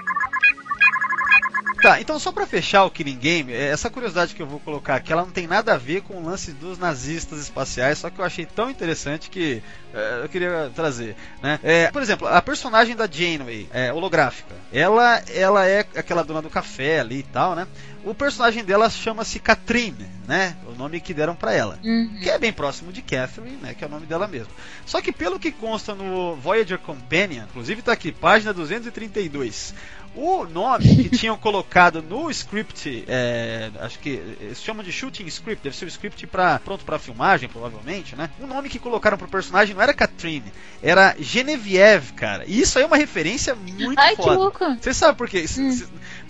[1.80, 4.96] Tá, então só pra fechar o Killing Game, é, essa curiosidade que eu vou colocar
[4.96, 8.18] aqui, ela não tem nada a ver com o lance dos nazistas espaciais, só que
[8.18, 9.62] eu achei tão interessante que
[9.92, 11.60] é, eu queria trazer, né?
[11.62, 16.50] É, por exemplo, a personagem da Janeway, é, holográfica, ela, ela é aquela dona do
[16.50, 17.66] café ali e tal, né?
[18.04, 20.56] O personagem dela chama-se Katrine, né?
[20.66, 21.78] O nome que deram pra ela.
[22.22, 23.72] Que é bem próximo de Catherine, né?
[23.72, 24.52] Que é o nome dela mesmo.
[24.84, 29.74] Só que pelo que consta no Voyager Companion, inclusive tá aqui, página 232.
[30.16, 34.10] O nome que tinham colocado no script, é, acho que
[34.40, 38.30] eles chamam de shooting script, deve ser o script pra, pronto pra filmagem, provavelmente, né?
[38.38, 40.52] O nome que colocaram pro personagem não era Katrine,
[40.82, 42.44] era Genevieve, cara.
[42.46, 44.38] E isso aí é uma referência muito Ai, que foda.
[44.38, 44.64] louco.
[44.80, 45.44] Você sabe por quê?
[45.58, 45.82] Hum.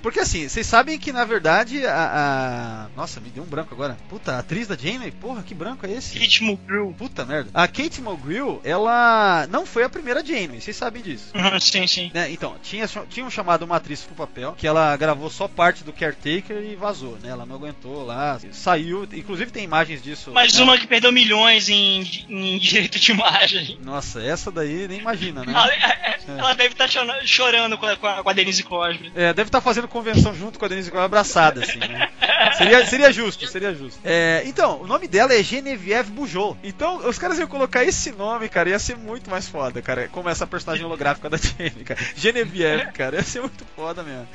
[0.05, 3.97] Porque assim, vocês sabem que na verdade a, a- Nossa, me deu um branco agora.
[4.07, 6.19] Puta, a atriz da Janeway, porra, que branco é esse?
[6.19, 6.95] Ritmo Crew.
[6.99, 7.49] Puta merda.
[7.55, 11.33] A Kate Mulgrew, ela não foi a primeira Janeway, vocês sabem disso.
[11.35, 12.11] Uhum, sim, sim.
[12.13, 15.93] Né, então, tinha, tinham chamado uma atriz pro papel, que ela gravou só parte do
[15.93, 17.31] Caretaker e vazou, né?
[17.31, 20.33] Ela não aguentou lá, saiu, inclusive tem imagens disso.
[20.33, 20.65] Mais né?
[20.65, 23.79] uma que perdeu milhões em, em direito de imagem.
[23.83, 25.55] Nossa, essa daí nem imagina, né?
[26.27, 26.89] Ela, ela deve estar
[27.25, 29.13] chorando com a, com a, Denise Crosby.
[29.15, 32.11] É, deve estar fazendo convenção junto com a Denise Crosby abraçada, assim, né?
[32.59, 34.01] Seria, seria justo, seria justo.
[34.05, 36.59] É, então, o nome dela é Genevieve Bujold.
[36.65, 40.09] Então, os caras iam colocar esse nome, cara, ia ser muito mais foda, cara.
[40.09, 42.01] Como essa personagem holográfica da Jamie, cara.
[42.17, 44.27] Genevieve, cara, ia ser muito foda mesmo.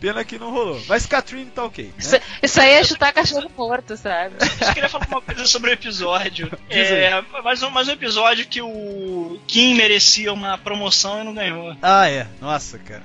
[0.00, 0.82] Pena que não rolou.
[0.88, 1.84] Mas Catherine tá ok.
[1.84, 1.92] Né?
[1.96, 4.34] Isso, isso aí é chutar cachorro morto, sabe?
[4.60, 6.50] Eu queria falar uma coisa sobre o episódio.
[6.68, 11.76] É, mais, um, mais um episódio que o Kim merecia uma promoção e não ganhou.
[11.80, 12.26] Ah, é.
[12.40, 13.02] Nossa, cara.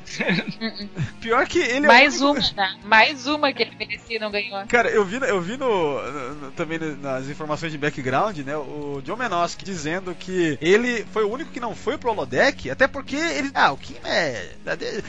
[1.22, 2.76] Pior que ele é Mais uma, tá?
[2.84, 4.66] Mais uma que ele merecia e não ganhou.
[4.68, 9.02] Cara, eu vi, eu vi no, no- no- também nas informações de background, né, o
[9.04, 13.16] John Menoski dizendo que ele foi o único que não foi pro holodeck, até porque
[13.16, 14.52] ele, ah, o Kim é,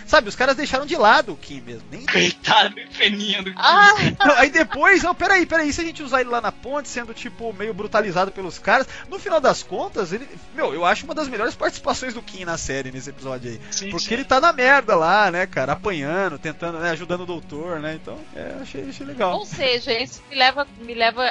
[0.07, 3.57] sabe, os caras deixaram de lado o Kim mesmo, nem Coitado, peninha do Kim.
[3.59, 3.93] Ah,
[4.25, 7.15] Não, aí depois, não, peraí, peraí, se a gente usar ele lá na ponte, sendo
[7.15, 11.29] tipo meio brutalizado pelos caras, no final das contas, ele, meu, eu acho uma das
[11.29, 13.61] melhores participações do Kim na série nesse episódio aí.
[13.71, 14.15] Sim, Porque sim.
[14.15, 18.19] ele tá na merda lá, né, cara, apanhando, tentando, né, ajudando o doutor, né, então,
[18.35, 19.39] é, achei, achei legal.
[19.39, 21.29] Ou seja, isso me leva, me leva à,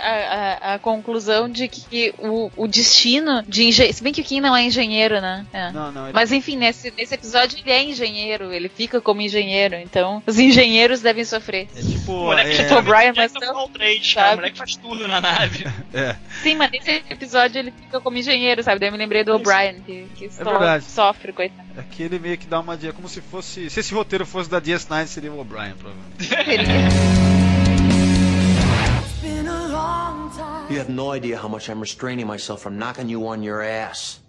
[0.72, 3.96] à- à conclusão de que o, o destino de engenheiro.
[3.98, 5.46] Se bem que o Kim não é engenheiro, né?
[5.54, 5.72] É.
[5.72, 9.76] Não, não, ele- Mas enfim, nesse, nesse episódio ele é engenheiro, ele fica como engenheiro,
[9.76, 11.68] então os engenheiros devem sofrer.
[11.76, 13.30] é tipo, O moleque é, Tipo, o Brian tá cara.
[14.04, 14.34] sabe?
[14.34, 15.66] O moleque faz tudo na nave.
[15.94, 18.80] é, Sim, mas nesse episódio ele fica como engenheiro, sabe?
[18.80, 20.84] Daí eu me lembrei do O'Brien, que, que verdade.
[20.86, 21.68] sofre, coitado.
[21.78, 24.62] aqui ele meio que dá uma dia, como se fosse, se esse roteiro fosse da
[24.62, 26.22] DS9, seria o O'Brien, provavelmente.
[30.70, 34.21] You have no idea how much I'm restraining myself from knocking you on your ass.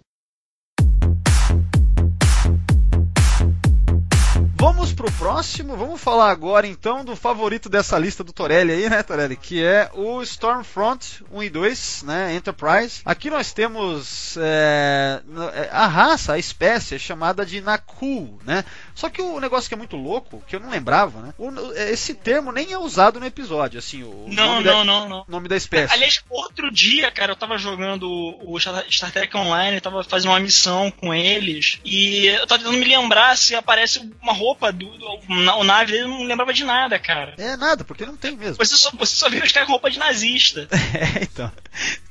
[4.63, 9.03] Vamos pro próximo, vamos falar agora então do favorito dessa lista do Torelli aí, né,
[9.03, 9.35] Torelli?
[9.35, 13.01] Que é o Stormfront 1 e 2, né, Enterprise.
[13.03, 15.21] Aqui nós temos é,
[15.53, 18.63] é, a raça, a espécie é chamada de Nakul, né?
[18.95, 21.33] Só que o negócio que é muito louco, que eu não lembrava, né?
[21.37, 25.09] o- esse termo nem é usado no episódio, assim, o Não, nome não, da, não,
[25.09, 25.25] não.
[25.27, 25.93] nome da espécie.
[25.93, 28.07] Aliás, outro dia, cara, eu tava jogando
[28.41, 32.59] o Star Star Trek Online, eu tava fazendo uma missão com eles, e eu tava
[32.63, 36.53] tentando me lembrar se aparece uma roupa do, do na, o nave dele, não lembrava
[36.53, 37.33] de nada, cara.
[37.37, 38.55] É nada, porque não tem mesmo.
[38.57, 40.67] Você só, você só viu os caras com roupa de nazista.
[40.93, 41.51] É, então.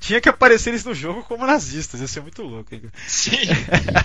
[0.01, 2.82] Tinha que aparecer eles no jogo como nazistas, ia ser muito louco, hein?
[3.07, 3.36] Sim.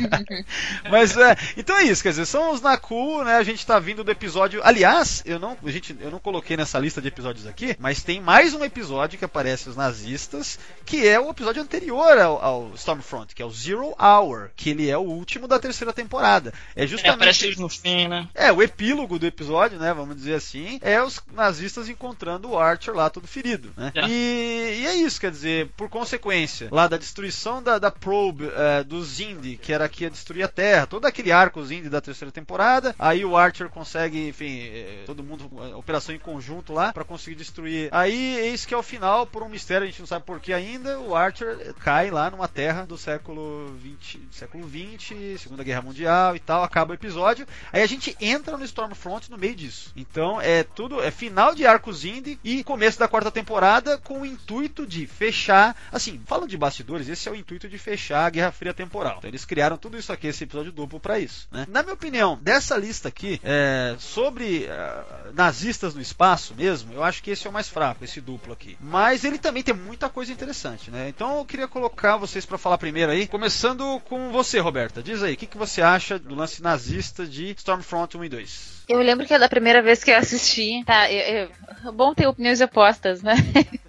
[0.92, 3.38] Mas é, então é isso, quer dizer, são os Naku, né?
[3.38, 4.62] A gente tá vindo do episódio.
[4.64, 8.22] Aliás, eu não, a gente, eu não coloquei nessa lista de episódios aqui, mas tem
[8.22, 13.34] mais um episódio que aparece os nazistas, que é o episódio anterior ao, ao Stormfront,
[13.34, 16.54] que é o Zero Hour, que ele é o último da terceira temporada.
[16.76, 17.16] É É, justamente.
[17.16, 18.26] aparece eles no fim, né?
[18.34, 19.93] É, o epílogo do episódio, né?
[19.93, 23.91] Vamos dizer assim, é os nazistas encontrando o Archer lá todo ferido, né?
[23.95, 24.07] É.
[24.07, 28.84] E, e é isso, quer dizer, por consequência, lá da destruição da, da probe eh,
[28.84, 32.32] do Zindi, que era que ia destruir a Terra, todo aquele arco Zindi da terceira
[32.32, 37.03] temporada, aí o Archer consegue, enfim, eh, todo mundo, eh, operação em conjunto lá, pra
[37.03, 37.89] conseguir destruir.
[37.91, 40.99] Aí, eis que ao final, por um mistério, a gente não sabe por que ainda,
[40.99, 46.39] o Archer cai lá numa Terra do século 20, século 20, Segunda Guerra Mundial e
[46.39, 47.47] tal, acaba o episódio.
[47.71, 49.91] Aí a gente entra no Stormfront no meio disso.
[49.95, 54.26] Então é tudo, é final de Arcos Indie e começo da quarta temporada com o
[54.26, 58.51] intuito de fechar, assim, falando de bastidores, esse é o intuito de fechar a Guerra
[58.51, 59.18] Fria temporal.
[59.18, 61.65] Então eles criaram tudo isso aqui, esse episódio duplo pra isso, né?
[61.70, 67.22] Na minha opinião, dessa lista aqui, é, sobre ah, nazistas no espaço mesmo, eu acho
[67.22, 68.78] que esse é o mais fraco, esse duplo aqui.
[68.80, 71.09] Mas ele também tem muita coisa interessante, né?
[71.09, 75.01] Então eu queria colocar vocês pra falar primeiro aí, começando com você, Roberta.
[75.01, 78.78] Diz aí, o que, que você acha do lance nazista de Stormfront 1 e 2?
[78.88, 80.84] Eu lembro que é da primeira vez que eu assisti.
[80.86, 81.50] Tá, eu,
[81.84, 83.34] eu- bom ter opiniões opostas, né?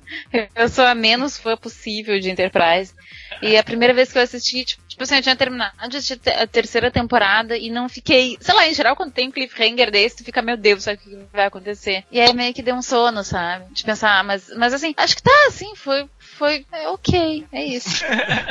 [0.55, 2.95] Eu sou a menos fã possível de Enterprise.
[3.43, 6.21] E a primeira vez que eu assisti, tipo, tipo assim, eu tinha terminado de assistir
[6.29, 8.37] a terceira temporada e não fiquei.
[8.41, 11.01] Sei lá, em geral, quando tem um cliffhanger desse, tu fica, meu Deus, sabe o
[11.01, 12.05] que vai acontecer?
[12.11, 13.73] E aí meio que deu um sono, sabe?
[13.73, 16.09] De pensar, ah, mas, mas assim, acho que tá assim, foi.
[16.19, 18.05] Foi é, ok, é isso.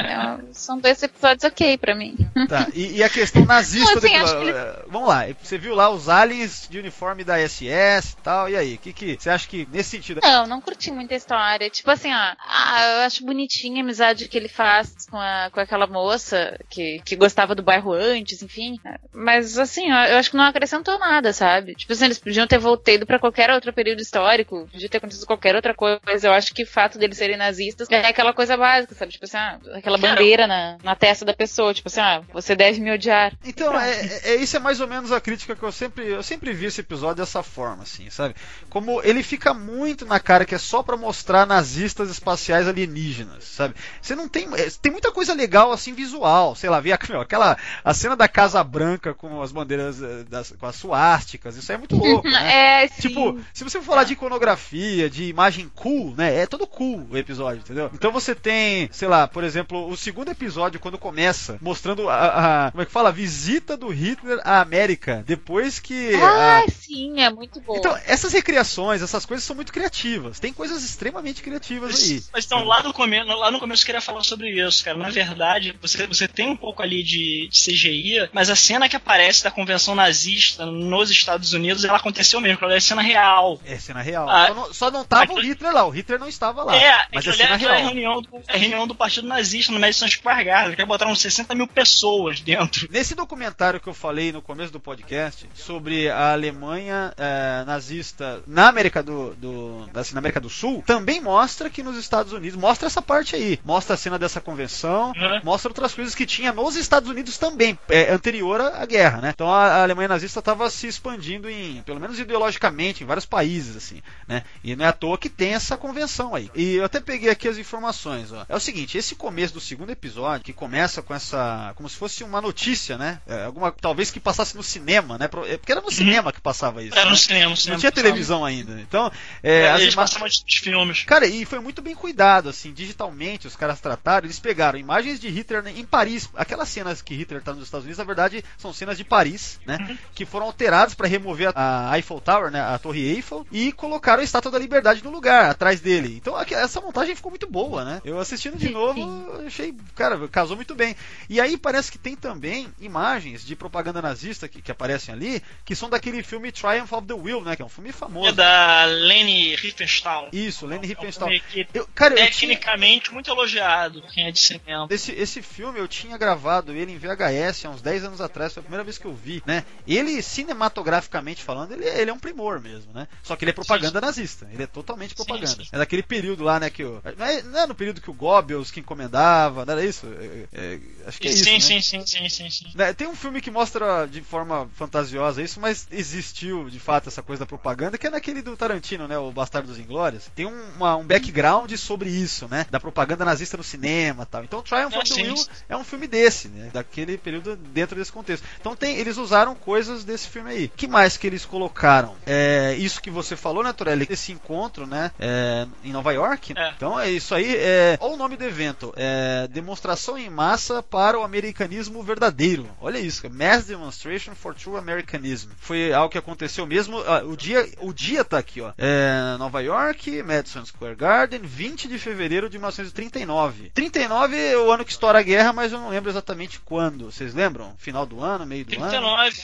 [0.08, 2.16] É, são dois episódios ok pra mim.
[2.48, 5.90] Tá, e, e a questão nazista Não, assim, do que Vamos lá, você viu lá
[5.90, 8.76] os aliens de uniforme da SS e tal, e aí?
[8.76, 10.22] O que, que você acha que nesse sentido.
[10.24, 11.70] Não, não curti muito a história.
[11.70, 14.77] Tipo assim, ó, ah, eu acho bonitinha a amizade que ele faz
[15.10, 18.80] com, a, com aquela moça que, que gostava do bairro antes, enfim.
[19.14, 21.76] Mas assim, ó, eu acho que não acrescentou nada, sabe?
[21.76, 25.56] Tipo assim, eles podiam ter voltado pra qualquer outro período histórico, podia ter acontecido qualquer
[25.56, 26.00] outra coisa.
[26.24, 29.12] Eu acho que o fato deles serem nazistas é aquela coisa básica, sabe?
[29.12, 31.74] Tipo assim, ah, aquela bandeira na, na testa da pessoa.
[31.74, 33.34] Tipo assim, ah, você deve me odiar.
[33.44, 36.24] Então, é, é- é- isso é mais ou menos a crítica que eu sempre, eu
[36.24, 38.36] sempre vi esse episódio dessa forma, assim, sabe?
[38.70, 43.76] Como ele fica muito na cara que é só pra mostrar nazistas espaciais alienígenas, sabe?
[44.02, 46.92] Você não tem, é, tem muita coisa legal assim visual, sei lá, ver
[47.22, 51.72] aquela a cena da Casa Branca com as bandeiras eh, das, com as suásticas, isso
[51.72, 52.84] aí é muito louco, né?
[52.84, 53.08] É, sim.
[53.10, 56.40] Tipo, se você for falar de iconografia, de imagem cool, né?
[56.40, 57.90] É todo cool o episódio, entendeu?
[57.94, 62.72] Então você tem, sei lá, por exemplo, o segundo episódio, quando começa, mostrando a, a-
[62.72, 63.10] como é que fala?
[63.10, 66.14] A visita do Hitler à América, depois que.
[66.16, 67.76] Ah, a- sim, é muito bom.
[67.78, 70.40] Então, essas recriações, essas coisas são muito criativas.
[70.40, 72.14] Tem coisas extremamente criativas aí.
[72.16, 74.98] Mas, mas então, lá no, começo, lá no começo eu queria falar sobre isso, cara.
[74.98, 78.96] Na verdade, você, você tem um pouco ali de, de CGI, mas a cena que
[78.96, 83.60] aparece da convenção nazista nos Estados Unidos, ela aconteceu mesmo, ela é cena real.
[83.66, 84.30] É cena real.
[84.30, 86.76] Ah, só, não, só não tava o Hitler lá, o Hitler não estava lá.
[86.76, 87.88] É, mas é cena aquilo é real.
[87.88, 91.68] reunião do, é reunião do Partido Nazista no Madison Square Garden, que botaram 60 mil
[91.68, 92.88] pessoas dentro.
[92.92, 98.68] Nesse documentário que eu falei no começo do podcast sobre a Alemanha eh, nazista na
[98.68, 102.88] América do, do assim, na América do Sul, também mostra que nos Estados Unidos mostra
[102.88, 105.42] essa parte aí, mostra a cena dessa convenção, Uhum.
[105.44, 109.32] mostra outras coisas que tinha nos Estados Unidos também, eh, anterior à guerra, né?
[109.34, 113.76] Então a, a Alemanha nazista estava se expandindo em, pelo menos ideologicamente, em vários países
[113.76, 114.44] assim, né?
[114.64, 116.50] E não é à toa que tem essa convenção aí.
[116.56, 118.46] E eu até peguei aqui as informações, ó.
[118.48, 122.24] É o seguinte, esse começo do segundo episódio, que começa com essa, como se fosse
[122.24, 123.20] uma notícia, né?
[123.28, 125.26] É, alguma, talvez que passasse no cinema, né?
[125.46, 126.94] É, Porque era no cinema que passava isso.
[126.96, 127.12] Era né?
[127.12, 127.80] no cinema, no Não cinema.
[127.80, 128.80] tinha televisão ainda.
[128.80, 129.12] Então,
[129.44, 131.04] é, as Eles ima- passavam de de filmes.
[131.04, 135.30] Cara, e foi muito bem cuidado, assim, digitalmente, os caras trataram, eles pegaram imagens de
[135.30, 138.98] Hitler em Paris, aquelas cenas que Hitler tá nos Estados Unidos, na verdade, são cenas
[138.98, 139.98] de Paris, né, Uhum.
[140.16, 144.22] que foram alteradas para remover a, a Eiffel Tower, né, a Torre Eiffel, e colocaram
[144.22, 146.16] a Estátua da Liberdade no lugar, atrás dele.
[146.18, 148.02] Então, aqui- essa montagem ficou muito boa, né?
[148.04, 148.96] Eu assistindo de novo,
[149.40, 149.46] sim.
[149.48, 150.96] achei, cara, casou muito bem.
[151.30, 155.76] E aí parece que tem também imagens de propaganda nazista que, que aparecem ali, que
[155.76, 158.30] são daquele filme Triumph of the Will, né, que é um filme famoso.
[158.30, 160.30] É da Leni Riefenstahl.
[160.32, 161.30] Isso, Leni É um Riefenstahl.
[161.30, 162.48] filme que Eu, cara, eu tinha...
[162.58, 164.88] Tecnicamente muito elogiado quem é de cinema.
[164.90, 168.62] Esse, esse filme eu tinha gravado ele em VHS há uns 10 anos atrás, foi
[168.62, 169.64] a primeira vez que eu vi, né?
[169.86, 173.08] Ele, cinematograficamente falando, ele, ele é um primor mesmo, né?
[173.22, 175.46] Só que ele é propaganda nazista, ele é totalmente propaganda.
[175.48, 175.68] sim.
[175.72, 177.00] É daquele período lá, né, que o...
[177.16, 180.08] Não é, não é no período que o Goebbels que encomendava, não era isso?
[180.08, 181.60] É, é, acho que é isso, sim, né?
[181.60, 182.66] sim, sim, sim, sim, sim.
[182.74, 187.22] Né, Tem um filme que mostra de forma fantasiosa isso, mas existiu de fato essa
[187.22, 189.16] coisa da propaganda, que é naquele do Tarantino, né?
[189.18, 190.26] O Bastardo dos Inglórios.
[190.36, 192.66] Tem um, uma- um background sobre isso, né?
[192.72, 194.44] Da propaganda nazista no cinema e tal.
[194.44, 195.22] Então Triumph Ah, of the.
[195.24, 195.36] Will
[195.70, 196.70] é um filme desse, né?
[196.74, 198.46] Daquele período dentro desse contexto.
[198.60, 200.68] Então tem, eles usaram coisas desse filme aí.
[200.76, 202.16] que mais que eles colocaram?
[202.26, 204.08] É, isso que você falou, né, Torelli?
[204.10, 205.12] Esse encontro, né?
[205.20, 206.54] é, em Nova York.
[206.56, 206.70] É.
[206.76, 207.56] Então é isso aí.
[207.58, 208.94] É, olha o nome do evento.
[208.96, 212.68] É, demonstração em massa para o americanismo verdadeiro.
[212.82, 213.22] Olha isso.
[213.22, 213.34] cara.
[213.34, 215.50] Mass Demonstration for True Americanism.
[215.58, 217.00] Foi algo que aconteceu mesmo.
[217.02, 218.72] ah, o dia, o dia tá aqui, ó.
[218.78, 223.72] É, Nova York, Madison Square Garden, 20 de fevereiro de 1939.
[223.98, 227.06] 39 é o ano que estoura a guerra, mas eu não lembro exatamente quando.
[227.06, 227.76] Vocês lembram?
[227.80, 228.90] Final do ano, meio do ano?
[228.90, 229.42] 39,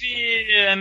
[0.49, 0.75] é,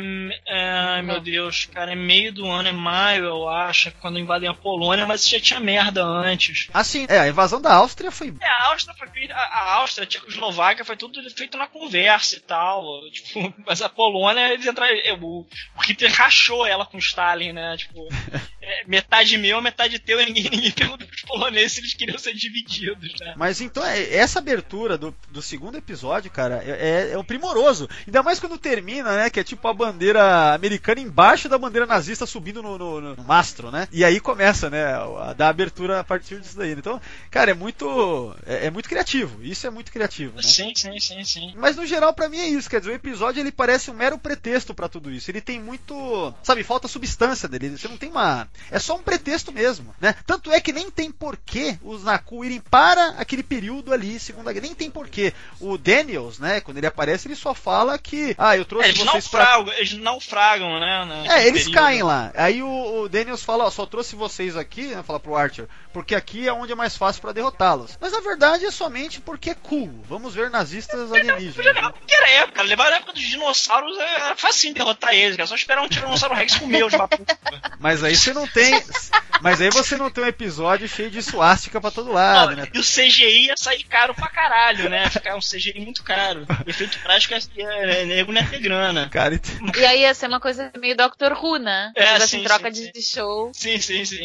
[0.47, 4.19] é, ai meu Deus, cara, é meio do ano, é maio, eu acho, é quando
[4.19, 6.69] invadem a Polônia, mas já tinha merda antes.
[6.75, 10.07] Assim, é, a invasão da Áustria foi É, a Áustria foi a, a Áustria, a
[10.07, 15.15] Tchecoslováquia foi tudo feito na conversa e tal, tipo, mas a Polônia, eles entraram, é,
[15.15, 15.47] o,
[15.77, 18.07] o Hitler rachou ela com o Stalin, né, tipo,
[18.61, 22.35] é, metade meu, metade teu, e ninguém, ninguém perguntou pros poloneses se eles queriam ser
[22.35, 23.35] divididos, né.
[23.37, 27.89] Mas então, é- essa abertura do, do segundo episódio, cara, é, é, é o primoroso.
[28.07, 29.31] Ainda mais quando termina, né?
[29.31, 33.71] Que é tipo a bandeira americana embaixo da bandeira nazista subindo no, no- no mastro,
[33.71, 33.89] né?
[33.93, 34.95] E aí começa, né?
[34.95, 36.73] A dar abertura a partir disso daí.
[36.73, 38.35] Então, cara, é muito.
[38.47, 39.43] É, é muito criativo.
[39.43, 40.43] Isso é muito criativo, né?
[40.43, 41.55] Sim, sim, sim, sim.
[41.57, 42.69] Mas no geral, pra mim é isso.
[42.71, 45.31] Quer dizer, o episódio ele parece um mero pretexto pra tudo isso.
[45.31, 46.35] Ele tem muito.
[46.43, 47.71] Sabe, falta substância dele.
[47.77, 48.49] Você não tem uma.
[48.71, 50.15] É só um pretexto mesmo, né?
[50.27, 54.67] Tanto é que nem tem porquê os Naku irem para aquele período ali, Segunda Guerra.
[54.67, 55.33] Nem tem porquê.
[55.61, 59.03] O Daniels, né, quando ele aparece, ele só fala que, ah, eu trouxe É, eles,
[59.03, 61.05] vocês pra naufragam, eles naufragam, né?
[61.05, 61.83] naquele é, eles período.
[61.83, 62.33] caem lá.
[62.35, 66.15] Aí o, o Daniels fala, ó, só trouxe vocês aqui, né, fala pro Archer, porque
[66.15, 67.99] aqui é onde é mais fácil pra derrotá-los.
[68.01, 69.93] Mas na verdade é somente porque é cool.
[70.09, 71.57] Vamos ver nazistas alienígenas.
[71.57, 71.73] Né?
[71.73, 72.69] levar era época, cara.
[72.69, 75.47] levar na época dos dinossauros era facinho derrotar eles, cara.
[75.47, 77.25] Só esperar um Tiranossauro Rex comer os papu.
[77.79, 78.81] Mas aí você não tem,
[79.41, 82.69] mas aí você não tem um episódio cheio de suástica pra todo lado, né?
[82.73, 85.09] E o CGI ia sair caro pra caralho, né?
[85.11, 86.47] Ficar um CGI muito caro.
[86.67, 89.09] Efeito prático é, é nego não é ter grana.
[89.09, 89.41] Cara,
[89.77, 91.93] E aí ia ser uma coisa meio Doctor Who, né?
[91.95, 93.51] É, Tipo sim, assim, troca sim, de show.
[93.55, 94.25] Sim, sim, sim.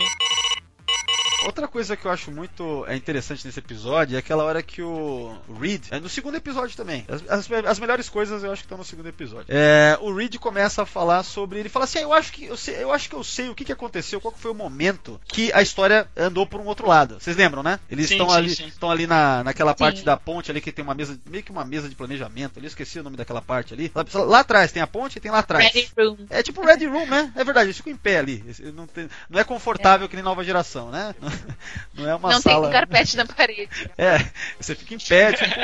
[1.46, 5.36] Outra coisa que eu acho muito é, interessante nesse episódio é aquela hora que o
[5.60, 5.86] Reed.
[5.92, 7.06] É no segundo episódio também.
[7.08, 9.46] As, as- as melhores coisas eu acho que estão no segundo episódio.
[9.50, 11.60] É, o Reed começa a falar sobre.
[11.60, 13.56] Ele fala assim: ah, eu, acho que eu, sei, eu acho que eu sei o
[13.56, 16.88] que, que aconteceu, qual que foi o momento que a história andou por um outro
[16.88, 17.18] lado.
[17.20, 17.80] Vocês lembram, né?
[17.90, 18.68] Eles estão ali, sim.
[18.68, 20.06] estão ali na, naquela parte Sim.
[20.06, 22.58] da ponte ali que tem uma mesa, meio que uma mesa de planejamento.
[22.58, 23.92] Ali, eu esqueci o nome daquela parte ali.
[23.94, 25.66] Lá, lá atrás tem a ponte e tem lá atrás.
[25.66, 26.18] Ready Room.
[26.30, 27.32] É tipo Red Room, né?
[27.36, 28.44] É verdade, eles ficam em pé ali.
[28.74, 31.14] Não, tem- não é confortável que nem nova geração, né?
[31.22, 31.27] Não
[31.98, 32.64] é uma não sala.
[32.64, 33.68] tem carpete na parede.
[33.98, 34.20] É,
[34.60, 35.56] você fica em pé, tipo,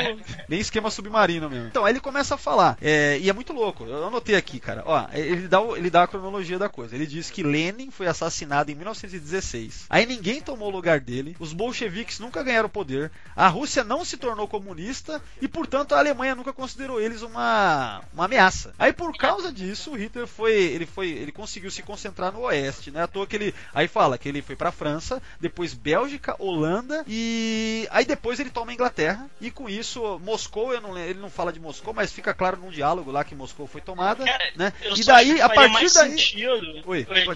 [0.48, 1.68] bem esquema submarino mesmo.
[1.68, 4.82] Então, aí ele começa a falar, é, e é muito louco, eu anotei aqui, cara,
[4.84, 6.94] ó, ele dá, ele dá a cronologia da coisa.
[6.94, 11.52] Ele diz que Lenin foi assassinado em 1916, aí ninguém tomou o lugar dele, os
[11.52, 16.52] bolcheviques nunca ganharam poder, a Rússia não se tornou comunista, e portanto a Alemanha nunca
[16.52, 18.74] considerou eles uma, uma ameaça.
[18.78, 22.90] Aí por causa disso, o Hitler foi, ele foi, ele conseguiu se concentrar no oeste,
[22.90, 23.02] né?
[23.02, 27.86] À toa que ele, aí fala que ele foi pra França, depois Bélgica, Holanda e
[27.90, 31.52] aí depois ele toma a Inglaterra e com isso Moscou, eu não, ele não fala
[31.52, 34.72] de Moscou, mas fica claro num diálogo lá que Moscou foi tomada, Cara, né?
[34.96, 37.06] E daí a partir daí Sentido, Oi.
[37.10, 37.32] Eu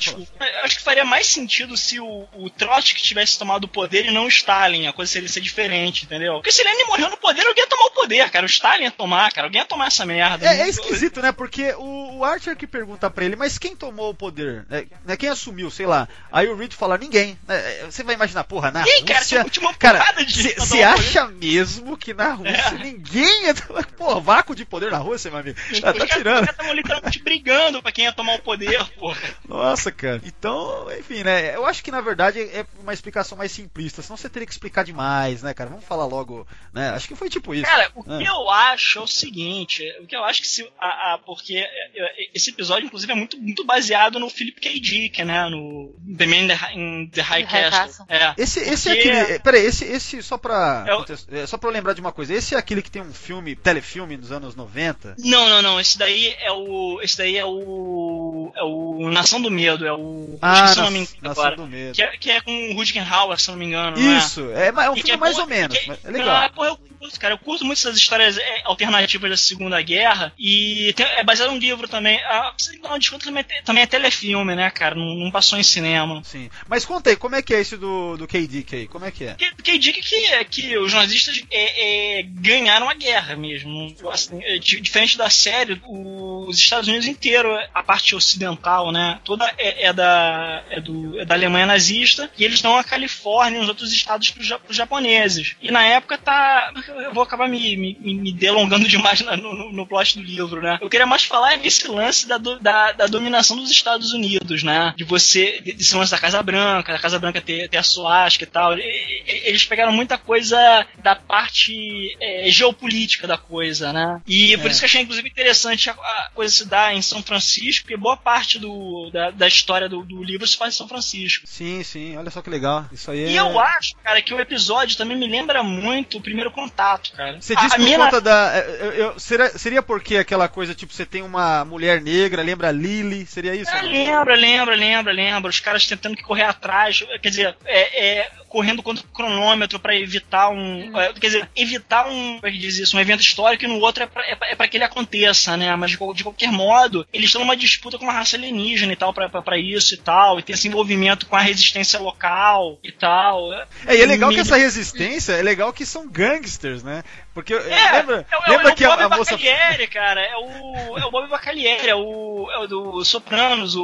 [0.64, 4.24] acho que faria mais sentido se o, o Trotsky tivesse tomado o poder e não
[4.24, 4.86] o Stalin.
[4.86, 6.34] A coisa seria ser diferente, entendeu?
[6.34, 8.44] Porque se Lenin morreu no poder, alguém ia tomar o poder, cara.
[8.44, 9.46] O Stalin ia tomar, cara.
[9.46, 10.46] Alguém ia tomar essa merda.
[10.46, 11.32] É, é esquisito, né?
[11.32, 14.66] Porque o, o Archer que pergunta pra ele, mas quem tomou o poder?
[14.70, 16.08] É, né, quem assumiu, sei lá.
[16.30, 17.38] Aí o Reed fala, ninguém.
[17.48, 19.44] É, Você vai imaginar, porra, na cara, Rússia...
[19.78, 20.14] Cara,
[20.58, 23.86] você acha mesmo que na Rússia ninguém ia tomar...
[23.86, 25.58] Pô, vácuo de poder na Rússia, meu amigo?
[25.60, 26.50] Ah, Os tá caras tirando.
[26.50, 29.18] estavam literalmente brigando pra quem ia tomar o poder, porra.
[29.46, 30.20] Nossa, cara.
[30.24, 31.54] Então, enfim, né?
[31.54, 34.02] Eu acho que na verdade é uma explicação mais simplista.
[34.02, 35.70] Senão você teria que explicar demais, né, cara?
[35.70, 36.90] Vamos falar logo, né?
[36.90, 37.64] Acho que foi tipo isso.
[37.64, 38.18] Cara, o Ah.
[38.18, 40.66] que eu acho é o seguinte, o que eu acho que se.
[40.80, 41.62] A, a- porque é,
[41.96, 44.80] é, esse episódio, inclusive, é muito, muito baseado no Philip K.
[44.80, 45.48] Dick, né?
[45.48, 47.97] No The Man in the, in The High Castle.
[48.08, 48.34] É.
[48.36, 49.32] Esse, esse é Porque- aquele.
[49.34, 50.84] é, Peraí, esse, esse só pra.
[50.86, 52.34] É o- é, só pra eu lembrar de uma coisa.
[52.34, 55.14] Esse é aquele que tem um filme, telefilme dos anos 90.
[55.18, 55.80] Não, não, não.
[55.80, 57.00] Esse daí é o.
[57.02, 58.52] Esse daí é o.
[58.56, 59.86] É o Nação do Medo.
[59.86, 60.38] É o.
[60.42, 61.56] Ah, esqueci o nome Nação agora.
[61.56, 61.94] do Medo.
[61.94, 63.96] Que é, que é com o Rutger Hauer, se não me engano.
[63.96, 64.18] não é?
[64.18, 65.76] Isso, é, é um E filme mais ou menos.
[65.76, 66.50] é Ah, legal.
[66.64, 67.34] eu curto, cara.
[67.34, 70.32] Eu curto muito essas histórias é, alternativas da Segunda Guerra.
[70.38, 72.18] E tem- é baseado num livro também.
[72.24, 72.52] Ah,
[72.84, 74.94] uma desconto também, é- também é telefilme, né, cara?
[74.94, 76.22] Não, não passou em cinema.
[76.24, 76.50] Sim.
[76.68, 78.88] Mas conta aí, como é que é esse do, do KD aí?
[78.88, 79.34] Como é que é?
[79.34, 83.94] Que, que dica que, que os nazistas é, é, ganharam a guerra mesmo.
[84.10, 89.20] Assim, é, di- diferente da série, os Estados Unidos inteiro, a parte ocidental, né?
[89.24, 93.58] Toda é, é da, é, do, é da Alemanha nazista e eles dão a Califórnia
[93.58, 95.56] e os outros estados ja- pros japoneses.
[95.60, 96.72] E na época tá.
[96.88, 100.60] Eu vou acabar me, me, me delongando demais na- no, no, no plot do livro,
[100.62, 100.78] né?
[100.80, 104.94] Eu queria mais falar nesse lance da, do- da, da dominação dos Estados Unidos, né?
[104.96, 105.60] De você.
[105.60, 108.74] Desse lance da Casa Branca, da Casa Branca ter, ter a suástica e tal.
[108.78, 110.58] Eles pegaram muita coisa
[111.02, 114.20] da parte é, geopolítica da coisa, né?
[114.26, 114.70] E por É.
[114.70, 117.96] isso que eu achei, inclusive, interessante a, a coisa se dar em São Francisco, porque
[117.96, 121.46] boa parte do, da, da história do, do livro se faz em São Francisco.
[121.46, 122.86] Sim, sim, olha só que legal.
[122.92, 123.30] Isso aí é.
[123.30, 126.77] E eu acho, cara, que o episódio também me lembra muito o primeiro contato,
[127.16, 127.40] cara.
[127.40, 128.52] Você disse a por minha- conta da.
[128.56, 132.70] é, eu- eu- seria, seria porque aquela coisa, tipo, você tem uma mulher negra, lembra
[132.70, 133.26] Lily?
[133.26, 133.70] Seria isso?
[133.72, 133.88] Ah, né?
[133.88, 135.50] lembra, lembra, lembra, lembra.
[135.50, 139.94] Os caras tentando que correr atrás, quer dizer, é, é, correndo contra o cronômetro pra
[139.96, 140.98] evitar um.
[140.98, 142.34] é, quer dizer, evitar um.
[142.36, 142.96] Como é que diz isso?
[142.96, 145.74] Um evento histórico e no outro é pra, é pra- é que ele aconteça, né?
[145.76, 149.12] Mas de, de qualquer modo, eles estão numa disputa com uma raça alienígena e tal,
[149.12, 150.38] pra, pra, pra isso e tal.
[150.38, 153.52] E tem esse envolvimento com a resistência local e tal.
[153.86, 157.02] É, e é legal Me- que essa resistência, é legal que são gangsters, né?
[157.38, 159.30] Porque É, lembra, é, o- lembra é o que a, Bob a moça.
[159.36, 160.20] Bacalieri, cara.
[160.20, 163.82] É o, é o Bob Bacalieri, é o, é o do Sopranos, o,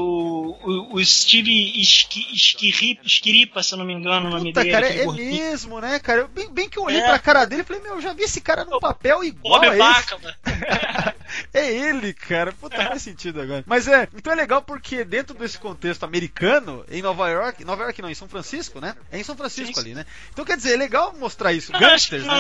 [0.63, 4.71] o, o Steve Esqui- Esquirri- Esquiripa, se eu não me engano o nome dele.
[4.71, 5.31] cara, é gordinho.
[5.33, 6.27] mesmo, né, cara?
[6.29, 7.07] Bem, bem que eu olhei É.
[7.07, 9.67] pra cara dele e falei, meu, eu já vi esse cara num papel igual Bob
[9.69, 9.79] a esse.
[9.79, 10.35] Bacala.
[11.53, 12.53] É ele, cara.
[12.53, 13.65] Puta, faz sentido agora.
[13.67, 18.01] Mas é, então é legal porque dentro desse contexto americano, em Nova York, Nova York
[18.03, 18.95] não, em São Francisco, né?
[19.11, 20.07] É em São Francisco Sim, ali, né?
[20.33, 21.73] Então quer dizer, é legal mostrar isso.
[21.73, 22.35] Não, Gangsters, que né?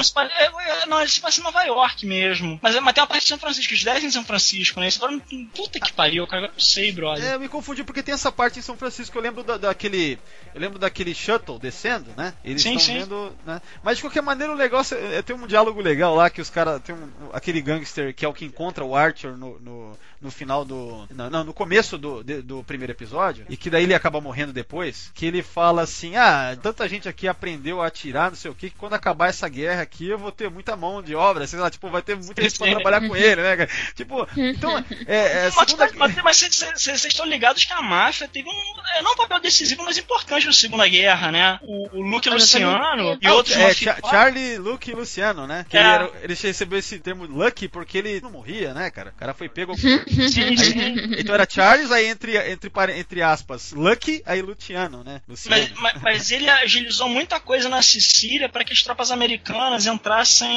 [0.86, 2.58] não, ele se passa em Nova York mesmo.
[2.62, 4.86] Mas, é- mas tem uma parte de São Francisco, eles descem em São Francisco, né?
[4.86, 5.20] Eles falam,
[5.54, 7.24] puta que pariu, cara, eu não sei, brother.
[7.24, 9.16] É, eu me confundi porque tem essa parte em São Francisco.
[9.16, 10.18] Eu lembro da, daquele.
[10.54, 12.34] Eu lembro daquele shuttle descendo, né?
[12.44, 12.98] Eles Sim, sim.
[12.98, 13.32] vendo.
[13.46, 13.60] Né?
[13.82, 16.50] Mas de qualquer maneira o negócio é, é ter um diálogo legal lá que os
[16.50, 16.80] caras.
[16.82, 20.64] Tem um, aquele gangster que é o que encontra o Archer no, no, no final
[20.64, 21.06] do.
[21.10, 23.46] Não, não, no começo do, de- do primeiro episódio.
[23.48, 25.10] E que daí ele acaba morrendo depois.
[25.14, 28.70] Que ele fala assim: Ah, tanta gente aqui aprendeu a atirar, não sei o que,
[28.70, 31.46] que quando acabar essa guerra aqui eu vou ter muita mão de obra.
[31.46, 33.70] Sei lá, tipo, vai ter muita gente pra trabalhar com ele, né, cara?
[33.94, 34.78] Tipo, então.
[35.06, 38.98] É, é, Mas, segunda- mas, mas vocês- estão ligados que a máfia teve um.
[38.98, 41.58] é, Não um papel decisivo, mas importante na Segunda Guerra, né?
[41.62, 42.28] O, o Luke.
[42.28, 45.64] Luciano e Ah, outros é, mafiosos- Cha- Charlie, Luke e Luciano, né?
[45.68, 45.80] Que É.
[45.80, 49.10] ele, era- ele recebeu esse termo Lucky porque ele não morria, né, cara?
[49.10, 49.74] O cara foi pego.
[49.76, 50.94] Sim, sim.
[51.18, 55.20] Então era Charles, aí entre, entre, entre aspas, Lucky, aí Luciano, né?
[55.28, 55.56] Luciano.
[55.56, 60.48] Mas, mas- mas ele agilizou muita coisa na Sicília para que as tropas americanas entrassem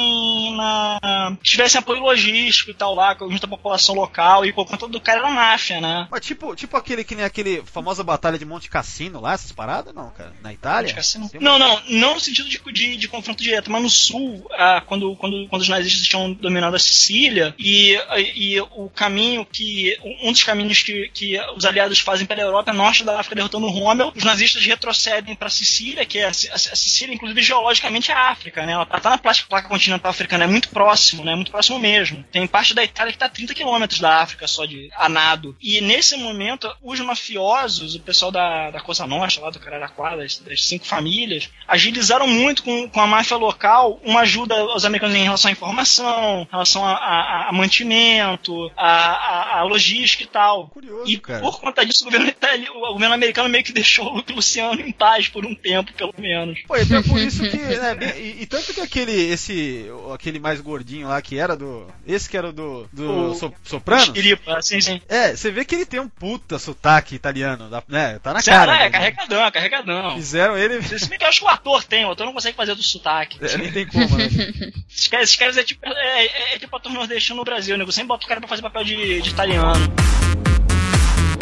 [0.56, 1.36] na.
[1.42, 5.20] tivessem apoio logístico e tal lá, junto à população local, e por conta do cara
[5.20, 6.06] era máfia, né?
[6.10, 9.94] Mas tipo, tipo aquele que nem aquele famosa batalha de Monte Cassino lá, essas paradas,
[9.94, 10.32] não, cara?
[10.42, 10.94] Na Itália?
[10.94, 11.28] Cassino.
[11.28, 14.82] Tem- Não, não, não no sentido de, de, de confronto direto, mas no sul, ah,
[14.86, 17.94] quando, quando, quando os nazistas tinham dominado a Sicília, e,
[18.34, 19.96] e o caminho que.
[20.22, 23.66] um dos caminhos que, que os aliados fazem pela Europa é norte da África derrotando
[23.66, 28.10] o Rommel, os nazistas retrocedem para Sicília, que é a, Si- a Sicília, inclusive geologicamente
[28.10, 28.72] é a África, né?
[28.72, 31.34] Ela tá, tá na placa continental africana, é muito próximo, né?
[31.34, 32.24] Muito próximo mesmo.
[32.32, 35.56] Tem parte da Itália que tá a 30 quilômetros da África só de a nado.
[35.60, 40.38] E nesse momento, os mafiosos, o pessoal da, da Cosa Nostra, lá do Cararaquá, das,
[40.38, 45.22] das cinco famílias, agilizaram muito com, com a máfia local uma ajuda aos americanos em
[45.24, 50.68] relação à informação, em relação a, a- a mantimento, a, a- a logística e tal.
[50.68, 51.40] Curioso, E cara.
[51.40, 54.80] por conta disso, o governo, itali- o governo americano meio que deixou o Luke Luciano
[54.80, 56.60] em paz por um tempo, pelo menos.
[56.66, 57.56] Pô, então é por isso que.
[57.56, 59.12] né, e, e tanto que aquele.
[59.28, 59.86] Esse.
[60.12, 61.86] Aquele mais gordinho lá que era do.
[62.06, 62.88] Esse que era do.
[62.92, 64.12] Do O- so, Soprano?
[64.56, 65.00] Assim, sim.
[65.08, 68.18] É, você vê que ele tem um puta sotaque italiano, né?
[68.22, 68.76] Tá na Cara, cara.
[68.76, 68.90] é, né?
[68.90, 70.14] carregadão, é carregadão.
[70.16, 70.82] Fizeram ele.
[70.82, 72.82] Se bem que eu acho que o ator tem, o ator não consegue fazer do
[72.82, 73.38] sotaque.
[73.44, 74.26] É, nem tem como, né?
[74.90, 77.84] Esses caras, esses caras é tipo, é, é, é tipo ator nordestino no Brasil, né?
[77.84, 79.92] Eu sempre boto o cara pra fazer papel de, de italiano.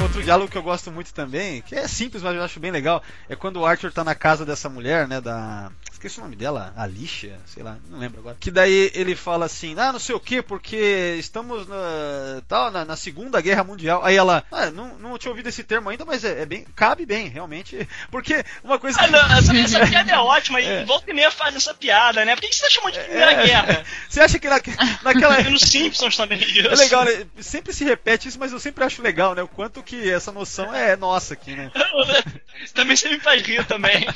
[0.03, 3.03] Outro diálogo que eu gosto muito também, que é simples, mas eu acho bem legal,
[3.29, 5.71] é quando o Arthur tá na casa dessa mulher, né, da...
[6.07, 8.37] Esqueci o nome dela, Alicia, sei lá, não lembro agora.
[8.39, 12.85] Que daí ele fala assim, ah, não sei o que, porque estamos na, tal, na,
[12.85, 14.05] na Segunda Guerra Mundial.
[14.05, 17.05] Aí ela, ah, não, não tinha ouvido esse termo ainda, mas é, é bem, cabe
[17.05, 17.89] bem, realmente.
[18.09, 20.83] Porque uma coisa Ah, não, essa, essa piada é ótima, É.
[20.83, 22.37] e volta e meia faz essa piada, né?
[22.37, 23.47] Por que que você tá chamando de Primeira É.
[23.47, 23.85] Guerra?
[24.09, 24.61] Você acha que na,
[25.03, 25.43] naquela...
[25.43, 26.69] Nos Simpsons também isso.
[26.69, 27.27] É legal, né?
[27.41, 29.43] Sempre se repete isso, mas eu sempre acho legal, né?
[29.43, 31.71] O quanto que essa noção é nossa aqui, né?
[32.75, 34.07] também você me faz rir também.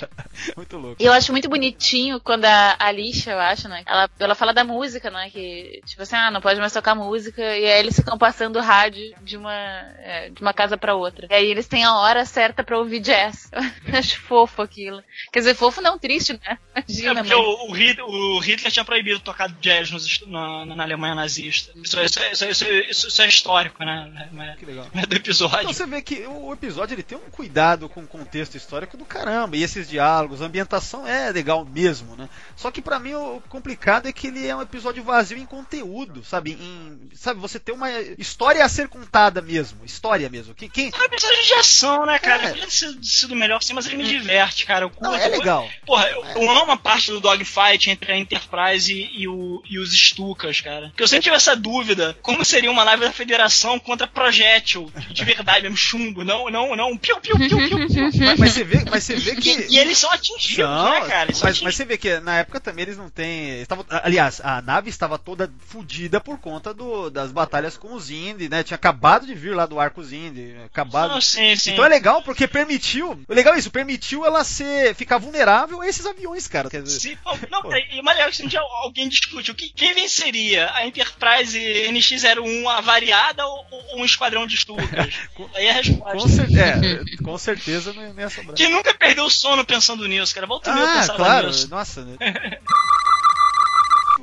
[0.57, 1.03] Muito louco.
[1.03, 1.49] E eu acho muito
[1.81, 3.83] bonitinho quando a Alicia, eu acho, né?
[3.87, 5.31] Ela, ela fala da música, né?
[5.31, 7.41] Que, tipo assim, ah, não pode mais tocar música.
[7.43, 11.27] E aí eles ficam passando o rádio de uma, é, de uma casa pra outra.
[11.31, 13.51] E aí eles têm a hora certa pra ouvir jazz.
[13.91, 15.03] Eu acho fofo aquilo.
[15.33, 16.59] Quer dizer, fofo não triste, né?
[16.75, 17.47] É Imagina, porque mas...
[17.47, 21.73] o, o, Hitler, o Hitler tinha proibido tocar jazz nos na, na Alemanha nazista.
[21.77, 24.29] Isso, isso, isso, isso, isso- isso é histórico, né?
[24.33, 24.87] Não é- Que legal.
[24.95, 25.61] é do episódio.
[25.61, 29.05] Então você vê que o episódio ele tem um cuidado com o contexto histórico do
[29.05, 29.57] caramba.
[29.57, 32.29] E esses diálogos, a ambientação é legal mesmo, né?
[32.57, 36.25] Só que pra mim o complicado é que ele é um episódio vazio em conteúdo,
[36.25, 36.53] sabe?
[36.53, 39.85] Em, sabe, você tem uma história a ser contada mesmo.
[39.85, 40.55] História mesmo.
[40.55, 40.91] Que, quem...
[40.95, 42.43] É um episódio de ação, né, cara?
[42.45, 42.49] É.
[42.51, 44.85] Podia ter sido, sido melhor sim, mas ele me diverte, cara.
[44.85, 45.69] Eu Não, curto- é legal.
[45.87, 49.79] Porra, eu, eu amo a parte do dogfight entre a Enterprise e, e o- e
[49.79, 50.89] os Stukas, cara.
[50.89, 55.25] Porque eu sempre tive essa dúvida: como seria uma nave da Federação contra projétil de
[55.25, 56.25] verdade, mesmo chumbo?
[56.25, 56.97] Não, não, não.
[56.97, 58.11] Piu, piu, piu, piu, piu.
[58.27, 59.51] Mas, mas você vê, mas você vê que.
[59.51, 61.25] E, e eles são atingidos, né, cara?
[61.27, 63.51] Eles são mas, mas você vê que na época também eles não têm.
[63.51, 68.11] eles tavam- aliás, a nave estava toda fodida por conta do- das batalhas com os
[68.11, 68.63] Indy, né?
[68.63, 70.57] Tinha acabado de vir lá do arco Indy.
[70.65, 71.21] Acabado.
[71.21, 71.73] Sim, sim.
[71.73, 73.21] Então é legal porque permitiu.
[73.29, 74.95] O legal é isso, permitiu ela ser.
[74.95, 76.69] ficar vulnerável a esses aviões, cara.
[76.71, 80.71] Quer dizer, Sim, pô, não, peraí, e legal que alguém discute o que, quem venceria,
[80.75, 81.59] a Enterprise
[81.91, 84.87] NX-01 avariada ou, ou um esquadrão de Stukas?
[85.55, 86.13] Aí é a resposta.
[86.19, 88.55] com, cer- é, com certeza não ia- sobrar.
[88.55, 90.47] Quem nunca perdeu o sono pensando nisso, cara?
[90.47, 92.05] Volta e meia eu Ah, pensava claro, nossa.
[92.05, 92.17] né?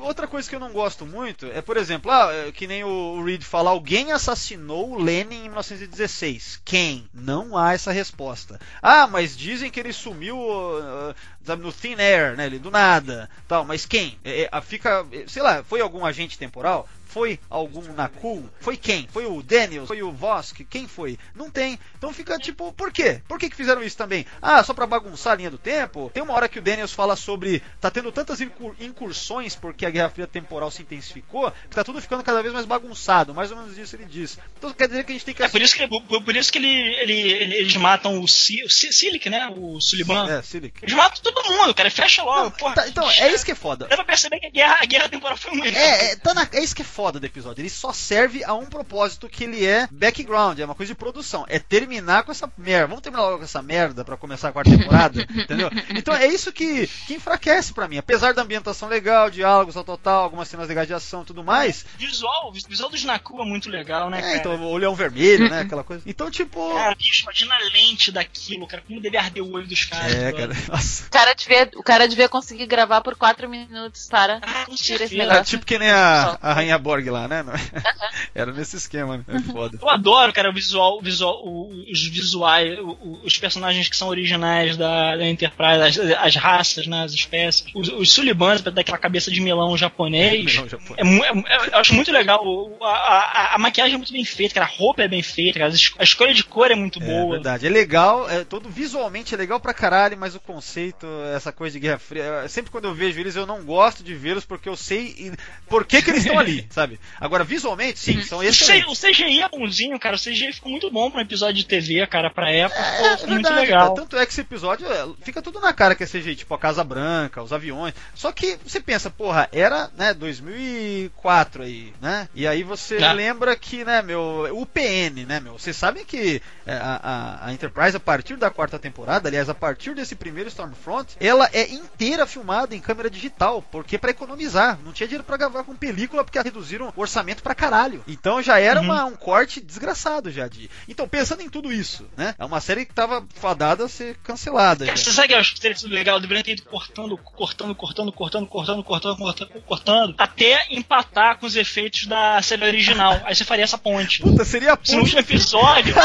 [0.08, 3.24] outra coisa que eu não gosto muito é, por exemplo, ah, é, que nem o
[3.24, 6.62] Reed fala, alguém assassinou o Lenin em 1916.
[6.64, 7.08] Quem?
[7.14, 8.60] Não há essa resposta.
[8.82, 12.46] Ah, mas dizem que ele sumiu uh, no thin air, né?
[12.46, 13.66] Ele do nada, tal.
[13.66, 14.18] Mas quem?
[14.24, 16.88] É, é, fica, sei lá, foi algum agente temporal?
[17.08, 18.50] Foi algum Nakul?
[18.60, 19.08] Foi quem?
[19.12, 19.88] Foi o Daniels?
[19.88, 20.62] Foi o Vosk?
[20.70, 21.18] Quem foi?
[21.34, 21.80] Não tem.
[21.98, 23.22] Então fica tipo, por quê?
[23.28, 24.26] Por que, que fizeram isso também?
[24.42, 26.12] Ah, só pra bagunçar a linha do tempo?
[26.14, 27.64] Tem uma hora que o Daniels fala sobre.
[27.80, 32.24] Tá tendo tantas incursões porque a Guerra Fria temporal se intensificou, que tá tudo ficando
[32.24, 33.34] cada vez mais bagunçado.
[33.34, 34.38] Mais ou menos isso ele diz.
[34.58, 35.44] Então quer dizer que a gente tem que.
[35.44, 39.54] É por isso que, por, por isso que ele, ele, eles matam o, Silic, né?
[39.56, 40.30] O Suliban.
[40.30, 40.84] É, Silic.
[40.84, 41.90] Eles matam todo mundo, cara.
[41.90, 42.54] Fecha logo.
[42.62, 43.88] Não, tá, então, é isso que é foda.
[43.88, 45.78] Dá pra perceber que a guerra, a guerra temporal foi muito.
[45.78, 47.62] É, é, tá na, é isso que é foda foda do episódio.
[47.62, 51.46] Ele só serve a um propósito que ele é background, é uma coisa de produção.
[51.48, 52.88] É terminar com essa merda.
[52.88, 55.70] Vamos terminar logo com essa merda para começar a quarta temporada, entendeu?
[55.92, 58.00] Então é isso que, que enfraquece para mim.
[58.00, 61.86] Apesar da ambientação legal, diálogos ao total, algumas cenas legais de ação e tudo mais.
[62.00, 64.38] Visual, o visual do Snaku é muito legal, né, é, cara?
[64.38, 65.62] então o olhão vermelho, né?
[65.62, 66.02] Aquela coisa.
[66.08, 66.74] Então, tipo.
[66.74, 68.82] Cara, bicho, imagina a lente daquilo, cara.
[68.88, 70.16] Como deve arder o olho dos caras.
[70.16, 70.54] É, cara.
[70.68, 71.06] Nossa.
[71.06, 75.16] O cara devia, o cara devia conseguir gravar por 4 minutos para ah, tirar esse
[75.16, 75.42] negócio.
[75.42, 77.44] É, tipo que nem a, a Rainha Borg lá, né?
[78.34, 79.24] Era nesse esquema, né?
[79.28, 79.78] É foda.
[79.82, 81.44] Eu adoro, cara, o visual, visual
[81.92, 82.80] os visuais,
[83.24, 87.66] os personagens que são originais da, da Enterprise, as, as raças, né, as espécies.
[87.76, 90.46] Os, os Sulibans, daquela cabeça de melão japonês.
[90.56, 91.22] Melão japonês.
[91.24, 92.42] É, é, eu acho muito legal.
[92.82, 95.74] A, a, a, maquiagem é muito bem feita, cara, a roupa é bem feita, cara,
[96.00, 97.36] a escolha de cor é muito boa.
[97.36, 101.06] É verdade, é legal, é, todo visualmente é legal pra caralho, mas o conceito,
[101.36, 104.46] essa coisa de Guerra Fria, sempre quando eu vejo eles eu não gosto de vê-los
[104.46, 105.34] porque eu sei
[105.68, 107.00] por que, que eles estão ali, sabe?
[107.20, 108.88] Agora, visualmente, sim, são excelentes.
[108.88, 110.16] O CGI é bonzinho, cara.
[110.16, 112.80] O CGI ficou muito bom pra um episódio de TV, cara, pra época.
[112.80, 113.96] É, muito legal.
[113.96, 116.60] Tanto é que esse episódio é, fica tudo na cara que é CGI, tipo a
[116.60, 117.96] Casa Branca, os aviões.
[118.14, 122.30] Só que você pensa, porra, era, né, 2004 aí, né?
[122.36, 123.12] E aí você Já.
[123.12, 125.54] lembra que, né, meu, o PN, né, meu?
[125.54, 129.56] Vocês sabem que é, a, a, a, Enterprise, a partir da quarta temporada, aliás, a
[129.56, 134.78] partir desse primeiro Stormfront, ela é inteira filmada em câmera digital, porque para economizar.
[134.86, 136.38] Não tinha dinheiro para gravar com película, porque
[136.68, 138.04] reduziram o orçamento pra caralho.
[138.08, 138.86] Então já era uhum.
[138.86, 140.70] uma, um corte desgraçado já de.
[140.88, 142.36] Então, pensando em tudo isso, né?
[142.38, 144.86] É uma série que tava fadada a ser cancelada.
[144.86, 146.20] É, você sabe que eu acho que seria tudo legal?
[146.20, 151.56] Deveria ter ido cortando, cortando, cortando, cortando, cortando, cortando, cortando, cortando, até empatar com os
[151.56, 153.22] efeitos da série original.
[153.24, 154.22] Aí você faria essa ponte.
[154.22, 154.92] Puta, seria a ponte.
[154.98, 155.96] No último episódio.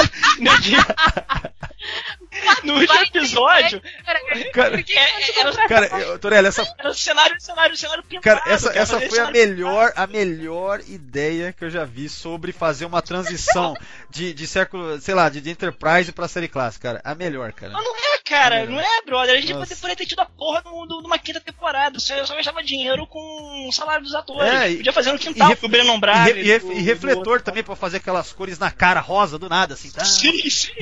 [2.65, 3.83] no último episódio.
[4.05, 6.75] Cara, é, cara Torelli, essa.
[6.79, 8.41] Era o cenário, cenário, cenário pintado.
[8.41, 10.52] Cara, essa, essa foi a melhor, a melhor
[10.89, 13.74] ideia que eu já vi sobre fazer uma transição
[14.11, 17.01] de, de século, sei lá, de, de Enterprise pra série clássica, cara.
[17.05, 17.73] A melhor, cara.
[17.73, 19.37] Mas não é, cara, não é, brother.
[19.37, 19.77] A gente Nossa.
[19.77, 21.99] poderia ter tido a porra numa quinta temporada.
[21.99, 24.53] Você só gastava dinheiro com o salário dos atores.
[24.53, 26.41] É, Podia fazer no quintal, e, o Breno Brave.
[26.41, 29.74] E, e, do, e refletor também pra fazer aquelas cores na cara rosa do nada,
[29.74, 30.05] assim, tá?
[30.05, 30.73] Sim, sim.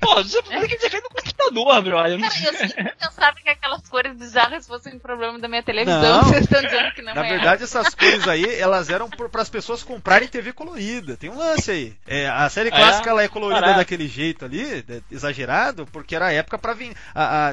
[0.00, 2.20] Pô, você poderia ter feito no computador, brother.
[2.20, 6.00] Cara, eu sempre pensava que aquelas cores bizarras fossem um problema da minha televisão.
[6.00, 7.28] Não, vocês estão dizendo que não Na é.
[7.28, 11.16] verdade, essas cores aí, elas eram para as pessoas comprarem TV colorida.
[11.16, 11.94] Tem um lance aí.
[12.06, 13.10] É, a série clássica é?
[13.10, 13.78] ela é colorida Caraca.
[13.78, 16.96] daquele jeito ali, exagerado, porque era a época para vender.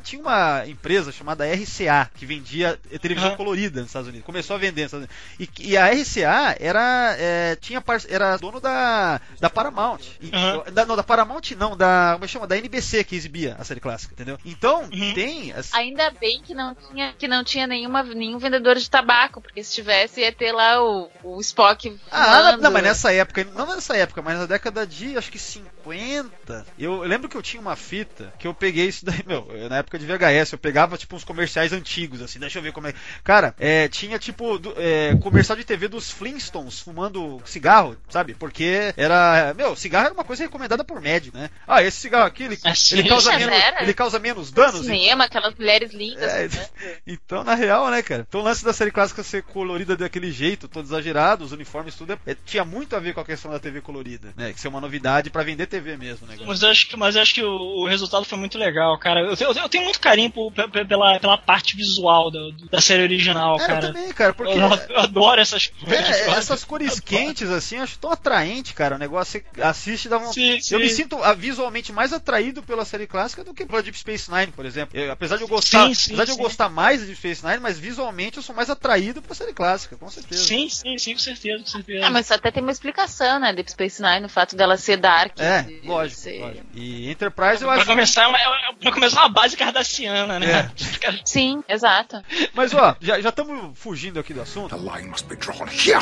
[0.04, 3.38] tinha uma empresa chamada RCA que vendia televisão uhum.
[3.38, 4.26] colorida nos Estados Unidos.
[4.26, 5.60] Começou a vender nos Estados Unidos.
[5.60, 10.00] E, e a RCA era é, tinha era dono da, da Paramount.
[10.22, 10.74] E, uhum.
[10.74, 12.48] da, não, da Paramount não, da como é que chama?
[12.48, 14.38] Da NBC que exibia a série clássica, entendeu?
[14.46, 15.14] Então, uhum.
[15.14, 15.74] tem as...
[15.74, 19.74] Ainda bem que não tinha que não tinha nenhuma nenhum vendedor de tabaco, porque se
[19.74, 22.00] tivesse ia ter lá o, o Spock.
[22.12, 26.66] Ah, não, mas nessa época, não nessa época, mas na década de acho que 50.
[26.78, 29.78] Eu, eu, lembro que eu tinha uma fita que eu peguei isso daí, meu, na
[29.78, 32.94] época de VHS, eu pegava tipo uns comerciais antigos, assim, deixa eu ver como é.
[33.24, 38.34] Cara, é, tinha tipo do, é, comercial de TV dos Flintstones fumando cigarro, sabe?
[38.34, 39.54] Porque era.
[39.56, 41.50] Meu, cigarro era uma coisa recomendada por médico, né?
[41.68, 42.60] Ah, esse cigarro aqui, ele,
[42.92, 44.86] ele, causa, menos, ele causa menos danos.
[44.86, 46.24] Cinema, aquelas mulheres lindas.
[46.24, 46.68] É, né?
[47.08, 48.26] Então, na real, né, cara?
[48.28, 52.20] Então o lance da série clássica ser colorida daquele jeito, todo exagerado, os uniformes, tudo,
[52.26, 54.54] é, tinha muito a ver com a questão da TV colorida, né?
[54.54, 56.38] Que ser uma novidade para vender TV mesmo, né?
[56.46, 59.22] Mas eu acho que, mas eu acho que o, o resultado foi muito legal, cara.
[59.22, 62.40] Eu, eu, eu tenho muito carinho por, pela, pela parte visual da,
[62.72, 63.88] da série original, é, cara.
[63.88, 64.54] Eu também, cara, porque.
[64.54, 66.00] Eu, eu adoro essas cores.
[66.00, 68.96] É, essas cores quentes, assim, acho tão atraente, cara.
[68.96, 70.32] O negócio você assiste e dá uma.
[70.32, 70.76] Sim, sim.
[70.76, 74.32] Eu me sinto ah, visualmente mais atraído pela série clássica do que pela Deep Space
[74.32, 74.98] Nine, por exemplo.
[74.98, 77.60] Eu, apesar de eu gostar, sim, apesar de eu gostar mais de Deep Space Nine,
[77.60, 80.44] mas visualmente eu sou mais atraído pela série clássica, com certeza.
[80.44, 82.06] Sim, sim, sim, com certeza, com certeza.
[82.06, 85.40] Ah, mas até tem uma explicação, né, Deep Space Nine, o fato dela ser dark.
[85.40, 86.40] É, lógico, ser...
[86.40, 86.66] lógico.
[86.74, 87.86] E Enterprise eu acho.
[87.86, 90.72] Pra começar, é uma, é pra começar uma base cardassiana, né?
[91.02, 91.20] É.
[91.26, 92.22] Sim, exato.
[92.54, 94.76] Mas ó, já estamos fugindo aqui do assunto.
[94.76, 95.98] The line must be drawn here.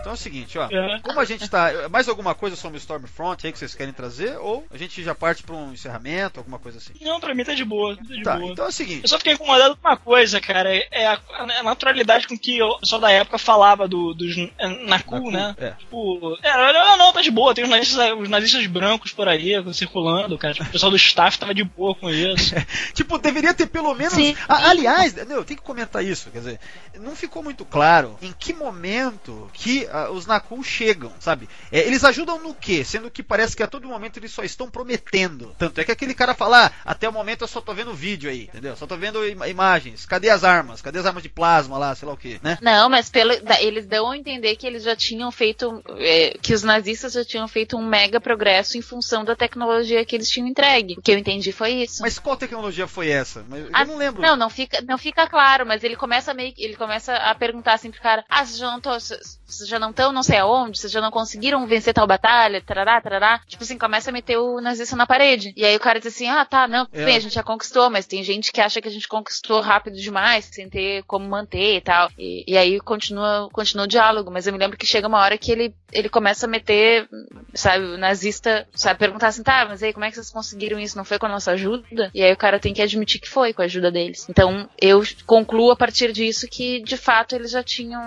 [0.00, 0.68] Então é o seguinte, ó.
[0.70, 1.00] É.
[1.00, 1.88] Como a gente tá.
[1.90, 4.36] Mais alguma coisa sobre o Stormfront aí que vocês querem trazer?
[4.38, 6.92] Ou a gente já parte pra um encerramento, alguma coisa assim?
[7.00, 7.96] Não, pra mim tá de boa.
[7.96, 8.52] Tá de Tá, boa.
[8.52, 9.02] então é o seguinte.
[9.02, 10.74] Eu só fiquei incomodado com uma coisa, cara.
[10.90, 11.20] É a,
[11.58, 15.54] a naturalidade com que o pessoal da época falava do, dos é, Naku, né?
[15.58, 15.70] É.
[15.72, 17.54] Tipo, é, não, não, tá de boa.
[17.54, 20.54] Tem os nazistas, os nazistas brancos por aí circulando, cara.
[20.54, 22.54] Tipo, o pessoal do staff tava de boa com isso.
[22.94, 24.14] Tipo, deveria ter pelo menos.
[24.14, 24.34] Sim.
[24.48, 26.30] Aliás, eu tenho que comentar isso.
[26.30, 26.60] Quer dizer,
[27.00, 31.48] não ficou muito claro em que momento que ah, os Nakul chegam, sabe?
[31.70, 32.84] É, eles ajudam no quê?
[32.84, 35.54] Sendo que parece que a todo momento eles só estão prometendo.
[35.58, 38.30] Tanto é que aquele cara fala, ah, até o momento eu só tô vendo vídeo
[38.30, 38.76] aí, entendeu?
[38.76, 40.06] Só tô vendo ima- imagens.
[40.06, 40.80] Cadê as armas?
[40.80, 42.58] Cadê as armas de plasma lá, sei lá o que, né?
[42.60, 45.82] Não, mas pelo, eles dão entender que eles já tinham feito.
[45.98, 50.16] é, que os nazistas já tinham feito um mega progresso em função da tecnologia que
[50.16, 50.94] eles tinham entregue.
[50.98, 52.02] O que eu entendi foi isso.
[52.02, 53.44] Mas qual tecnologia foi essa?
[53.50, 54.20] Eu Ah, não lembro.
[54.22, 57.74] Não, não fica, não fica claro, mas ele começa meio que- ele começa a perguntar
[57.74, 60.78] assim pro cara: "Ah, vocês já não estão, vocês já não estão não sei aonde,
[60.78, 63.40] vocês já não conseguiram vencer tal batalha, tarará, tarará".
[63.46, 65.52] Tipo assim, começa a meter o nazista na parede.
[65.56, 67.04] E aí o cara diz assim: "Ah, tá, não, É.
[67.04, 69.96] bem, a gente já conquistou, mas tem gente que acha que a gente conquistou rápido
[69.96, 72.10] demais, sem ter como manter e tal".
[72.18, 75.38] E, e aí continua, continua o diálogo, mas eu me lembro que chega uma hora
[75.38, 77.08] que ele ele começa a meter,
[77.54, 80.96] sabe, o nazista, sabe, perguntar assim: "Tá, mas aí como é que vocês conseguiram isso?
[80.96, 82.10] Não foi com a nossa ajuda?".
[82.14, 84.26] E aí o cara tem que admitir que foi com a ajuda deles.
[84.28, 88.02] Então eu concluo a partir disso que de fato eles já tinham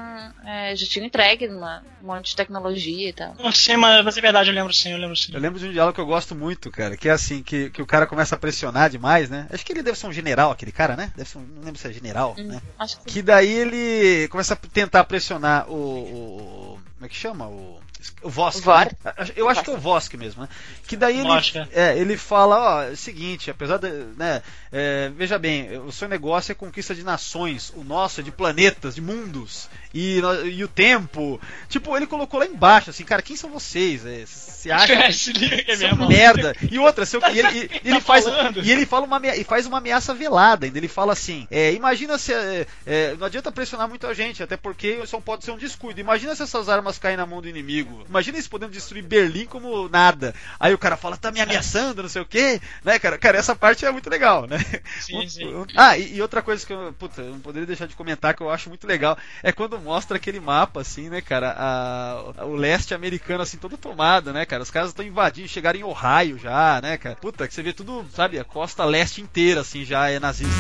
[0.45, 3.35] é, já tinham entregue uma, um monte de tecnologia e tal.
[3.39, 5.31] Não sei, mas, mas é verdade, eu lembro sim, eu lembro sim.
[5.33, 7.81] Eu lembro de um diálogo que eu gosto muito, cara, que é assim, que, que
[7.81, 9.47] o cara começa a pressionar demais, né?
[9.51, 11.11] Acho que ele deve ser um general, aquele cara, né?
[11.15, 12.61] Deve ser um, não lembro se é general, Hum, né?
[12.77, 15.98] Acho que Que daí ele começa a tentar pressionar o.
[15.99, 17.47] o- o- como é que chama?
[17.47, 17.79] O.
[18.21, 18.65] O Vosk.
[18.65, 18.89] Né?
[19.35, 20.49] Eu acho que é o Vosk mesmo, né?
[20.87, 21.67] Que daí ele, Vosk, é.
[21.73, 26.07] é, ele fala, ó, é o seguinte, apesar de, né, é, veja bem, o seu
[26.07, 30.67] negócio é conquista de nações, o nosso é de planetas, de mundos, e, e o
[30.67, 31.39] tempo.
[31.67, 34.05] Tipo, ele colocou lá embaixo, assim, cara, quem são vocês?
[34.05, 36.07] É, Você acha Se meu são irmão.
[36.07, 36.55] merda.
[36.71, 38.61] E outra, seu, e ele, e- ele Tá faz, falando?
[38.63, 40.77] e ele fala uma e faz uma ameaça velada ainda.
[40.77, 42.33] Ele fala assim: é, imagina se.
[42.33, 45.99] é, é, não adianta pressionar muita gente, até porque só pode ser um descuido.
[45.99, 47.88] Imagina se essas armas caem na mão do inimigo.
[48.07, 50.33] Imagina eles podendo destruir Berlim como nada.
[50.59, 52.59] Aí o cara fala, tá me ameaçando, não sei o quê.
[52.83, 53.17] Né, cara?
[53.17, 54.57] Cara, essa parte é muito legal, né?
[54.99, 55.65] Sim, sim.
[55.75, 58.41] Ah, e, e outra coisa que eu, puta, eu não poderia deixar de comentar que
[58.41, 61.55] eu acho muito legal é quando mostra aquele mapa, assim, né, cara?
[61.57, 64.63] a- o leste americano, assim, todo tomado, né, cara?
[64.63, 67.15] Os caras estão invadindo, chegaram em Ohio já, né, cara?
[67.15, 70.53] Puta, que você vê tudo, sabe, a costa leste inteira, assim, já é nazista.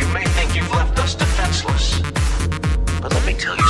[0.00, 2.00] You may think you've left us defenseless,
[3.00, 3.62] but let me tell you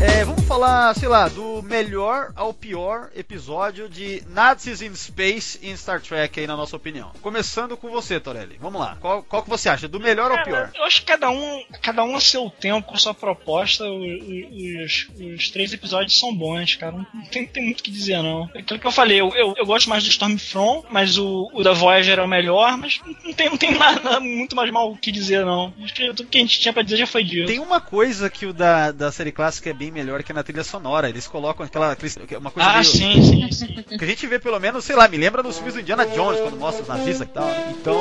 [0.00, 5.76] É, vamos falar, sei lá, do melhor ao pior episódio de Nazis in Space em
[5.76, 7.10] Star Trek aí, na nossa opinião.
[7.20, 8.56] Começando com você, Torelli.
[8.58, 8.96] Vamos lá.
[8.98, 9.86] Qual, qual que você acha?
[9.86, 10.66] Do melhor ao pior?
[10.68, 14.00] Cara, eu acho que cada um, cada um a seu tempo, com sua proposta, o-
[14.00, 16.96] o- os, os três episódios são bons, cara.
[16.96, 18.48] Não tem, tem muito o que dizer, não.
[18.54, 21.62] É Aquilo que eu falei, eu, eu, eu gosto mais do Stormfront, mas o, o
[21.62, 24.96] da Voyager é o melhor, mas não tem, não tem nada muito mais mal o
[24.96, 25.74] que dizer, não.
[25.84, 27.46] Acho que tudo que a gente tinha pra dizer já foi dito.
[27.48, 30.42] Tem uma coisa que o da, da série clássica é bem melhor que é na
[30.44, 31.08] trilha sonora.
[31.08, 31.96] Eles colocam aquela.
[32.38, 32.84] Uma coisa Ah, meio.
[32.84, 33.74] sim, sim, sim.
[33.98, 36.40] Que a gente vê pelo menos, sei lá, me lembra nos filmes do Indiana Jones,
[36.40, 37.48] quando mostra os nazistas e tal.
[37.70, 37.96] Então,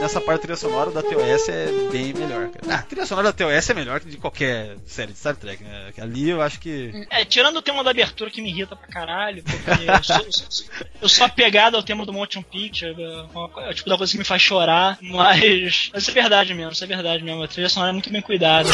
[0.00, 2.74] nessa parte da trilha sonora da TOS é bem melhor, cara.
[2.74, 5.62] Ah, a trilha sonora da TOS é melhor que de qualquer série de Star Trek,
[5.62, 5.92] né?
[6.00, 7.06] Ali eu acho que.
[7.10, 10.32] É, tirando o tema da abertura que me irrita pra caralho, porque eu sou, eu
[10.32, 10.66] sou-
[11.02, 14.24] eu sou apegado ao tema do Motion Picture, é, o tipo da coisa que me
[14.24, 17.42] faz chorar, mas, mas isso é verdade mesmo, isso é verdade mesmo.
[17.42, 18.68] A trilha sonora é muito bem cuidada.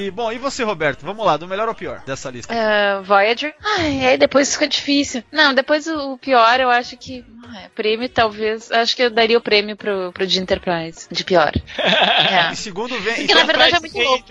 [0.00, 1.02] E, bom, e você, Roberto?
[1.04, 2.52] Vamos lá, do melhor ao pior dessa lista.
[2.52, 3.54] É, Voyager.
[3.62, 5.22] Ai, aí depois fica difícil.
[5.30, 7.24] Não, depois o, pior eu acho que.
[7.44, 8.72] ah, prêmio, talvez.
[8.72, 11.06] Acho que eu daria o prêmio pro, pro de Enterprise.
[11.10, 11.52] De pior.
[12.22, 12.52] É.
[12.52, 13.14] Em segundo vem.
[13.16, 14.24] Porque na verdade é muito louco.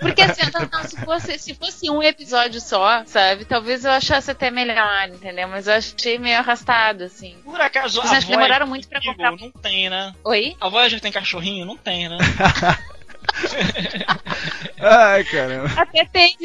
[0.00, 3.44] Porque assim, não, não, se, fosse, se fosse um episódio só, sabe?
[3.44, 5.48] Talvez eu achasse até melhor, entendeu?
[5.48, 7.36] Mas eu achei meio arrastado, assim.
[7.44, 9.30] Por acaso, Vocês a acham que demoraram Voyager muito pra tem comprar?
[9.32, 10.12] Não tem, né?
[10.24, 10.56] Oi?
[10.60, 11.64] A Voyager tem cachorrinho?
[11.64, 12.18] Não tem, né?
[14.80, 15.70] Ai, caramba.
[15.76, 16.36] Até tem,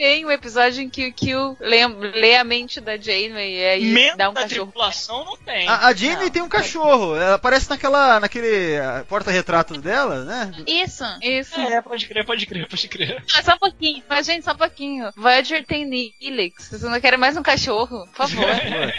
[0.00, 3.84] tem, um episódio em que o Q lê, lê a mente da Janeway e aí
[3.92, 4.64] Membro dá um da cachorro.
[4.64, 5.68] tripulação não tem.
[5.68, 6.30] A, a Jamie Não.
[6.30, 7.14] tem um cachorro.
[7.16, 10.52] Ela aparece naquela, naquele ah, porta-retrato dela, né?
[10.66, 11.60] Isso, isso.
[11.60, 13.22] É, pode crer, pode crer, pode crer.
[13.36, 15.10] Ah, só um pouquinho, mas gente, só um pouquinho.
[15.14, 16.68] Voyager tem Nilix.
[16.68, 18.06] Vocês não querem mais um cachorro?
[18.06, 18.46] Por favor.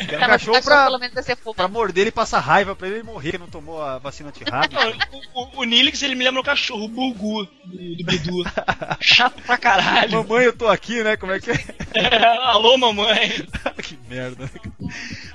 [0.08, 1.56] Quer um Tá, mas o cachorro pra, pelo menos vai ser fofo.
[1.56, 4.84] pra morder ele e passar raiva pra ele morrer, que não tomou a vacina antirrábica.
[4.86, 4.92] Não,
[5.34, 8.44] o, o, o Nilix, ele me lembra o cachorro, o Burgu, do, do Big Dudu.
[9.02, 10.12] Chato pra caralho.
[10.12, 11.16] Mamãe, eu tô aqui, né?
[11.18, 11.56] Como é que é?
[12.44, 13.30] Alô, mamãe.
[13.84, 14.46] que merda.
[14.46, 14.72] né?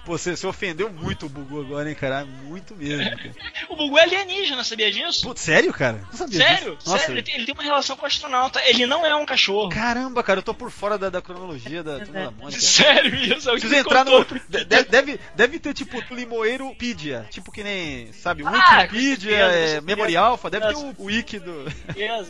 [0.05, 2.25] Pô, você se ofendeu muito o Bugu agora, hein, cara?
[2.45, 3.33] Muito mesmo, cara.
[3.69, 5.23] O Bugu é alienígena, sabia disso?
[5.23, 6.01] Putz, sério, cara?
[6.11, 6.91] Não sabia Sério, disso.
[6.97, 8.61] Sério, ele tem, ele tem uma relação com o astronauta.
[8.65, 9.69] Ele não é um cachorro.
[9.71, 12.61] Caramba, cara, eu tô por fora da, da cronologia da Turma da Mônica.
[12.61, 14.21] Sério, isso é Preciso me entrar contou.
[14.31, 14.41] no.
[14.49, 17.27] de- de- deve, deve ter tipo Limoeiropedia.
[17.31, 19.81] Tipo que nem, sabe, Ah, Wikipedia, é.
[19.81, 21.65] Memory Alpha, deve ter o, o wiki do.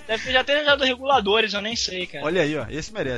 [0.07, 2.25] Deve ter já ter já do reguladores, eu nem sei, cara.
[2.25, 3.16] Olha aí, ó, esse merece.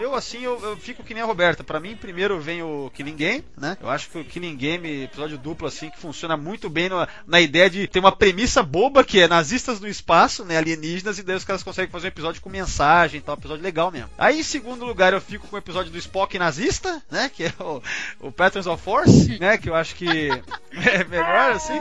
[0.00, 1.62] Eu, assim, eu, eu fico que nem a Roberta.
[1.62, 3.76] Pra mim, primeiro vem o Killing Game, né?
[3.80, 7.40] Eu acho que o Killing Game, episódio duplo, assim, que funciona muito bem no- na
[7.40, 10.56] ideia de ter uma premissa boba, que é nazistas no espaço, né?
[10.58, 13.62] Alienígenas, e daí os caras conseguem fazer um episódio com mensagem e tal, um episódio
[13.62, 14.10] legal mesmo.
[14.18, 17.30] Aí, em segundo lugar, eu fico com o episódio do Spock nazista, né?
[17.32, 17.80] Que é o,
[18.20, 19.56] o Patterns of Force, né?
[19.58, 20.08] Que eu acho que
[20.72, 21.80] é melhor, assim.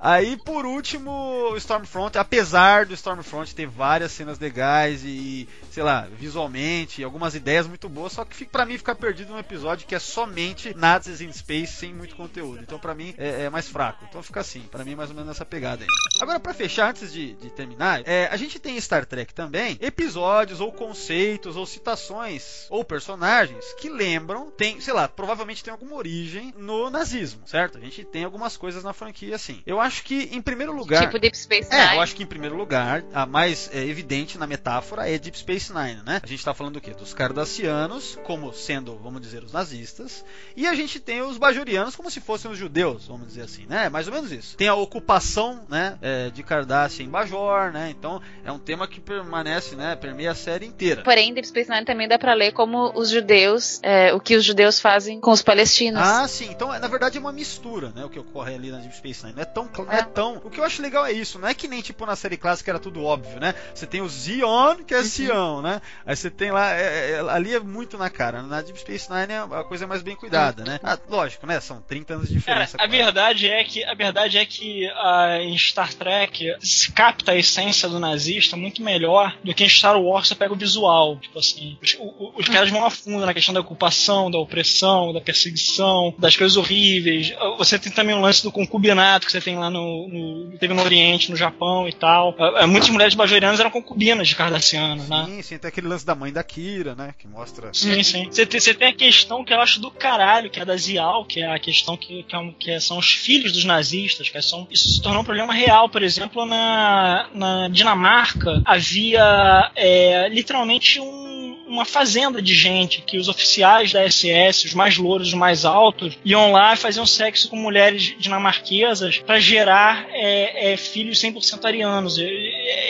[0.00, 7.02] Aí, por último, Stormfront, apesar do Stormfront ter várias cenas legais e, sei lá, visualmente,
[7.02, 10.72] algumas ideias muito boas, só que pra mim fica perdido num episódio que é somente
[10.76, 12.62] Nazis in Space sem muito conteúdo.
[12.62, 14.04] Então, pra mim, é, é mais fraco.
[14.08, 15.88] Então fica assim, pra mim, mais ou menos nessa pegada aí.
[16.20, 19.76] Agora, pra fechar, antes de, de terminar, é, a gente tem em Star Trek também
[19.80, 25.96] episódios ou conceitos ou citações ou personagens que lembram, tem, sei lá, provavelmente tem alguma
[25.96, 27.78] origem no nazismo, certo?
[27.78, 29.60] A gente tem algumas coisas na franquia assim.
[29.66, 31.02] Eu acho que, em primeiro lugar.
[31.02, 31.96] Tipo Deep Space É, Nine.
[31.96, 35.72] eu acho que em primeiro lugar, a mais é, evidente na metáfora é Deep Space
[35.72, 36.20] Nine, né?
[36.22, 36.92] A gente tá falando do quê?
[36.92, 40.24] Dos cardassianos, como sendo, vamos dizer, os nazistas,
[40.56, 43.86] e a gente tem os bajorianos como se fossem os judeus, vamos dizer assim, né?
[43.86, 44.56] É mais ou menos isso.
[44.56, 47.90] Tem a ocupação, né, é, de Cardassia em Bajor, né?
[47.90, 51.02] Então, é um tema que permanece, né, permeia a série inteira.
[51.02, 54.44] Porém, Deep Space Nine também dá pra ler como os judeus, é, o que os
[54.44, 56.00] judeus fazem com os palestinos.
[56.02, 56.48] Ah, sim.
[56.50, 58.04] Então, na verdade, é uma mistura, né?
[58.04, 59.36] O que ocorre ali na Deep Space Nine.
[59.36, 59.68] Não é tão.
[59.90, 60.02] É É.
[60.02, 60.36] tão...
[60.44, 61.38] O que eu acho legal é isso.
[61.38, 63.54] Não é que nem tipo na série clássica era tudo óbvio, né?
[63.74, 65.80] Você tem o Zion, que é Sião, né?
[66.06, 66.72] Aí você tem lá.
[66.72, 68.42] é- é- ali é muito na cara.
[68.42, 70.80] Na Deep Space Nine é a coisa mais bem cuidada, né?
[70.82, 71.60] Ah, lógico, né?
[71.60, 72.76] São 30 anos de Cara, diferença.
[72.76, 72.96] a quase.
[72.96, 77.88] verdade é que a verdade é que ah, em Star Trek se capta a essência
[77.88, 81.16] do nazista muito melhor do que em Star Wars você pega o visual.
[81.18, 85.12] Tipo assim, os, o- os caras vão a fundo na questão da ocupação, da opressão,
[85.12, 87.32] da perseguição, das coisas horríveis.
[87.58, 90.82] Você tem também o lance do concubinato que você tem lá no, no teve no
[90.82, 92.34] Oriente, no Japão e tal.
[92.38, 95.24] Ah, ah, muitas mulheres bajorianas eram concubinas de Cardassiano, né?
[95.26, 97.14] Sim, sim, tem aquele lance da mãe da Kira, né?
[97.18, 97.70] Que mostra.
[97.72, 98.28] Sim, sim.
[98.30, 101.40] Você tem, tem a questão que eu acho do caralho, que é da Zial, que
[101.40, 104.66] é a questão que, que, é um- que são os filhos dos nazistas, que são,
[104.70, 105.88] isso se tornou um problema real.
[105.88, 111.37] Por exemplo, na, na Dinamarca havia é, literalmente um-
[111.68, 116.18] uma fazenda de gente que os oficiais da SS, os mais louros, os mais altos,
[116.24, 122.18] iam lá e faziam sexo com mulheres dinamarquesas para gerar é, é, filhos 100% arianos,
[122.18, 122.24] e,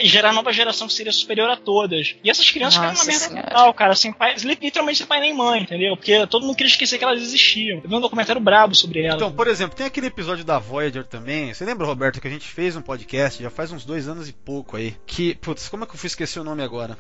[0.02, 2.14] e gerar nova geração que seria superior a todas.
[2.22, 5.62] E essas crianças ficaram uma merda total, cara, sem pai, literalmente sem pai nem mãe,
[5.62, 5.96] entendeu?
[5.96, 7.80] Porque todo mundo queria esquecer que elas existiam.
[7.82, 9.16] Eu vi um documentário brabo sobre elas.
[9.16, 11.52] Então, por exemplo, tem aquele episódio da Voyager também.
[11.52, 14.32] Você lembra, Roberto, que a gente fez um podcast já faz uns dois anos e
[14.32, 14.94] pouco aí.
[15.06, 16.96] Que, putz, como é que eu fui esquecer o nome agora?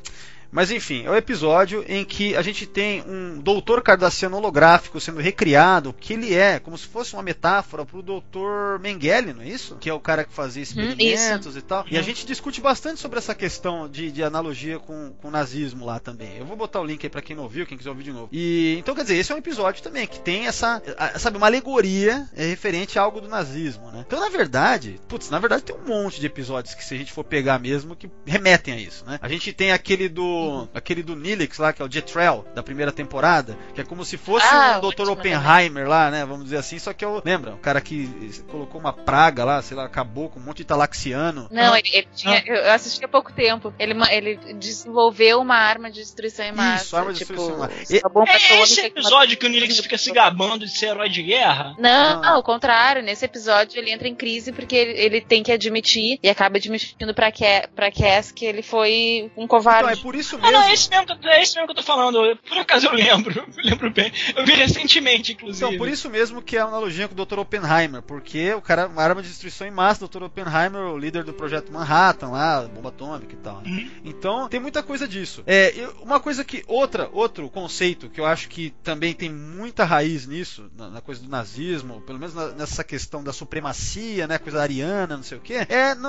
[0.50, 5.20] Mas enfim, é o episódio em que a gente tem um doutor cardassiano holográfico sendo
[5.20, 9.76] recriado, que ele é como se fosse uma metáfora pro doutor Mengele, não é isso?
[9.76, 11.84] Que é o cara que fazia experimentos e tal.
[11.90, 15.84] E a gente discute bastante sobre essa questão de, de analogia com, com o nazismo
[15.84, 16.38] lá também.
[16.38, 18.28] Eu vou botar o link aí pra quem não ouviu, quem quiser ouvir de novo.
[18.32, 21.46] E então, quer dizer, esse é um episódio também que tem essa, a- sabe, uma
[21.46, 24.04] alegoria é, referente a algo do nazismo, né?
[24.06, 27.12] Então, na verdade, putz, na verdade tem um monte de episódios que se a gente
[27.12, 29.18] for pegar mesmo que remetem a isso, né?
[29.20, 30.37] A gente tem aquele do
[30.74, 34.16] aquele do Nilix lá, que é o Jetrel da primeira temporada, que é como se
[34.16, 35.08] fosse Ah, um Dr.
[35.10, 36.24] Oppenheimer lá, né?
[36.24, 38.08] Vamos dizer assim, só que eu lembra, o cara que
[38.48, 41.48] colocou uma praga lá, sei lá, acabou com um monte de talaxiano.
[41.50, 42.42] Não, ele, ele tinha.
[42.46, 43.72] Eu assisti há pouco tempo.
[43.78, 46.84] Ele, ele desenvolveu uma arma de destruição em massa.
[46.84, 48.00] Isso, arma de tipo, destruição em massa.
[48.04, 51.08] uma bomba É esse que episódio que o Nilix fica se gabando de ser herói
[51.08, 51.74] de guerra?
[51.78, 52.34] Não, Não.
[52.36, 53.02] ao contrário.
[53.02, 57.14] Nesse episódio ele entra em crise porque ele, ele tem que admitir e acaba admitindo
[57.14, 59.84] pra, Ca- pra Cass que ele foi um covarde.
[59.90, 60.52] Então, é por isso Ah, mesmo.
[60.52, 62.36] não, é esse mesmo, que- é esse mesmo que eu tô falando.
[62.48, 63.38] Por acaso eu lembro.
[63.58, 64.12] Eu lembro bem.
[64.36, 65.64] Eu vi recentemente, inclusive.
[65.66, 67.38] Então, por isso mesmo que é a analogia com o Dr.
[67.40, 70.22] Oppenheimer, porque o cara, uma arma de destruição em massa, Dr.
[70.22, 73.60] Oppenheimer, o líder do projeto Manhattan lá, bomba atômica e tal.
[73.62, 73.68] né?
[73.70, 73.90] Uhum.
[74.04, 75.42] Então, tem muita coisa disso.
[75.46, 75.72] É,
[76.02, 80.70] uma coisa que, outra, outro conceito que eu acho que também tem muita raiz nisso,
[80.76, 85.16] na, na coisa do nazismo, pelo menos na- nessa questão da supremacia, né, coisa ariana,
[85.16, 86.08] não sei o que, é no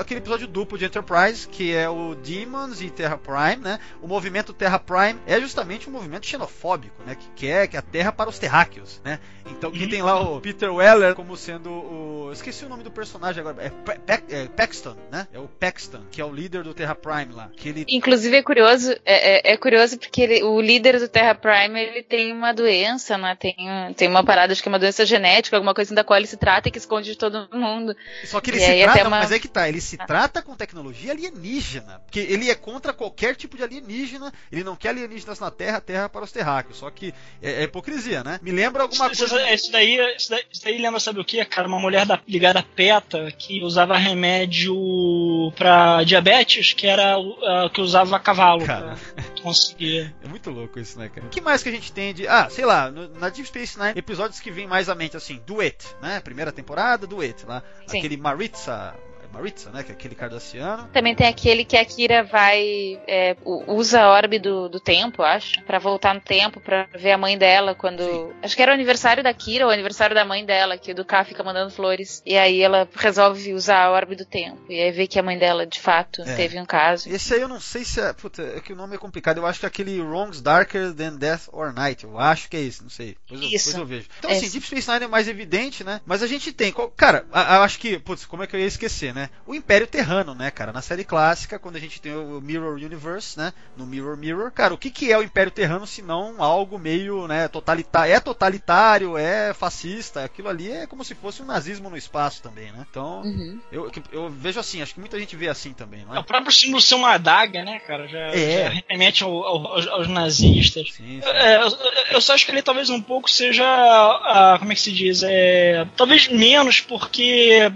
[0.00, 3.78] aquele episódio duplo de Enterprise, que é o Demons e Terra Prime, né?
[4.02, 7.14] O movimento Terra Prime é justamente um movimento xenofóbico, né?
[7.14, 9.18] Que quer que a Terra para os terráqueos, né?
[9.46, 12.30] Então, quem tem lá o Peter Weller como sendo o.
[12.32, 13.62] Esqueci o nome do personagem agora.
[13.64, 15.28] É, Pe- é Paxton, né?
[15.32, 17.48] É o Paxton, que é o líder do Terra Prime lá.
[17.56, 17.84] Que ele.
[17.88, 22.02] Inclusive é curioso, é, é- é curioso porque ele- o líder do Terra Prime ele
[22.02, 23.36] tem uma doença, né?
[23.38, 23.54] Tem,
[23.96, 26.36] tem uma parada, acho que é uma doença genética, alguma coisa da qual ele se
[26.36, 27.94] trata e que esconde de todo mundo.
[28.24, 30.06] Só que ele E se aí trata, uma- mas é que tá, ele se Ah.
[30.06, 32.00] trata com tecnologia alienígena.
[32.04, 36.08] Porque ele é contra qualquer tipo de alienígena, ele não quer alienígenas na Terra, Terra
[36.08, 36.78] para os terráqueos.
[36.78, 37.12] Só que
[37.42, 38.40] é, é hipocrisia, né?
[38.42, 39.50] Me lembra alguma Isso, coisa.
[39.52, 41.68] isso- daí, isso, daí, isso daí lembra, sabe o que, cara?
[41.68, 47.70] Uma mulher da- ligada à PETA que usava remédio pra diabetes, que era o ah,
[47.72, 48.96] que usava cavalo Cara.
[49.14, 50.14] pra conseguir.
[50.26, 51.26] É muito louco isso, né, cara?
[51.26, 52.26] O que mais que a gente tem de.
[52.26, 55.40] Ah, sei lá, no- na Deep Space Nine, episódios que vem mais à mente, assim,
[55.46, 56.20] Duet, né?
[56.20, 57.62] Primeira temporada, Duet, lá.
[57.86, 57.98] Sim.
[57.98, 58.94] Aquele Maritza.
[59.30, 59.82] É Maritza, né?
[59.82, 60.88] Que é aquele cardassiano.
[60.92, 63.00] Também tem aquele que a Kira vai.
[63.06, 67.18] é, usa a orbe do, do tempo, acho, pra voltar no tempo, pra ver a
[67.18, 68.02] mãe dela quando.
[68.02, 68.32] Sim.
[68.42, 70.94] Acho que era o aniversário da Kira ou o aniversário da mãe dela, que o
[70.94, 72.22] Duká fica mandando flores.
[72.24, 74.58] E aí ela resolve usar a orbe do tempo.
[74.68, 76.34] E aí vê que a mãe dela, de fato, É.
[76.34, 77.08] teve um caso.
[77.08, 78.12] Esse aí eu não sei se é.
[78.12, 79.38] Puta, é que o nome é complicado.
[79.38, 82.04] Eu acho que é aquele Wrongs Darker Than Death or Night.
[82.04, 83.16] Eu acho que é esse, não sei.
[83.28, 83.66] Depois eu, Isso.
[83.70, 84.08] depois eu vejo.
[84.18, 84.48] Então, É assim.
[84.50, 86.00] Deep Space Nine é mais evidente, né?
[86.06, 86.72] Mas a gente tem.
[86.96, 87.98] Cara, eu acho que.
[87.98, 89.15] Putz, como é que eu ia esquecer, né?
[89.46, 90.72] O Império Terrano, né, cara?
[90.72, 93.52] Na série clássica, quando a gente tem o Mirror Universe, né?
[93.76, 94.50] No Mirror Mirror.
[94.50, 97.48] Cara, o que, que é o Império Terrano se não algo meio, né?
[97.48, 98.12] Totalitário.
[98.12, 100.24] É totalitário, é fascista.
[100.24, 102.86] Aquilo ali é como se fosse um nazismo no espaço também, né?
[102.90, 103.22] Então.
[103.22, 103.60] Uhum.
[103.70, 106.20] Eu, eu vejo assim, acho que muita gente vê assim também, não É é?
[106.20, 108.06] o próprio símbolo ser uma adaga, né, cara?
[108.08, 108.64] Já, É.
[108.70, 110.92] já remete ao- ao- aos, aos nazistas.
[110.92, 111.28] Sim, sim.
[111.28, 111.68] É, eu,
[112.12, 113.64] eu só acho que ele talvez um pouco seja.
[113.66, 115.22] ah, como é que se diz?
[115.24, 117.22] É, talvez menos porque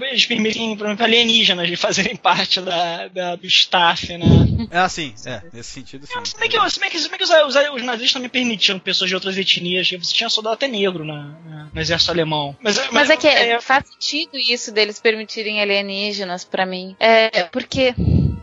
[0.01, 4.27] eles permitem, por exemplo, alienígenas de fazerem parte da, da- do staff, né?
[4.71, 6.13] É assim, é, nesse sentido sim.
[6.25, 8.79] Se bem que, se bem que, se bem que os, os, os nazistas também permitiam
[8.79, 9.89] pessoas de outras etnias.
[9.91, 12.57] Você tinha soldado até negro na, na- no exército alemão.
[12.63, 16.95] Mas, Mas é que é- faz sentido isso deles permitirem alienígenas pra mim.
[17.01, 17.95] É, porque.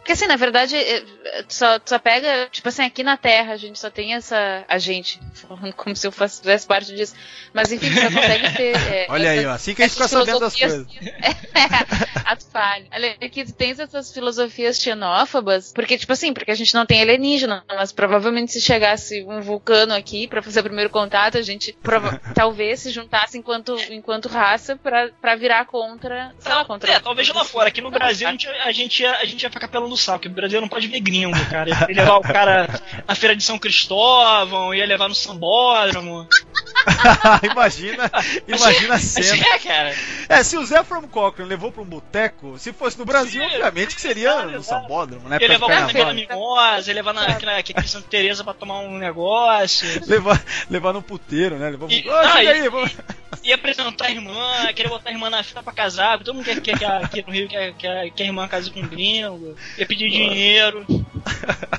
[0.07, 3.17] Porque assim, na verdade, é, é, tu só, tu só pega, tipo assim, aqui na
[3.17, 4.63] Terra a gente só tem essa.
[4.65, 7.13] A gente, falando como se eu fosse, fizesse parte disso.
[7.53, 8.77] Mas enfim, tu só consegue ter.
[8.93, 10.87] é, Olha aí, essas- ó, assim que a gente fica sabendo das coisas.
[12.23, 12.85] Ato falho.
[12.93, 17.01] Olha, aqui tu tens essas filosofias xenófobas, porque, tipo assim, porque a gente não tem
[17.01, 21.73] alienígena, mas provavelmente se chegasse um vulcano aqui pra fazer o primeiro contato, a gente
[21.83, 26.33] prova- talvez se juntasse enquanto, enquanto raça pra, pra virar contra.
[26.39, 26.93] Sei lá, contra.
[26.93, 27.67] É, talvez lá fora.
[27.67, 30.19] Aqui no Brasil a gente, a gente, ia, a gente ia ficar pelando o saco,
[30.19, 31.69] porque o Brasil não pode ver gringo, cara.
[31.69, 32.67] Ia levar o cara
[33.07, 36.27] na feira de São Cristóvão, ia levar no Sambódromo.
[37.43, 38.09] imagina,
[38.47, 39.45] imagina a cena.
[39.47, 39.95] é, cara.
[40.29, 43.55] É, se o Zé From Cochrane levou pra um boteco, se fosse no Brasil, Sim,
[43.55, 44.63] obviamente que seria no.
[44.63, 45.37] Sambódromo, né?
[45.41, 47.37] Ia levar o na feira mimosa, ia levar na, na,
[47.75, 49.87] na Santa Teresa pra tomar um negócio.
[50.07, 51.69] Levar, levar no puteiro, né?
[51.69, 52.91] Levar E- ah, e- aí, vamos.
[53.43, 56.59] Ia apresentar a irmã, queria botar a irmã na fila pra casar, todo mundo quer,
[56.59, 59.85] quer, quer, aqui no Rio quer, quer, quer a irmã case com um gringo, ia
[59.87, 60.85] pedir dinheiro.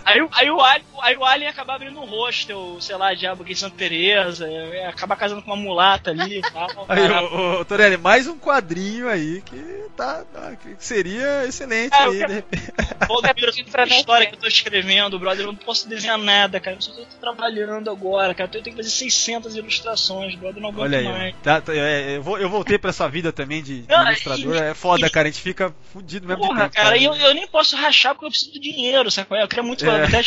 [0.05, 3.13] Aí, o- aí, o Alien, aí o Alien ia acabar abrindo um hostel, sei lá,
[3.13, 6.67] diabo aqui em Santa Teresa, ia ia acabar casando com uma mulata ali e tal.
[6.89, 7.25] Aí, cara.
[7.25, 12.19] ô, ô, Torelli, mais um quadrinho aí que tá, tá- que seria excelente eu aí,
[12.19, 12.73] quero- de repente.
[13.79, 16.77] A história que eu tô escrevendo, brother, eu não posso desenhar nada, cara.
[16.77, 18.49] Eu só tô trabalhando agora, cara.
[18.53, 20.57] Eu tenho que fazer 600 ilustrações, brother.
[20.59, 21.35] Eu não aguento Olha aí, mais.
[21.43, 24.57] Tá, tá, é, eu, vou- eu voltei pra essa vida também de, de ilustrador.
[24.57, 25.29] É foda, cara.
[25.29, 26.75] A gente fica fudido mesmo de Porra, tempo.
[26.77, 29.29] cara, e eu, eu nem posso rachar porque eu preciso do dinheiro, sabe?
[29.37, 29.43] é?
[29.43, 30.05] Eu queria muito É.
[30.05, 30.23] até-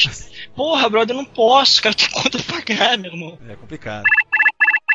[0.56, 1.96] Porra, brother, eu não posso, cara.
[1.96, 3.40] Tenho conta pra pagar, meu irmão.
[3.48, 4.04] É complicado.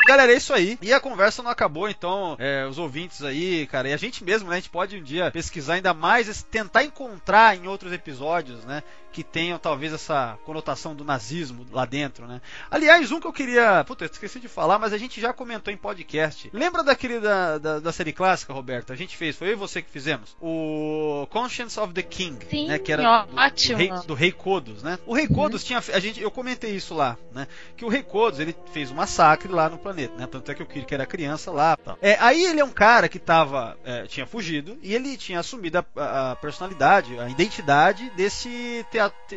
[0.06, 0.78] Galera, é isso aí.
[0.80, 4.48] E a conversa não acabou, então, é, os ouvintes aí, cara, e a gente mesmo,
[4.48, 4.54] né?
[4.54, 8.84] A gente pode um dia pesquisar ainda mais, tentar encontrar em outros episódios, né?
[9.16, 12.38] Que tenham talvez essa conotação do nazismo lá dentro, né?
[12.70, 13.82] Aliás, um que eu queria.
[13.82, 16.50] Puta, eu esqueci de falar, mas a gente já comentou em podcast.
[16.52, 18.92] Lembra daquele da, da, da série clássica, Roberto?
[18.92, 20.36] A gente fez, foi eu e você que fizemos?
[20.38, 22.78] O Conscience of the King, Sim, né?
[22.78, 24.98] Que era do, do rei, do rei Kodos, né?
[25.06, 25.78] O rei Kodos tinha.
[25.78, 27.48] A gente, eu comentei isso lá, né?
[27.74, 30.26] Que o rei Kodos ele fez um massacre lá no planeta, né?
[30.26, 31.74] Tanto é que o Kirk era criança lá.
[31.78, 31.96] Tal.
[32.02, 35.78] É, aí ele é um cara que tava, é, tinha fugido e ele tinha assumido
[35.78, 38.84] a, a personalidade, a identidade desse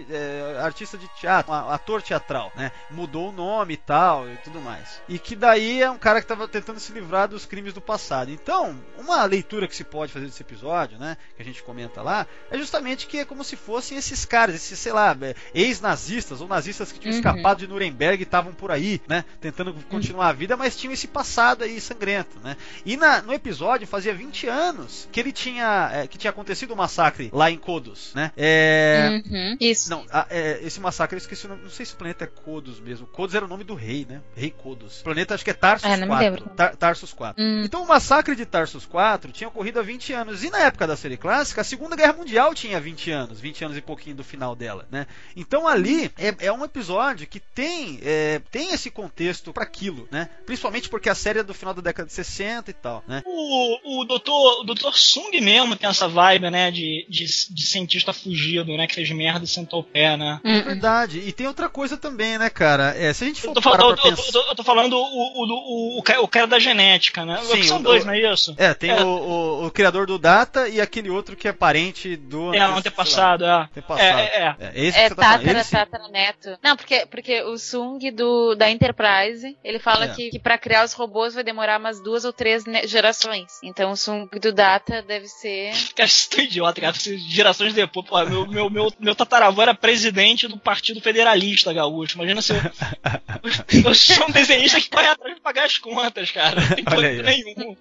[0.10, 2.72] é, artista de teatro, um ator teatral, né?
[2.92, 5.02] Mudou o nome e tal e tudo mais.
[5.08, 8.32] E que daí é um cara que tava tentando se livrar dos crimes do passado.
[8.32, 11.16] Então, uma leitura que se pode fazer desse episódio, né?
[11.36, 14.78] Que a gente comenta lá, é justamente que é como se fossem esses caras, esses,
[14.78, 17.18] sei lá, é, ex-nazistas ou nazistas que tinham Uhum.
[17.20, 19.24] escapado de Nuremberg e estavam por aí, né?
[19.42, 22.58] Tentando continuar a vida vida, mas tinham esse passado aí sangrento, né?
[22.86, 26.74] E na, no episódio fazia 20 anos que ele tinha é, que tinha acontecido o
[26.74, 28.32] um massacre lá em Kodos, né?
[28.36, 29.90] É, Uhum, Isso.
[29.90, 32.28] não, a- é, esse massacre eu esqueci o nome, não sei se o planeta é
[32.28, 33.08] Kodos mesmo.
[33.08, 34.22] Kodos era o nome do rei, né?
[34.36, 35.00] Rei Kodos.
[35.02, 36.26] O planeta acho que é Tarsus É, não me 4.
[36.26, 36.50] lembro.
[36.56, 37.42] Tar- Tarsus 4.
[37.44, 37.64] Hum.
[37.64, 40.44] Então o massacre de Tarsus 4 tinha ocorrido há 20 anos.
[40.44, 43.78] E na época da série clássica, a Segunda Guerra Mundial tinha 20 anos, 20 anos
[43.78, 45.06] e pouquinho do final dela, né?
[45.36, 50.30] Então ali é, é um episódio que tem, é, tem esse contexto para aquilo, né?
[50.46, 53.22] Principalmente porque a série é do final da década de 60 e tal, né?
[53.26, 58.14] O, o doutor, o doutor Sung mesmo tem essa vibe, né, de, de, de cientista
[58.14, 60.40] fugido, né, que fez merda e sentou o pé, né?
[60.44, 60.64] Hum, hum.
[60.64, 61.20] Verdade.
[61.20, 62.96] E tem outra coisa também, né, cara?
[62.98, 64.40] É, se a gente for Eu tô, parar falando, pra eu, tô- pensar...
[64.40, 67.40] eu tô- eu tô falando o, o, o, o, ca- o cara da genética, né?
[67.44, 68.54] Sim, São o- dois, não é isso?
[68.58, 69.02] É, tem É.
[69.04, 72.54] O, o, o criador do Data e aquele outro que é parente do.
[72.54, 73.50] É, ontem passado, é.
[73.64, 74.02] Antepassado.
[74.20, 74.56] É, é, é.
[74.60, 75.42] É, esse É que você tá falando.
[75.44, 75.72] Tátara, sim.
[75.76, 76.58] Tátara Neto.
[76.64, 80.08] Não, porque, porque o Sung do, da Enterprise, ele fala É.
[80.10, 83.48] que, que para criar os robôs vai demorar umas duas ou três gerações.
[83.64, 85.72] Então o Sung do Data deve ser.
[85.96, 86.96] Cara, isso é idiota, cara.
[87.30, 92.16] Gerações depois, pô, meu, meu, meu, meu tataravô era presidente do Partido Federalista Gaúcho.
[92.18, 92.58] Imagina se eu.
[93.86, 96.60] eu sou um desenhista que corre atrás de pagar as contas, cara.
[96.62, 97.22] Não tem aí.
[97.22, 97.78] nenhum.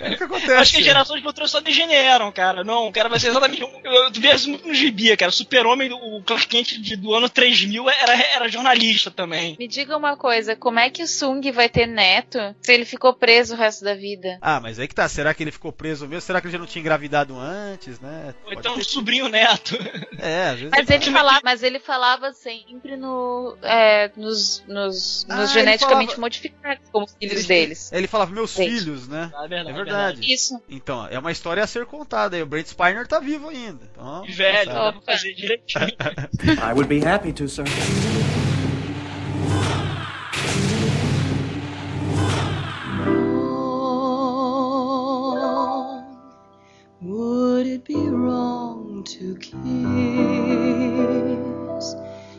[0.00, 0.52] É o que acontece.
[0.52, 2.62] Acho que as gerações futuras só degeneram, cara.
[2.64, 3.64] Não, o cara vai ser exatamente.
[3.64, 5.32] um- Eu, eu vi isso muito no gibi, cara.
[5.32, 9.56] Super-Homem, o Clark Kent de- do ano 3000 era, era jornalista também.
[9.58, 13.12] Me diga uma coisa, como é que o Sung vai ter neto se ele ficou
[13.14, 14.38] preso o resto da vida?
[14.40, 15.08] Ah, mas aí que tá.
[15.08, 16.20] Será que ele ficou preso mesmo?
[16.20, 18.34] Será que ele já não tinha engravidado antes, né?
[18.46, 19.76] Ou então um ter- sobrinho neto.
[20.18, 20.67] É, às vezes.
[20.70, 26.20] Mas ele falava, mas ele falava sempre no, é, nos, nos, Ah, nos geneticamente falava-
[26.20, 27.92] modificados como filhos Ele- deles.
[27.92, 28.64] Ele falava meus Sim.
[28.68, 29.30] filhos, né?
[29.34, 29.70] É verdade.
[29.70, 30.32] É verdade.
[30.34, 30.60] Isso.
[30.68, 32.36] Então, é uma história a ser contada.
[32.36, 33.84] E o Brent Spiner tá vivo ainda.
[33.92, 35.86] Então, velho, dá pra fazer direitinho.
[35.86, 37.64] I would be happy to, sir.
[47.00, 48.67] Would it be wrong
[49.08, 49.56] to kiss?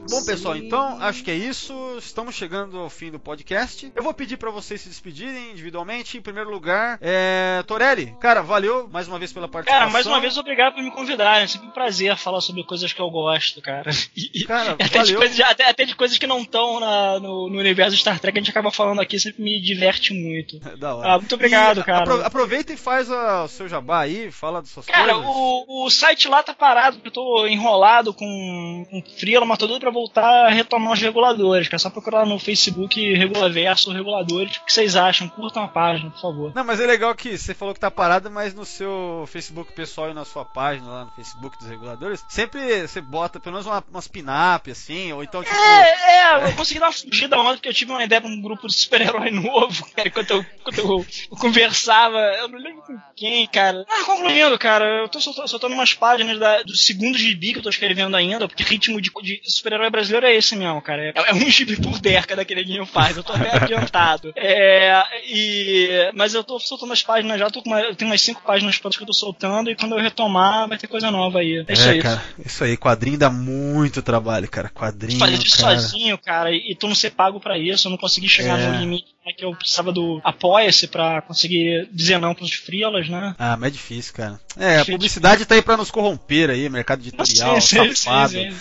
[0.10, 1.74] Bom, pessoal, então acho que é isso.
[1.98, 3.92] Estamos chegando ao fim do podcast.
[3.96, 6.18] Eu vou pedir pra vocês se despedirem individualmente.
[6.18, 7.64] Em primeiro lugar, é...
[7.68, 9.80] Torelli, cara, valeu mais uma vez pela participação.
[9.82, 11.44] Cara, mais uma vez obrigado por me convidarem.
[11.44, 13.92] É sempre um prazer falar sobre coisas que eu gosto, cara.
[14.16, 15.18] E- e- Cara, até, de valeu.
[15.18, 16.80] coisas, até, até de coisas que não estão
[17.20, 20.60] no, no universo de Star Trek, a gente acaba falando aqui, sempre me diverte muito.
[20.80, 21.14] Da hora.
[21.14, 22.00] Ah, muito obrigado, E cara.
[22.04, 25.30] apro- aproveita e faz a- o seu jabá aí, fala das suas Cara, coisas.
[25.30, 29.68] o, o site lá tá parado, porque eu tô enrolado com, com freela, mas tô
[29.68, 31.76] doido pra voltar a retomar os reguladores, cara.
[31.76, 34.58] É só procurar no Facebook Regulaverso Reguladores.
[34.58, 35.28] O que vocês acham?
[35.30, 36.52] Curtam a página, por favor.
[36.56, 40.10] Não, mas é legal que você falou que tá parado, mas no seu Facebook pessoal
[40.10, 43.84] e na sua página lá no Facebook dos reguladores, sempre você bota pelo menos uma,
[43.90, 45.56] umas pin-up, assim, ou então tipo.
[45.56, 48.42] É, é, eu consegui dar uma fugida ontem, porque eu tive uma ideia pra um
[48.42, 52.98] grupo de super-herói novo, cara, enquanto eu, enquanto eu, eu conversava, eu não lembro com
[53.16, 53.86] quem, cara.
[53.90, 57.64] Ah, concluindo, cara, eu tô soltando, soltando umas páginas da- do segundo gibi que eu
[57.64, 61.04] tô escrevendo ainda, porque ritmo de, de super-herói brasileiro é esse mesmo, cara.
[61.04, 64.34] É, é um gibi por década que ele faz, eu tô até adiantado.
[64.36, 68.22] É, e, mas eu tô soltando as páginas já, tô com uma, eu tenho umas
[68.22, 71.40] cinco páginas prontas que eu tô soltando, e quando eu retomar vai ter coisa nova
[71.40, 71.64] aí.
[71.68, 72.02] É isso aí.
[72.02, 74.70] cara, isso aí, quadrinho dá muito trabalho, cara.
[74.70, 75.20] Quadrinho.
[75.20, 78.60] fazer isso sozinho, cara, e tu não ser pago pra isso, eu não consegui chegar
[78.60, 78.68] É.
[78.68, 83.36] no limite né, que eu precisava do Apoia-se pra conseguir dizer não pros freelas, né?
[83.38, 84.40] Ah, mas é difícil, cara.
[84.58, 84.94] É, a Difícil.
[84.96, 88.34] publicidade tá aí pra nos corromper aí, mercado editorial, safado.
[88.34, 88.52] sim,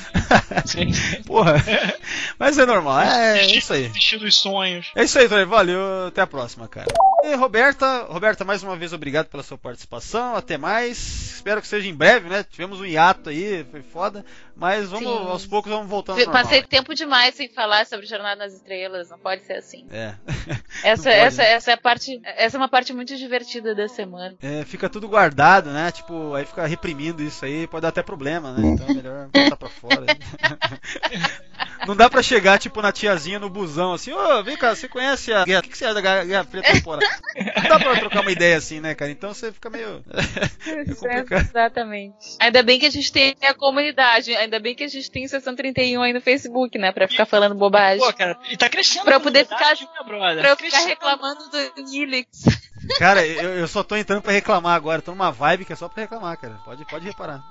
[0.67, 1.23] sim, sim.
[1.23, 1.55] Porra.
[2.39, 3.89] Mas é normal, é, é isso aí.
[3.89, 4.91] Desistir dos sonhos.
[4.95, 5.45] É isso aí, Tony.
[5.45, 6.07] Valeu.
[6.09, 6.87] Até a próxima, cara.
[7.25, 10.37] E Roberta, Roberta, mais uma vez obrigado pela sua participação.
[10.37, 11.35] Até mais.
[11.37, 12.45] Espero que seja em breve, né?
[12.49, 14.25] Tivemos um hiato aí, foi foda.
[14.59, 15.29] Mas vamos, Sim.
[15.29, 16.43] aos poucos, vamos voltando normal.
[16.43, 19.87] Passei tempo demais sem falar sobre Jornada nas Estrelas, não pode ser assim.
[19.91, 20.15] É.
[20.83, 21.53] Essa, essa, né?
[21.53, 24.37] essa é a parte, essa é uma parte muito divertida da semana.
[24.41, 25.91] É, fica tudo guardado, né?
[25.91, 28.69] Tipo, aí fica reprimindo isso aí, pode dar até problema, né?
[28.69, 30.07] Então é melhor botar pra fora.
[31.87, 35.33] Não dá pra chegar, tipo, na tiazinha no busão, assim, ô, vem cá, você conhece
[35.33, 35.61] a guerra?
[35.61, 37.01] O que, que você acha da Guerra Fria Temporal?
[37.63, 39.11] Não dá pra trocar uma ideia assim, né, cara?
[39.11, 40.05] Então você fica meio.
[40.67, 41.49] é complicado.
[41.49, 42.37] Exatamente.
[42.41, 45.55] Ainda bem que a gente tem a comunidade, ainda bem que a gente tem sessão
[45.55, 46.91] 31 aí no Facebook, né?
[46.91, 48.05] Pra ficar falando bobagem.
[48.05, 49.05] Pô, cara, e tá crescendo.
[49.05, 49.95] Pra eu poder comunidade, ficar-?
[50.41, 52.45] Pra eu Tá ficar reclamando do Helix.
[52.99, 55.03] Cara, eu, eu só tô entrando pra reclamar agora.
[55.03, 56.55] Tô numa vibe que é só pra reclamar, cara.
[56.65, 57.43] Pode, pode reparar.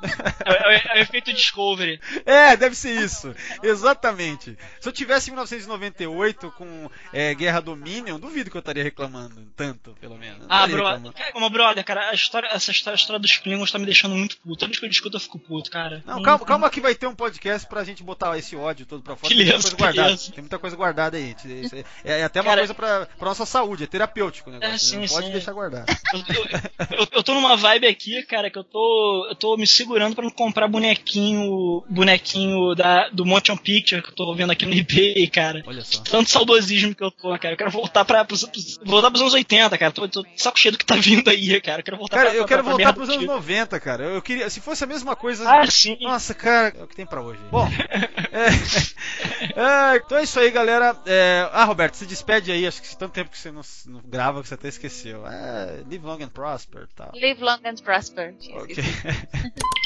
[0.46, 2.00] É, é- é o efeito Discovery.
[2.26, 3.34] É, deve ser isso.
[3.62, 4.58] Exatamente.
[4.80, 9.96] Se eu tivesse em 1998 com é, Guerra Dominion, duvido que eu estaria reclamando tanto,
[10.00, 10.46] pelo menos.
[10.50, 11.14] Ah, reclamando.
[11.14, 14.16] Cara, Como brother, cara, a história, essa história, a história dos Klingons tá me deixando
[14.16, 14.58] muito puto.
[14.58, 16.04] Toda vez que eu discuto, eu fico puto, cara.
[16.06, 19.16] Não, calma, calma que vai ter um podcast pra gente botar esse ódio todo pra
[19.16, 19.34] fora.
[19.34, 20.08] Beleza, tem muita coisa guardada.
[20.08, 20.32] beleza.
[20.32, 21.36] Tem muita coisa guardada aí.
[22.04, 24.74] É, é até uma Cara- coisa pra, pra nossa saúde, é terapêutico o negócio.
[24.76, 25.86] É, sim, não pode deixar guardado.
[26.14, 29.68] Eu, eu- eu- eu tô numa vibe aqui, cara, que eu tô, eu tô me
[29.68, 34.66] segurando pra não comprar bonequinho, bonequinho da, do Motion Picture que eu tô vendo aqui
[34.66, 35.62] no eBay, cara.
[35.68, 36.02] Olha só.
[36.04, 37.54] Tanto saudosismo que eu tô, cara.
[37.54, 39.92] Eu quero voltar pra, pros, pros- voltar pros anos 80, cara.
[39.92, 41.82] Tô, tô saco cheio do que tá vindo aí, cara.
[41.82, 43.34] Eu quero voltar Cara, pra, eu pra- quero pra voltar merda pros anos antiga.
[43.34, 44.04] 90, cara.
[44.06, 44.50] Eu queria.
[44.50, 45.50] Se fosse a mesma coisa.
[45.50, 45.98] Ah, sim.
[46.02, 47.40] Nossa, cara, é o que tem pra hoje.
[47.52, 47.68] Bom,
[48.32, 50.96] é, é, então é isso aí, galera.
[51.06, 52.66] É, ah, Roberto, se despede aí.
[52.66, 55.07] Acho que tanto tempo que você não, não grava que você até esqueceu.
[55.10, 57.12] É, live long and prosper tal.
[57.14, 58.36] Live long and prosper.
[58.56, 58.76] Ok.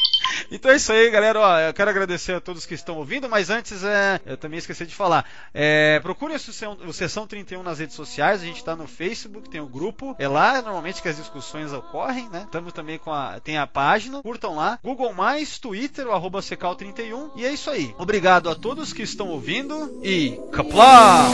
[0.51, 1.39] Então é isso aí, galera.
[1.39, 4.85] Ó, eu quero agradecer a todos que estão ouvindo, mas antes é, eu também esqueci
[4.85, 5.25] de falar.
[5.53, 8.41] É, procure a Sessão, o Sessão 31 nas redes sociais.
[8.41, 10.13] A gente está no Facebook, tem o grupo.
[10.19, 12.43] É lá normalmente que as discussões ocorrem, né?
[12.45, 13.39] Estamos também com a.
[13.39, 14.21] Tem a página.
[14.21, 14.77] Curtam lá.
[14.83, 15.15] Google,
[15.61, 17.31] Twitter, o arroba Secal31.
[17.35, 17.95] E é isso aí.
[17.97, 20.37] Obrigado a todos que estão ouvindo e.
[20.51, 21.29] Kapla!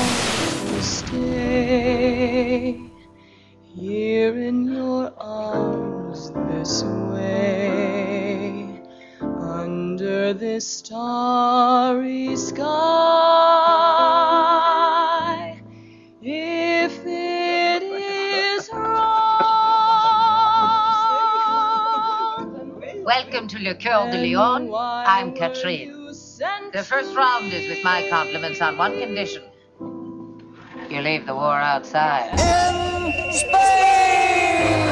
[0.79, 1.57] Stay
[3.79, 8.81] here in your arms this way
[9.21, 12.65] under this starry sky.
[16.23, 18.97] If it is wrong,
[23.05, 24.73] Welcome to Le Coeur de Lion.
[24.73, 25.93] I'm Katrine.
[26.73, 29.43] The first round is with my compliments on one condition.
[30.89, 32.31] You leave the war outside.
[32.31, 34.86] In space!